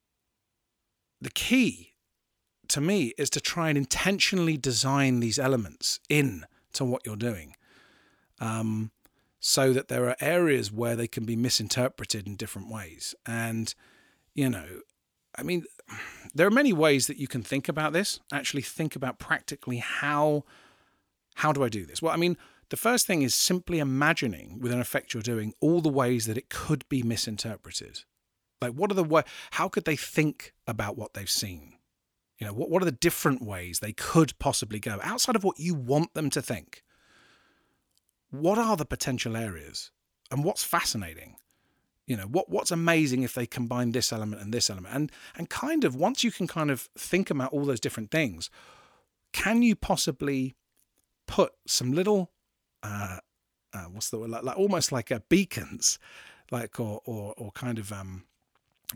the 1.21 1.31
key 1.31 1.94
to 2.69 2.81
me 2.81 3.13
is 3.17 3.29
to 3.31 3.41
try 3.41 3.69
and 3.69 3.77
intentionally 3.77 4.57
design 4.57 5.19
these 5.19 5.39
elements 5.39 5.99
in 6.09 6.45
to 6.73 6.85
what 6.85 7.05
you're 7.05 7.15
doing 7.15 7.55
um, 8.39 8.91
so 9.39 9.73
that 9.73 9.87
there 9.87 10.07
are 10.07 10.15
areas 10.19 10.71
where 10.71 10.95
they 10.95 11.07
can 11.07 11.25
be 11.25 11.35
misinterpreted 11.35 12.27
in 12.27 12.35
different 12.35 12.69
ways. 12.69 13.15
And, 13.25 13.73
you 14.33 14.49
know, 14.49 14.81
I 15.35 15.43
mean, 15.43 15.65
there 16.33 16.47
are 16.47 16.51
many 16.51 16.73
ways 16.73 17.07
that 17.07 17.17
you 17.17 17.27
can 17.27 17.43
think 17.43 17.69
about 17.69 17.93
this. 17.93 18.19
Actually, 18.31 18.63
think 18.63 18.95
about 18.95 19.19
practically 19.19 19.77
how 19.77 20.43
how 21.35 21.51
do 21.51 21.63
I 21.65 21.69
do 21.69 21.85
this? 21.85 22.01
Well, 22.01 22.13
I 22.13 22.17
mean, 22.17 22.37
the 22.69 22.77
first 22.77 23.05
thing 23.05 23.21
is 23.21 23.35
simply 23.35 23.79
imagining 23.79 24.59
with 24.61 24.71
an 24.71 24.79
effect 24.79 25.13
you're 25.13 25.21
doing 25.21 25.53
all 25.59 25.81
the 25.81 25.89
ways 25.89 26.27
that 26.27 26.37
it 26.37 26.49
could 26.49 26.87
be 26.87 27.03
misinterpreted. 27.03 28.03
Like, 28.61 28.71
what 28.71 28.89
are 28.89 28.95
the 28.95 29.03
way? 29.03 29.23
How 29.51 29.67
could 29.67 29.83
they 29.83 29.97
think 29.97 30.53
about 30.65 30.97
what 30.97 31.13
they've 31.13 31.29
seen? 31.29 31.74
You 32.37 32.47
know, 32.47 32.53
what 32.53 32.69
what 32.69 32.81
are 32.81 32.85
the 32.85 32.91
different 32.91 33.41
ways 33.41 33.79
they 33.79 33.93
could 33.93 34.37
possibly 34.39 34.79
go 34.79 34.99
outside 35.01 35.35
of 35.35 35.43
what 35.43 35.59
you 35.59 35.73
want 35.73 36.13
them 36.13 36.29
to 36.31 36.41
think? 36.41 36.83
What 38.29 38.57
are 38.57 38.75
the 38.75 38.85
potential 38.85 39.37
areas, 39.37 39.91
and 40.29 40.43
what's 40.43 40.63
fascinating? 40.63 41.37
you 42.07 42.15
know 42.15 42.25
what 42.25 42.49
what's 42.49 42.71
amazing 42.71 43.23
if 43.23 43.33
they 43.33 43.45
combine 43.45 43.91
this 43.91 44.13
element 44.13 44.41
and 44.41 44.53
this 44.53 44.69
element 44.69 44.93
and 44.93 45.11
and 45.35 45.49
kind 45.49 45.83
of 45.83 45.95
once 45.95 46.23
you 46.23 46.31
can 46.31 46.47
kind 46.47 46.71
of 46.71 46.89
think 46.97 47.29
about 47.29 47.51
all 47.51 47.65
those 47.65 47.79
different 47.79 48.11
things 48.11 48.49
can 49.33 49.61
you 49.61 49.75
possibly 49.75 50.55
put 51.27 51.53
some 51.65 51.91
little 51.91 52.31
uh, 52.83 53.17
uh 53.73 53.85
what's 53.85 54.09
the 54.09 54.19
word 54.19 54.29
like, 54.29 54.43
like 54.43 54.57
almost 54.57 54.91
like 54.91 55.11
a 55.11 55.21
beacons 55.29 55.97
like 56.51 56.79
or 56.79 57.01
or 57.05 57.33
or 57.37 57.51
kind 57.51 57.79
of 57.79 57.91
um 57.91 58.23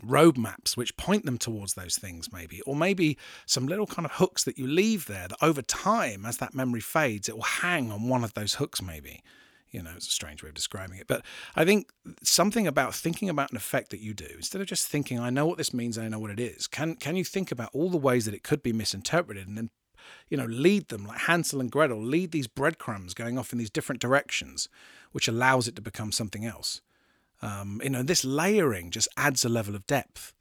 road 0.04 0.36
maps 0.36 0.76
which 0.76 0.96
point 0.96 1.24
them 1.24 1.38
towards 1.38 1.74
those 1.74 1.96
things 1.96 2.32
maybe 2.32 2.60
or 2.62 2.74
maybe 2.74 3.16
some 3.46 3.66
little 3.66 3.86
kind 3.86 4.06
of 4.06 4.12
hooks 4.12 4.44
that 4.44 4.58
you 4.58 4.66
leave 4.66 5.06
there 5.06 5.28
that 5.28 5.42
over 5.42 5.62
time 5.62 6.24
as 6.26 6.38
that 6.38 6.54
memory 6.54 6.80
fades 6.80 7.28
it 7.28 7.36
will 7.36 7.42
hang 7.42 7.90
on 7.90 8.08
one 8.08 8.24
of 8.24 8.34
those 8.34 8.54
hooks 8.54 8.82
maybe 8.82 9.22
you 9.70 9.82
know, 9.82 9.90
it's 9.94 10.08
a 10.08 10.12
strange 10.12 10.42
way 10.42 10.48
of 10.48 10.54
describing 10.54 10.98
it. 10.98 11.06
But 11.06 11.24
I 11.54 11.64
think 11.64 11.90
something 12.22 12.66
about 12.66 12.94
thinking 12.94 13.28
about 13.28 13.50
an 13.50 13.56
effect 13.56 13.90
that 13.90 14.00
you 14.00 14.14
do, 14.14 14.26
instead 14.36 14.60
of 14.60 14.66
just 14.66 14.88
thinking, 14.88 15.18
I 15.18 15.30
know 15.30 15.46
what 15.46 15.58
this 15.58 15.72
means, 15.72 15.96
I 15.96 16.08
know 16.08 16.18
what 16.18 16.30
it 16.30 16.40
is, 16.40 16.66
can 16.66 16.96
can 16.96 17.16
you 17.16 17.24
think 17.24 17.52
about 17.52 17.70
all 17.72 17.90
the 17.90 17.96
ways 17.96 18.24
that 18.24 18.34
it 18.34 18.42
could 18.42 18.62
be 18.62 18.72
misinterpreted 18.72 19.46
and 19.46 19.56
then, 19.56 19.70
you 20.28 20.36
know, 20.36 20.46
lead 20.46 20.88
them 20.88 21.06
like 21.06 21.20
Hansel 21.20 21.60
and 21.60 21.70
Gretel, 21.70 22.02
lead 22.02 22.32
these 22.32 22.48
breadcrumbs 22.48 23.14
going 23.14 23.38
off 23.38 23.52
in 23.52 23.58
these 23.58 23.70
different 23.70 24.00
directions, 24.00 24.68
which 25.12 25.28
allows 25.28 25.68
it 25.68 25.76
to 25.76 25.82
become 25.82 26.12
something 26.12 26.44
else. 26.44 26.80
Um, 27.42 27.80
you 27.82 27.90
know, 27.90 28.02
this 28.02 28.24
layering 28.24 28.90
just 28.90 29.08
adds 29.16 29.44
a 29.44 29.48
level 29.48 29.74
of 29.74 29.86
depth. 29.86 30.32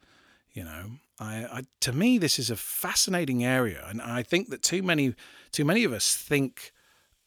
You 0.51 0.63
know, 0.63 0.91
I, 1.19 1.45
I 1.45 1.61
to 1.81 1.93
me 1.93 2.17
this 2.17 2.39
is 2.39 2.49
a 2.49 2.55
fascinating 2.55 3.43
area, 3.43 3.85
and 3.87 4.01
I 4.01 4.23
think 4.23 4.49
that 4.49 4.61
too 4.61 4.81
many 4.81 5.15
too 5.51 5.65
many 5.65 5.83
of 5.83 5.93
us 5.93 6.15
think 6.15 6.71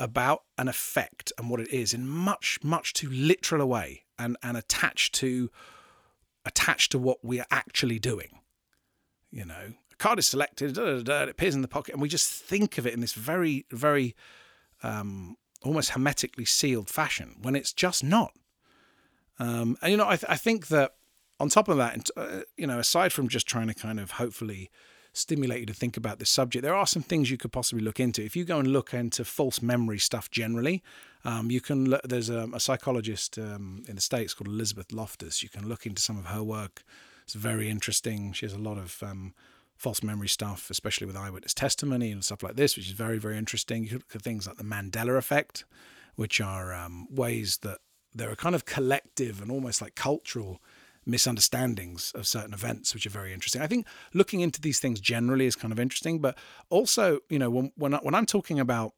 about 0.02 0.42
an 0.58 0.68
effect 0.68 1.32
and 1.38 1.48
what 1.48 1.60
it 1.60 1.68
is 1.68 1.94
in 1.94 2.06
much 2.08 2.58
much 2.62 2.92
too 2.92 3.08
literal 3.08 3.60
a 3.60 3.66
way 3.66 4.02
and 4.18 4.36
and 4.42 4.56
attached 4.56 5.14
to 5.14 5.48
attached 6.44 6.90
to 6.90 6.98
what 6.98 7.24
we 7.24 7.38
are 7.38 7.46
actually 7.52 8.00
doing 8.00 8.40
you 9.30 9.44
know 9.44 9.74
a 9.92 9.96
card 9.98 10.18
is 10.18 10.26
selected 10.26 10.74
da, 10.74 10.82
da, 10.82 11.02
da, 11.02 11.22
it 11.22 11.28
appears 11.28 11.54
in 11.54 11.62
the 11.62 11.68
pocket 11.68 11.92
and 11.92 12.02
we 12.02 12.08
just 12.08 12.28
think 12.28 12.78
of 12.78 12.86
it 12.86 12.94
in 12.94 13.00
this 13.00 13.12
very 13.12 13.64
very 13.70 14.16
um, 14.82 15.36
almost 15.62 15.90
hermetically 15.90 16.44
sealed 16.44 16.90
fashion 16.90 17.36
when 17.40 17.54
it's 17.54 17.72
just 17.72 18.02
not 18.02 18.32
um, 19.38 19.76
and 19.82 19.90
you 19.90 19.96
know 19.96 20.08
I, 20.08 20.16
th- 20.16 20.30
I 20.30 20.36
think 20.36 20.68
that 20.68 20.94
on 21.40 21.48
top 21.48 21.68
of 21.68 21.76
that 21.76 22.10
uh, 22.16 22.40
you 22.56 22.66
know 22.66 22.78
aside 22.78 23.12
from 23.12 23.28
just 23.28 23.46
trying 23.46 23.68
to 23.68 23.74
kind 23.74 23.98
of 24.00 24.12
hopefully 24.12 24.70
stimulate 25.12 25.60
you 25.60 25.66
to 25.66 25.74
think 25.74 25.96
about 25.96 26.18
this 26.18 26.30
subject, 26.30 26.62
there 26.62 26.74
are 26.74 26.86
some 26.86 27.02
things 27.02 27.30
you 27.30 27.36
could 27.36 27.52
possibly 27.52 27.84
look 27.84 28.00
into. 28.00 28.24
If 28.24 28.34
you 28.34 28.44
go 28.44 28.58
and 28.58 28.68
look 28.68 28.94
into 28.94 29.24
false 29.24 29.60
memory 29.60 29.98
stuff 29.98 30.30
generally, 30.30 30.82
um, 31.24 31.50
you 31.50 31.60
can. 31.60 31.90
Look, 31.90 32.02
there's 32.02 32.30
a, 32.30 32.48
a 32.52 32.60
psychologist 32.60 33.38
um, 33.38 33.84
in 33.88 33.96
the 33.96 34.00
states 34.00 34.34
called 34.34 34.48
Elizabeth 34.48 34.92
Loftus. 34.92 35.42
You 35.42 35.48
can 35.48 35.68
look 35.68 35.86
into 35.86 36.02
some 36.02 36.18
of 36.18 36.26
her 36.26 36.42
work. 36.42 36.82
It's 37.24 37.34
very 37.34 37.68
interesting. 37.68 38.32
She 38.32 38.46
has 38.46 38.54
a 38.54 38.58
lot 38.58 38.78
of 38.78 39.02
um, 39.02 39.34
false 39.76 40.02
memory 40.02 40.28
stuff, 40.28 40.70
especially 40.70 41.06
with 41.06 41.16
eyewitness 41.16 41.54
testimony 41.54 42.10
and 42.10 42.24
stuff 42.24 42.42
like 42.42 42.56
this, 42.56 42.76
which 42.76 42.86
is 42.86 42.92
very 42.92 43.18
very 43.18 43.38
interesting. 43.38 43.84
You 43.84 43.90
could 43.90 43.98
look 43.98 44.16
at 44.16 44.22
things 44.22 44.46
like 44.46 44.56
the 44.56 44.64
Mandela 44.64 45.16
effect, 45.16 45.64
which 46.16 46.40
are 46.40 46.72
um, 46.72 47.06
ways 47.10 47.58
that 47.58 47.78
there 48.14 48.30
are 48.30 48.36
kind 48.36 48.54
of 48.54 48.64
collective 48.64 49.40
and 49.40 49.50
almost 49.50 49.80
like 49.80 49.94
cultural 49.94 50.60
misunderstandings 51.04 52.12
of 52.14 52.26
certain 52.26 52.54
events, 52.54 52.94
which 52.94 53.06
are 53.06 53.10
very 53.10 53.32
interesting. 53.32 53.60
I 53.60 53.66
think 53.66 53.86
looking 54.14 54.40
into 54.40 54.60
these 54.60 54.78
things 54.78 55.00
generally 55.00 55.46
is 55.46 55.56
kind 55.56 55.72
of 55.72 55.80
interesting, 55.80 56.20
but 56.20 56.38
also, 56.70 57.18
you 57.28 57.38
know, 57.38 57.50
when 57.50 57.72
when, 57.76 57.94
I, 57.94 57.98
when 57.98 58.14
I'm 58.14 58.26
talking 58.26 58.60
about 58.60 58.94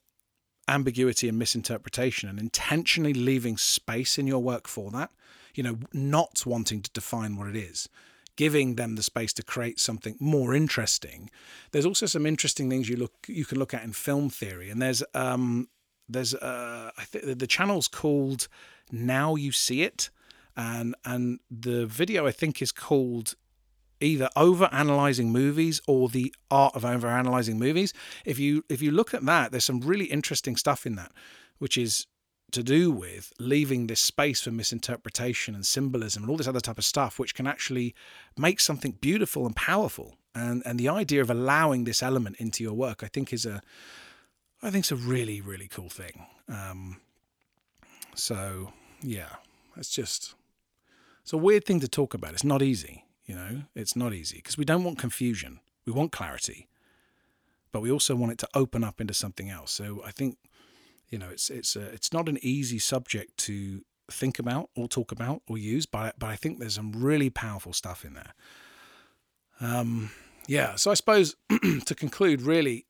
ambiguity 0.69 1.29
and 1.29 1.39
misinterpretation 1.39 2.29
and 2.29 2.39
intentionally 2.39 3.15
leaving 3.15 3.57
space 3.57 4.19
in 4.19 4.27
your 4.27 4.43
work 4.43 4.67
for 4.67 4.91
that, 4.91 5.11
you 5.55 5.63
know, 5.63 5.79
not 5.93 6.45
wanting 6.47 6.83
to 6.83 6.91
define 6.91 7.37
what 7.37 7.49
it 7.49 7.57
is, 7.57 7.89
giving 8.37 8.77
them 8.77 8.97
the 8.97 9.03
space 9.03 9.33
to 9.35 9.43
create 9.43 9.79
something 9.79 10.17
more 10.19 10.55
interesting. 10.55 11.31
There's 11.71 11.87
also 11.87 12.07
some 12.07 12.27
interesting 12.27 12.69
things 12.69 12.89
you 12.89 12.97
look 12.97 13.15
you 13.29 13.45
can 13.45 13.59
look 13.59 13.75
at 13.75 13.85
in 13.85 13.93
film 13.93 14.31
theory, 14.31 14.71
and 14.71 14.83
there's 14.83 15.03
um 15.15 15.69
there's 16.09 16.35
uh 16.35 16.91
I 16.97 17.05
think 17.05 17.39
the 17.39 17.47
channel's 17.47 17.89
called 17.89 18.49
Now 18.91 19.35
You 19.35 19.53
See 19.53 19.83
It 19.83 20.11
and 20.57 20.95
and 21.05 21.41
the 21.51 21.87
video 21.87 22.27
I 22.27 22.33
think 22.33 22.63
is 22.63 22.73
called 22.73 23.35
either 24.01 24.29
over 24.37 24.69
analyzing 24.73 25.31
movies 25.33 25.81
or 25.87 26.09
the 26.09 26.35
art 26.51 26.75
of 26.75 26.85
over 26.85 27.09
analyzing 27.09 27.59
movies. 27.59 27.93
If 28.25 28.39
you 28.39 28.65
if 28.69 28.83
you 28.83 28.91
look 28.91 29.15
at 29.15 29.25
that, 29.25 29.51
there's 29.51 29.65
some 29.65 29.81
really 29.81 30.07
interesting 30.07 30.57
stuff 30.57 30.87
in 30.87 30.97
that, 30.97 31.13
which 31.59 31.79
is 31.79 32.07
to 32.53 32.63
do 32.63 32.91
with 32.91 33.33
leaving 33.41 33.89
this 33.89 34.01
space 34.01 34.41
for 34.43 34.53
misinterpretation 34.53 35.57
and 35.57 35.67
symbolism 35.67 36.23
and 36.23 36.31
all 36.31 36.37
this 36.37 36.47
other 36.47 36.61
type 36.61 36.79
of 36.79 36.85
stuff, 36.85 37.19
which 37.19 37.35
can 37.35 37.49
actually 37.49 37.95
make 38.37 38.61
something 38.61 38.93
beautiful 38.93 39.47
and 39.47 39.57
powerful. 39.57 40.17
And 40.35 40.63
and 40.67 40.79
the 40.79 40.89
idea 40.89 41.21
of 41.21 41.31
allowing 41.31 41.85
this 41.85 42.03
element 42.03 42.37
into 42.39 42.63
your 42.63 42.75
work, 42.75 43.03
I 43.03 43.09
think, 43.09 43.33
is 43.33 43.47
a 43.47 43.63
I 44.65 44.71
think 44.71 44.83
it's 44.85 44.93
a 44.93 44.97
really 44.97 45.41
really 45.41 45.69
cool 45.69 45.91
thing. 45.91 46.27
Um, 46.49 47.01
so 48.15 48.73
yeah, 49.03 49.37
it's 49.77 49.91
just 49.91 50.35
it's 51.23 51.33
a 51.33 51.39
weird 51.39 51.65
thing 51.65 51.81
to 51.81 51.89
talk 51.89 52.15
about. 52.15 52.33
It's 52.33 52.45
not 52.45 52.63
easy, 52.63 53.05
you 53.27 53.35
know, 53.35 53.63
it's 53.75 53.95
not 53.95 54.13
easy 54.13 54.37
because 54.37 54.59
we 54.59 54.65
don't 54.65 54.83
want 54.83 54.99
confusion. 54.99 55.61
We 55.87 55.93
want 55.93 56.13
clarity, 56.13 56.69
but 57.73 57.83
we 57.83 57.91
also 57.91 58.17
want 58.17 58.33
it 58.33 58.39
to 58.39 58.49
open 58.55 58.83
up 58.83 59.01
into 59.01 59.13
something 59.13 59.51
else. 59.51 59.71
So 59.71 60.03
I 60.05 60.11
think, 60.11 60.39
you 61.11 61.19
know, 61.19 61.29
it's 61.29 61.51
it's 61.51 61.77
a, 61.77 61.83
it's 61.83 62.13
not 62.13 62.29
an 62.29 62.39
easy 62.41 62.79
subject 62.79 63.37
to 63.39 63.83
think 64.11 64.39
about 64.39 64.71
or 64.77 64.89
talk 64.89 65.13
about 65.13 65.43
or 65.47 65.59
use, 65.59 65.85
but 65.85 66.19
but 66.19 66.31
I 66.31 66.37
think 66.37 66.59
there's 66.59 66.75
some 66.75 66.93
really 66.93 67.29
powerful 67.29 67.75
stuff 67.75 68.05
in 68.05 68.15
there. 68.15 68.35
Um, 69.61 70.11
yeah. 70.47 70.75
So 70.77 70.91
I 70.91 70.95
suppose 70.95 71.37
to 71.87 71.95
conclude, 71.95 72.43
really, 72.43 72.87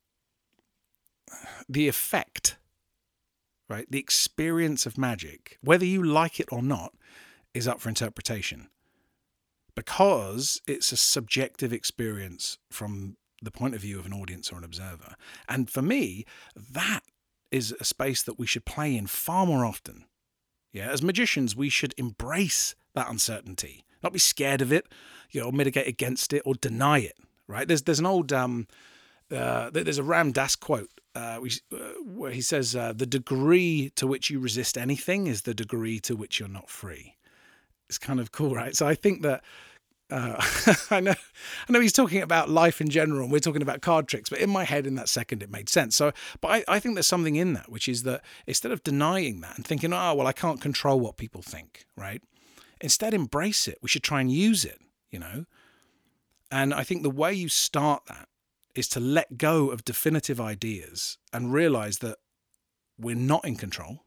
the 1.69 1.89
effect 1.89 2.57
right? 3.69 3.91
The 3.91 3.99
experience 3.99 4.87
of 4.87 4.99
magic, 4.99 5.59
whether 5.61 5.85
you 5.85 6.03
like 6.03 6.41
it 6.41 6.49
or 6.53 6.63
not, 6.63 6.93
is 7.53 7.69
up 7.69 7.81
for 7.81 7.89
interpretation 7.89 8.69
because 9.75 10.61
it's 10.67 10.93
a 10.93 10.97
subjective 10.97 11.73
experience 11.73 12.59
from 12.71 13.17
the 13.43 13.51
point 13.51 13.75
of 13.75 13.81
view 13.81 13.99
of 13.99 14.07
an 14.07 14.13
audience 14.13 14.53
or 14.53 14.59
an 14.59 14.65
observer. 14.65 15.17
And 15.49 15.69
for 15.69 15.83
me, 15.83 16.25
that 16.55 17.01
is 17.51 17.75
a 17.81 17.85
space 17.85 18.23
that 18.23 18.39
we 18.39 18.47
should 18.47 18.65
play 18.65 18.97
in 18.97 19.07
far 19.07 19.47
more 19.47 19.65
often. 19.65 20.05
Yeah, 20.73 20.91
as 20.91 21.03
magicians, 21.03 21.55
we 21.55 21.69
should 21.69 21.95
embrace 21.97 22.75
that 22.95 23.11
uncertainty, 23.11 23.85
not 24.03 24.13
be 24.13 24.19
scared 24.19 24.61
of 24.61 24.73
it, 24.73 24.87
you 25.31 25.41
know, 25.41 25.53
mitigate 25.53 25.87
against 25.87 26.33
it 26.33 26.43
or 26.45 26.55
deny 26.55 26.99
it. 26.99 27.17
Right? 27.47 27.69
There's 27.69 27.83
there's 27.83 27.99
an 27.99 28.07
old 28.07 28.33
um, 28.33 28.67
uh, 29.31 29.71
there's 29.71 29.99
a 29.99 30.03
Ram 30.03 30.33
Dass 30.33 30.57
quote 30.57 30.91
uh, 31.15 31.41
uh, 31.41 31.77
where 32.05 32.31
he 32.31 32.41
says, 32.41 32.75
uh, 32.77 32.93
"The 32.93 33.07
degree 33.07 33.91
to 33.97 34.07
which 34.07 34.31
you 34.31 34.41
resist 34.41 34.77
anything 34.77 35.27
is 35.27 35.43
the 35.43 35.55
degree 35.55 36.01
to 36.01 36.17
which 36.17 36.39
you're 36.39 36.49
not 36.49 36.69
free." 36.69 37.17
It's 37.89 37.99
kind 37.99 38.21
of 38.21 38.33
cool, 38.33 38.55
right? 38.55 38.75
So 38.75 38.87
I 38.87 38.95
think 38.95 39.23
that 39.23 39.43
uh, 40.11 40.37
I 40.91 41.01
know, 41.01 41.15
I 41.69 41.73
know 41.73 41.81
he's 41.81 41.93
talking 41.93 42.23
about 42.23 42.51
life 42.51 42.81
in 42.81 42.89
general, 42.89 43.23
and 43.23 43.33
we're 43.33 43.39
talking 43.39 43.63
about 43.63 43.81
card 43.81 44.09
tricks. 44.09 44.29
But 44.29 44.41
in 44.41 44.51
my 44.51 44.65
head, 44.65 44.87
in 44.87 44.95
that 44.97 45.09
second, 45.09 45.43
it 45.43 45.51
made 45.51 45.69
sense. 45.69 45.97
So, 45.97 46.13
but 46.41 46.49
I, 46.49 46.65
I 46.69 46.79
think 46.79 46.95
there's 46.95 47.07
something 47.07 47.37
in 47.37 47.55
that, 47.55 47.71
which 47.71 47.89
is 47.89 48.03
that 48.03 48.23
instead 48.47 48.73
of 48.73 48.83
denying 48.83 49.41
that 49.41 49.57
and 49.57 49.67
thinking, 49.67 49.93
"Oh, 49.93 50.15
well, 50.15 50.27
I 50.27 50.33
can't 50.33 50.61
control 50.61 51.01
what 51.01 51.17
people 51.17 51.43
think," 51.43 51.87
right? 51.97 52.23
Instead, 52.81 53.15
embrace 53.15 53.67
it. 53.67 53.79
We 53.83 53.89
should 53.89 54.03
try 54.03 54.21
and 54.21 54.31
use 54.31 54.65
it. 54.65 54.79
You 55.11 55.21
know, 55.21 55.45
and 56.51 56.75
I 56.75 56.83
think 56.83 57.03
the 57.03 57.11
way 57.11 57.33
you 57.33 57.49
start 57.49 58.03
that 58.07 58.29
is 58.75 58.89
to 58.89 59.01
let 59.01 59.39
go 59.39 59.71
of 59.71 59.85
definitive 59.85 60.41
ideas 60.41 61.19
and 61.33 61.53
realize 61.53 61.99
that 61.99 62.19
we're 62.99 63.15
not 63.15 63.45
in 63.45 63.57
control, 63.57 64.05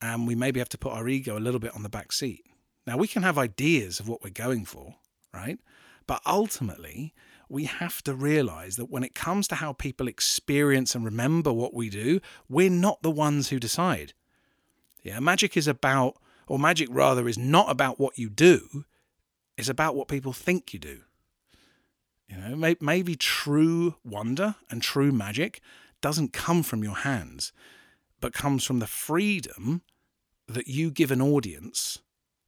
and 0.00 0.26
we 0.26 0.34
maybe 0.34 0.60
have 0.60 0.68
to 0.70 0.78
put 0.78 0.92
our 0.92 1.08
ego 1.08 1.36
a 1.36 1.40
little 1.40 1.60
bit 1.60 1.74
on 1.74 1.82
the 1.82 1.88
back 1.88 2.12
seat 2.12 2.44
now, 2.86 2.96
we 2.96 3.08
can 3.08 3.22
have 3.22 3.38
ideas 3.38 3.98
of 4.00 4.08
what 4.08 4.22
we're 4.22 4.30
going 4.30 4.64
for, 4.64 4.96
right? 5.32 5.58
But 6.06 6.20
ultimately, 6.26 7.14
we 7.48 7.64
have 7.64 8.02
to 8.02 8.14
realize 8.14 8.76
that 8.76 8.90
when 8.90 9.04
it 9.04 9.14
comes 9.14 9.48
to 9.48 9.54
how 9.56 9.72
people 9.72 10.06
experience 10.06 10.94
and 10.94 11.04
remember 11.04 11.52
what 11.52 11.74
we 11.74 11.88
do, 11.88 12.20
we're 12.48 12.70
not 12.70 13.02
the 13.02 13.10
ones 13.10 13.48
who 13.48 13.58
decide. 13.58 14.12
Yeah, 15.02 15.20
magic 15.20 15.56
is 15.56 15.66
about, 15.66 16.16
or 16.46 16.58
magic 16.58 16.88
rather, 16.90 17.26
is 17.26 17.38
not 17.38 17.70
about 17.70 17.98
what 17.98 18.18
you 18.18 18.28
do, 18.28 18.84
it's 19.56 19.68
about 19.68 19.94
what 19.94 20.08
people 20.08 20.32
think 20.32 20.74
you 20.74 20.80
do. 20.80 21.00
You 22.28 22.36
know, 22.36 22.74
maybe 22.80 23.16
true 23.16 23.96
wonder 24.04 24.56
and 24.70 24.80
true 24.80 25.12
magic 25.12 25.60
doesn't 26.00 26.32
come 26.32 26.62
from 26.62 26.82
your 26.82 26.96
hands, 26.96 27.52
but 28.20 28.32
comes 28.32 28.64
from 28.64 28.78
the 28.78 28.86
freedom 28.86 29.82
that 30.46 30.68
you 30.68 30.90
give 30.90 31.10
an 31.10 31.22
audience 31.22 31.98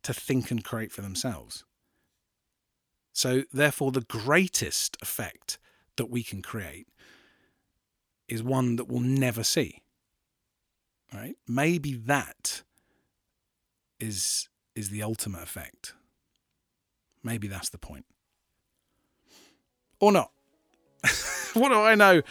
to 0.02 0.14
think 0.14 0.50
and 0.50 0.64
create 0.64 0.92
for 0.92 1.02
themselves. 1.02 1.64
So, 3.12 3.44
therefore, 3.52 3.92
the 3.92 4.02
greatest 4.02 4.96
effect 5.00 5.58
that 5.96 6.10
we 6.10 6.22
can 6.22 6.42
create 6.42 6.86
is 8.28 8.42
one 8.42 8.76
that 8.76 8.88
we'll 8.88 9.00
never 9.00 9.42
see. 9.42 9.82
Right? 11.12 11.36
Maybe 11.48 11.94
that 11.94 12.62
is 13.98 14.48
is 14.74 14.90
the 14.90 15.02
ultimate 15.02 15.42
effect. 15.42 15.94
Maybe 17.22 17.48
that's 17.48 17.70
the 17.70 17.78
point. 17.78 18.04
Or 20.00 20.12
not. 20.12 20.30
what 21.54 21.70
do 21.70 21.74
I 21.74 21.94
know? 21.94 22.22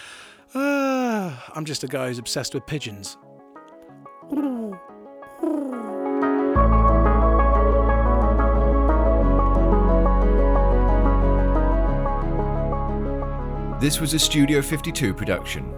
Uh, 0.54 1.36
I'm 1.54 1.66
just 1.66 1.84
a 1.84 1.88
guy 1.88 2.08
who's 2.08 2.20
obsessed 2.20 2.54
with 2.54 2.66
pigeons. 2.66 3.18
This 13.82 14.00
was 14.00 14.14
a 14.14 14.20
Studio 14.20 14.62
52 14.62 15.14
production. 15.14 15.74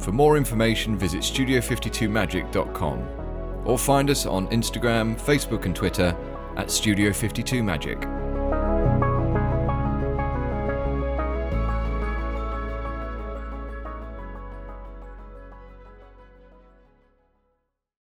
For 0.00 0.12
more 0.12 0.36
information, 0.36 0.98
visit 0.98 1.20
studio52magic.com 1.20 3.62
or 3.64 3.78
find 3.78 4.10
us 4.10 4.26
on 4.26 4.48
Instagram, 4.48 5.18
Facebook, 5.18 5.64
and 5.64 5.74
Twitter 5.74 6.16
at 6.56 6.70
Studio 6.70 7.12
52 7.12 7.62
Magic. 7.62 8.17